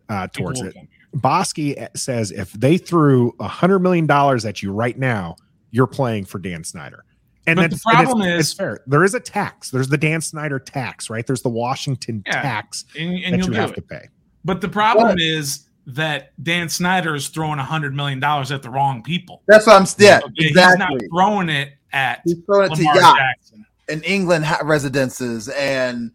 uh, 0.09 0.27
towards 0.27 0.59
it. 0.61 0.73
come. 0.75 0.87
Bosky 1.15 1.87
says 1.95 2.31
if 2.31 2.51
they 2.53 2.77
threw 2.77 3.33
a 3.39 3.47
hundred 3.47 3.79
million 3.79 4.05
dollars 4.07 4.45
at 4.45 4.61
you 4.63 4.71
right 4.73 4.97
now, 4.97 5.35
you're 5.71 5.87
playing 5.87 6.25
for 6.25 6.39
Dan 6.39 6.63
Snyder. 6.63 7.05
And 7.47 7.57
But 7.57 7.71
the 7.71 7.75
that's- 7.75 7.81
and 7.85 7.93
it's- 7.93 8.05
problem 8.05 8.29
it's 8.29 8.47
is- 8.49 8.53
fair. 8.53 8.79
There 8.87 9.03
is 9.03 9.13
a 9.13 9.19
tax. 9.19 9.71
There's 9.71 9.87
the 9.87 9.97
Dan 9.97 10.21
Snyder 10.21 10.59
tax, 10.59 11.09
right? 11.09 11.25
There's 11.25 11.41
the 11.41 11.49
Washington 11.49 12.23
Yeah, 12.27 12.41
tax 12.41 12.85
and, 12.97 13.13
and 13.23 13.33
that 13.33 13.37
you'll 13.39 13.49
you 13.55 13.59
have 13.61 13.71
it. 13.71 13.75
to 13.75 13.81
pay. 13.81 14.07
But 14.45 14.61
the 14.61 14.69
problem 14.69 15.17
is 15.19 15.67
that 15.87 16.31
Dan 16.43 16.69
Snyder 16.69 17.15
is 17.15 17.27
throwing 17.27 17.59
a 17.59 17.63
hundred 17.63 17.95
million 17.95 18.19
dollars 18.19 18.51
at 18.51 18.61
the 18.63 18.69
wrong 18.69 19.01
people. 19.03 19.41
That's 19.47 19.65
what 19.67 19.75
I'm 19.75 19.85
saying. 19.85 20.07
yeah, 20.09 20.17
Okay, 20.25 20.47
He's 20.47 20.55
not 20.77 20.91
throwing 21.09 21.49
it 21.49 21.73
at 21.93 22.21
He's 22.23 22.37
throwing 22.45 22.71
it 22.71 22.75
to 22.75 22.81
Lamar 22.83 22.95
yacht 23.01 23.17
Jackson. 23.17 23.65
and 23.89 24.05
England 24.05 24.45
residences 24.63 25.49
and 25.49 26.11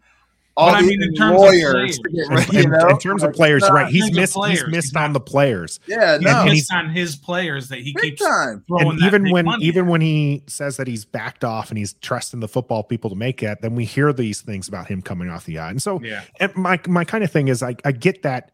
all 0.57 0.71
But 0.71 0.75
I 0.77 0.81
the 0.81 0.87
mean, 0.87 1.03
in 1.03 1.13
terms 1.13 1.35
of 1.35 1.39
lawyers. 1.39 1.97
to 1.99 2.09
players. 2.09 2.45
get- 2.47 2.53
In, 2.55 2.63
you 2.63 2.69
know? 2.77 2.87
in 2.89 2.97
terms 2.97 3.23
of 3.23 3.31
players, 3.33 3.61
nah, 3.61 3.67
right? 3.73 3.87
He's 3.87 4.11
missed. 4.11 4.33
players, 4.33 4.59
he's 4.61 4.67
missed 4.69 4.87
he's 4.87 4.95
on 4.95 5.13
the 5.13 5.19
players. 5.19 5.79
Yeah, 5.87 6.15
And 6.15 6.23
no, 6.23 6.43
He's 6.43 6.53
he's- 6.53 6.71
on 6.71 6.89
his 6.89 7.15
players 7.15 7.69
that 7.69 7.79
he 7.79 7.93
big 7.93 8.01
keeps 8.17 8.21
time. 8.23 8.63
throwing 8.67 8.89
and 8.89 9.01
even 9.03 9.29
when 9.29 9.45
money 9.45 9.63
even 9.65 9.87
when 9.87 10.01
he 10.01 10.43
says 10.47 10.75
that 10.77 10.87
he's 10.87 11.05
backed 11.05 11.43
off 11.43 11.69
and 11.69 11.77
he's 11.77 11.93
trusting 12.01 12.39
the 12.39 12.47
football 12.47 12.83
people 12.83 13.09
to 13.11 13.15
make 13.15 13.43
it, 13.43 13.59
then 13.61 13.75
we 13.75 13.85
hear 13.85 14.11
these 14.11 14.41
things 14.41 14.67
about 14.67 14.87
him 14.87 15.01
coming 15.01 15.29
off 15.29 15.45
the 15.45 15.59
eye. 15.59 15.69
And 15.69 15.81
so, 15.81 16.01
yeah, 16.03 16.23
and 16.39 16.53
my 16.55 16.79
my 16.87 17.05
kind 17.05 17.23
of 17.23 17.31
thing 17.31 17.47
is, 17.49 17.61
I 17.61 17.75
I 17.85 17.91
get 17.91 18.23
that 18.23 18.51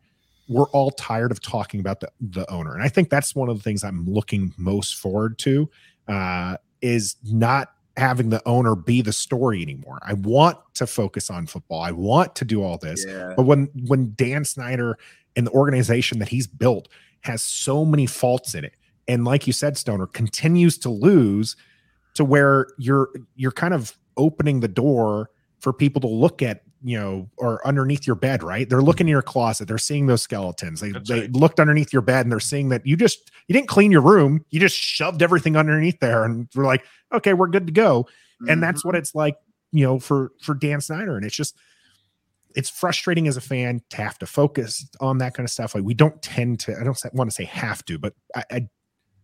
we're 0.49 0.67
all 0.71 0.91
tired 0.91 1.31
of 1.31 1.41
talking 1.41 1.79
about 1.79 2.01
the, 2.01 2.09
the 2.19 2.51
owner. 2.51 2.73
And 2.73 2.83
I 2.83 2.89
think 2.89 3.09
that's 3.09 3.33
one 3.33 3.47
of 3.47 3.55
the 3.55 3.63
things 3.63 3.81
I'm 3.81 4.05
looking 4.05 4.53
most 4.57 4.95
forward 4.97 5.37
to 5.39 5.69
uh, 6.09 6.57
is 6.81 7.15
not 7.23 7.69
having 7.97 8.29
the 8.29 8.41
owner 8.47 8.75
be 8.75 9.01
the 9.01 9.13
story 9.13 9.61
anymore. 9.61 9.99
I 10.01 10.13
want 10.13 10.57
to 10.75 10.87
focus 10.87 11.29
on 11.29 11.45
football. 11.45 11.81
I 11.81 11.91
want 11.91 12.35
to 12.35 12.45
do 12.45 12.63
all 12.63 12.77
this. 12.77 13.05
Yeah. 13.05 13.33
But 13.35 13.43
when 13.43 13.69
when 13.87 14.13
Dan 14.15 14.45
Snyder 14.45 14.97
and 15.35 15.47
the 15.47 15.51
organization 15.51 16.19
that 16.19 16.29
he's 16.29 16.47
built 16.47 16.87
has 17.21 17.41
so 17.41 17.85
many 17.85 18.05
faults 18.05 18.55
in 18.55 18.65
it, 18.65 18.73
and 19.07 19.25
like 19.25 19.45
you 19.47 19.53
said, 19.53 19.77
Stoner 19.77 20.07
continues 20.07 20.77
to 20.79 20.89
lose 20.89 21.55
to 22.15 22.25
where 22.25 22.67
you're 22.77 23.09
you're 23.35 23.51
kind 23.51 23.73
of 23.73 23.97
opening 24.17 24.59
the 24.59 24.67
door 24.67 25.29
for 25.59 25.73
people 25.73 26.01
to 26.01 26.07
look 26.07 26.41
at 26.41 26.63
you 26.83 26.99
know 26.99 27.29
or 27.37 27.65
underneath 27.65 28.05
your 28.05 28.15
bed 28.15 28.43
right 28.43 28.69
they're 28.69 28.81
looking 28.81 29.07
in 29.07 29.11
your 29.11 29.21
closet 29.21 29.67
they're 29.67 29.77
seeing 29.77 30.05
those 30.05 30.21
skeletons 30.21 30.81
they, 30.81 30.91
they 30.91 31.21
right. 31.21 31.31
looked 31.31 31.59
underneath 31.59 31.93
your 31.93 32.01
bed 32.01 32.25
and 32.25 32.31
they're 32.31 32.39
seeing 32.39 32.69
that 32.69 32.85
you 32.85 32.97
just 32.97 33.31
you 33.47 33.53
didn't 33.53 33.69
clean 33.69 33.91
your 33.91 34.01
room 34.01 34.43
you 34.49 34.59
just 34.59 34.75
shoved 34.75 35.21
everything 35.21 35.55
underneath 35.55 35.99
there 35.99 36.23
and 36.25 36.47
we're 36.55 36.65
like 36.65 36.83
okay 37.13 37.33
we're 37.33 37.47
good 37.47 37.65
to 37.65 37.73
go 37.73 38.03
mm-hmm. 38.03 38.49
and 38.49 38.61
that's 38.61 38.83
what 38.83 38.93
mm-hmm. 38.93 38.99
it's 38.99 39.15
like 39.15 39.37
you 39.71 39.85
know 39.85 39.97
for 39.97 40.31
for 40.41 40.53
dan 40.53 40.81
snyder 40.81 41.15
and 41.15 41.25
it's 41.25 41.35
just 41.35 41.55
it's 42.55 42.69
frustrating 42.69 43.27
as 43.27 43.37
a 43.37 43.41
fan 43.41 43.81
to 43.89 43.97
have 43.97 44.19
to 44.19 44.25
focus 44.25 44.87
on 44.99 45.17
that 45.17 45.33
kind 45.33 45.45
of 45.45 45.51
stuff 45.51 45.73
like 45.73 45.83
we 45.83 45.93
don't 45.93 46.21
tend 46.21 46.59
to 46.59 46.77
i 46.79 46.83
don't 46.83 47.01
want 47.13 47.29
to 47.29 47.33
say 47.33 47.45
have 47.45 47.83
to 47.85 47.97
but 47.97 48.13
I, 48.35 48.43
I 48.51 48.67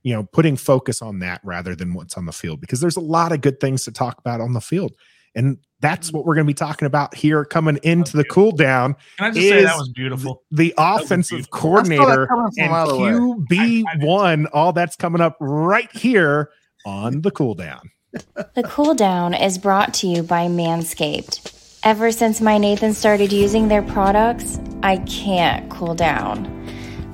you 0.04 0.14
know 0.14 0.24
putting 0.24 0.56
focus 0.56 1.02
on 1.02 1.20
that 1.20 1.42
rather 1.44 1.76
than 1.76 1.94
what's 1.94 2.18
on 2.18 2.26
the 2.26 2.32
field 2.32 2.62
because 2.62 2.80
there's 2.80 2.96
a 2.96 3.02
lot 3.02 3.34
of 3.34 3.42
good 3.42 3.60
things 3.60 3.84
to 3.84 3.92
talk 3.92 4.18
about 4.18 4.40
on 4.40 4.54
the 4.54 4.62
field 4.62 4.96
and 5.36 5.58
that's 5.82 6.12
mm. 6.12 6.14
what 6.14 6.26
we're 6.26 6.36
going 6.36 6.46
to 6.46 6.50
be 6.50 6.56
talking 6.56 6.86
about 6.86 7.16
here 7.16 7.46
coming 7.46 7.80
into 7.84 8.18
the 8.18 8.24
cool 8.24 8.52
down. 8.52 8.96
Can 9.18 9.28
I 9.28 9.32
just 9.32 9.48
say 9.48 9.64
that 9.64 9.78
was 9.78 9.90
beautiful? 9.90 10.44
The, 10.52 10.70
the 10.70 10.74
offensive 10.78 11.38
beautiful. 11.38 11.60
coordinator 11.60 12.24
and 12.58 13.48
QB1, 13.50 14.48
all 14.54 14.74
that's 14.74 14.96
coming 14.96 15.22
up 15.22 15.38
right 15.40 15.92
here 15.96 16.52
on 16.86 17.22
the 17.22 17.32
cool 17.32 17.56
down. 17.56 17.92
The 18.12 18.64
cool 18.66 18.96
down 18.96 19.34
is 19.34 19.58
brought 19.58 19.94
to 19.96 20.08
you 20.08 20.24
by 20.24 20.48
Manscaped. 20.48 21.56
Ever 21.84 22.12
since 22.12 22.42
my 22.42 22.58
Nathan 22.58 22.94
started 22.94 23.32
using 23.32 23.68
their 23.68 23.84
products, 23.84 24.60
I 24.84 24.98
can't 24.98 25.70
cool 25.70 25.96
down. 25.96 26.59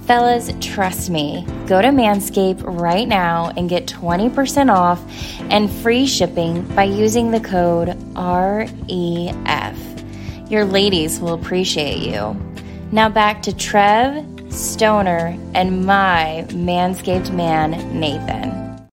Fellas, 0.05 0.51
trust 0.61 1.09
me. 1.09 1.43
Go 1.65 1.81
to 1.81 1.87
Manscaped 1.87 2.61
right 2.63 3.07
now 3.07 3.51
and 3.57 3.67
get 3.67 3.87
20% 3.87 4.71
off 4.71 5.01
and 5.49 5.67
free 5.67 6.05
shipping 6.05 6.61
by 6.75 6.83
using 6.83 7.31
the 7.31 7.39
code 7.39 7.87
REF. 8.15 9.77
Your 10.47 10.63
ladies 10.63 11.19
will 11.19 11.33
appreciate 11.33 12.03
you. 12.03 12.39
Now 12.91 13.09
back 13.09 13.41
to 13.43 13.55
Trev, 13.55 14.23
Stoner, 14.53 15.35
and 15.55 15.87
my 15.87 16.45
Manscaped 16.49 17.33
man, 17.33 17.71
Nathan. 17.99 18.87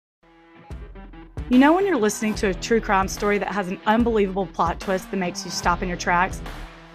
You 1.50 1.58
know, 1.58 1.74
when 1.74 1.86
you're 1.86 1.98
listening 1.98 2.34
to 2.36 2.48
a 2.48 2.54
true 2.54 2.80
crime 2.80 3.06
story 3.06 3.36
that 3.36 3.52
has 3.52 3.68
an 3.68 3.78
unbelievable 3.84 4.46
plot 4.46 4.80
twist 4.80 5.10
that 5.10 5.18
makes 5.18 5.44
you 5.44 5.50
stop 5.50 5.82
in 5.82 5.88
your 5.88 5.98
tracks? 5.98 6.40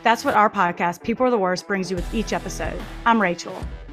That's 0.02 0.26
what 0.26 0.34
our 0.34 0.50
podcast, 0.50 1.04
People 1.04 1.28
Are 1.28 1.30
the 1.30 1.38
Worst, 1.38 1.68
brings 1.68 1.92
you 1.92 1.96
with 1.96 2.14
each 2.16 2.34
episode. 2.34 2.82
I'm 3.06 3.22
Rachel. 3.22 3.56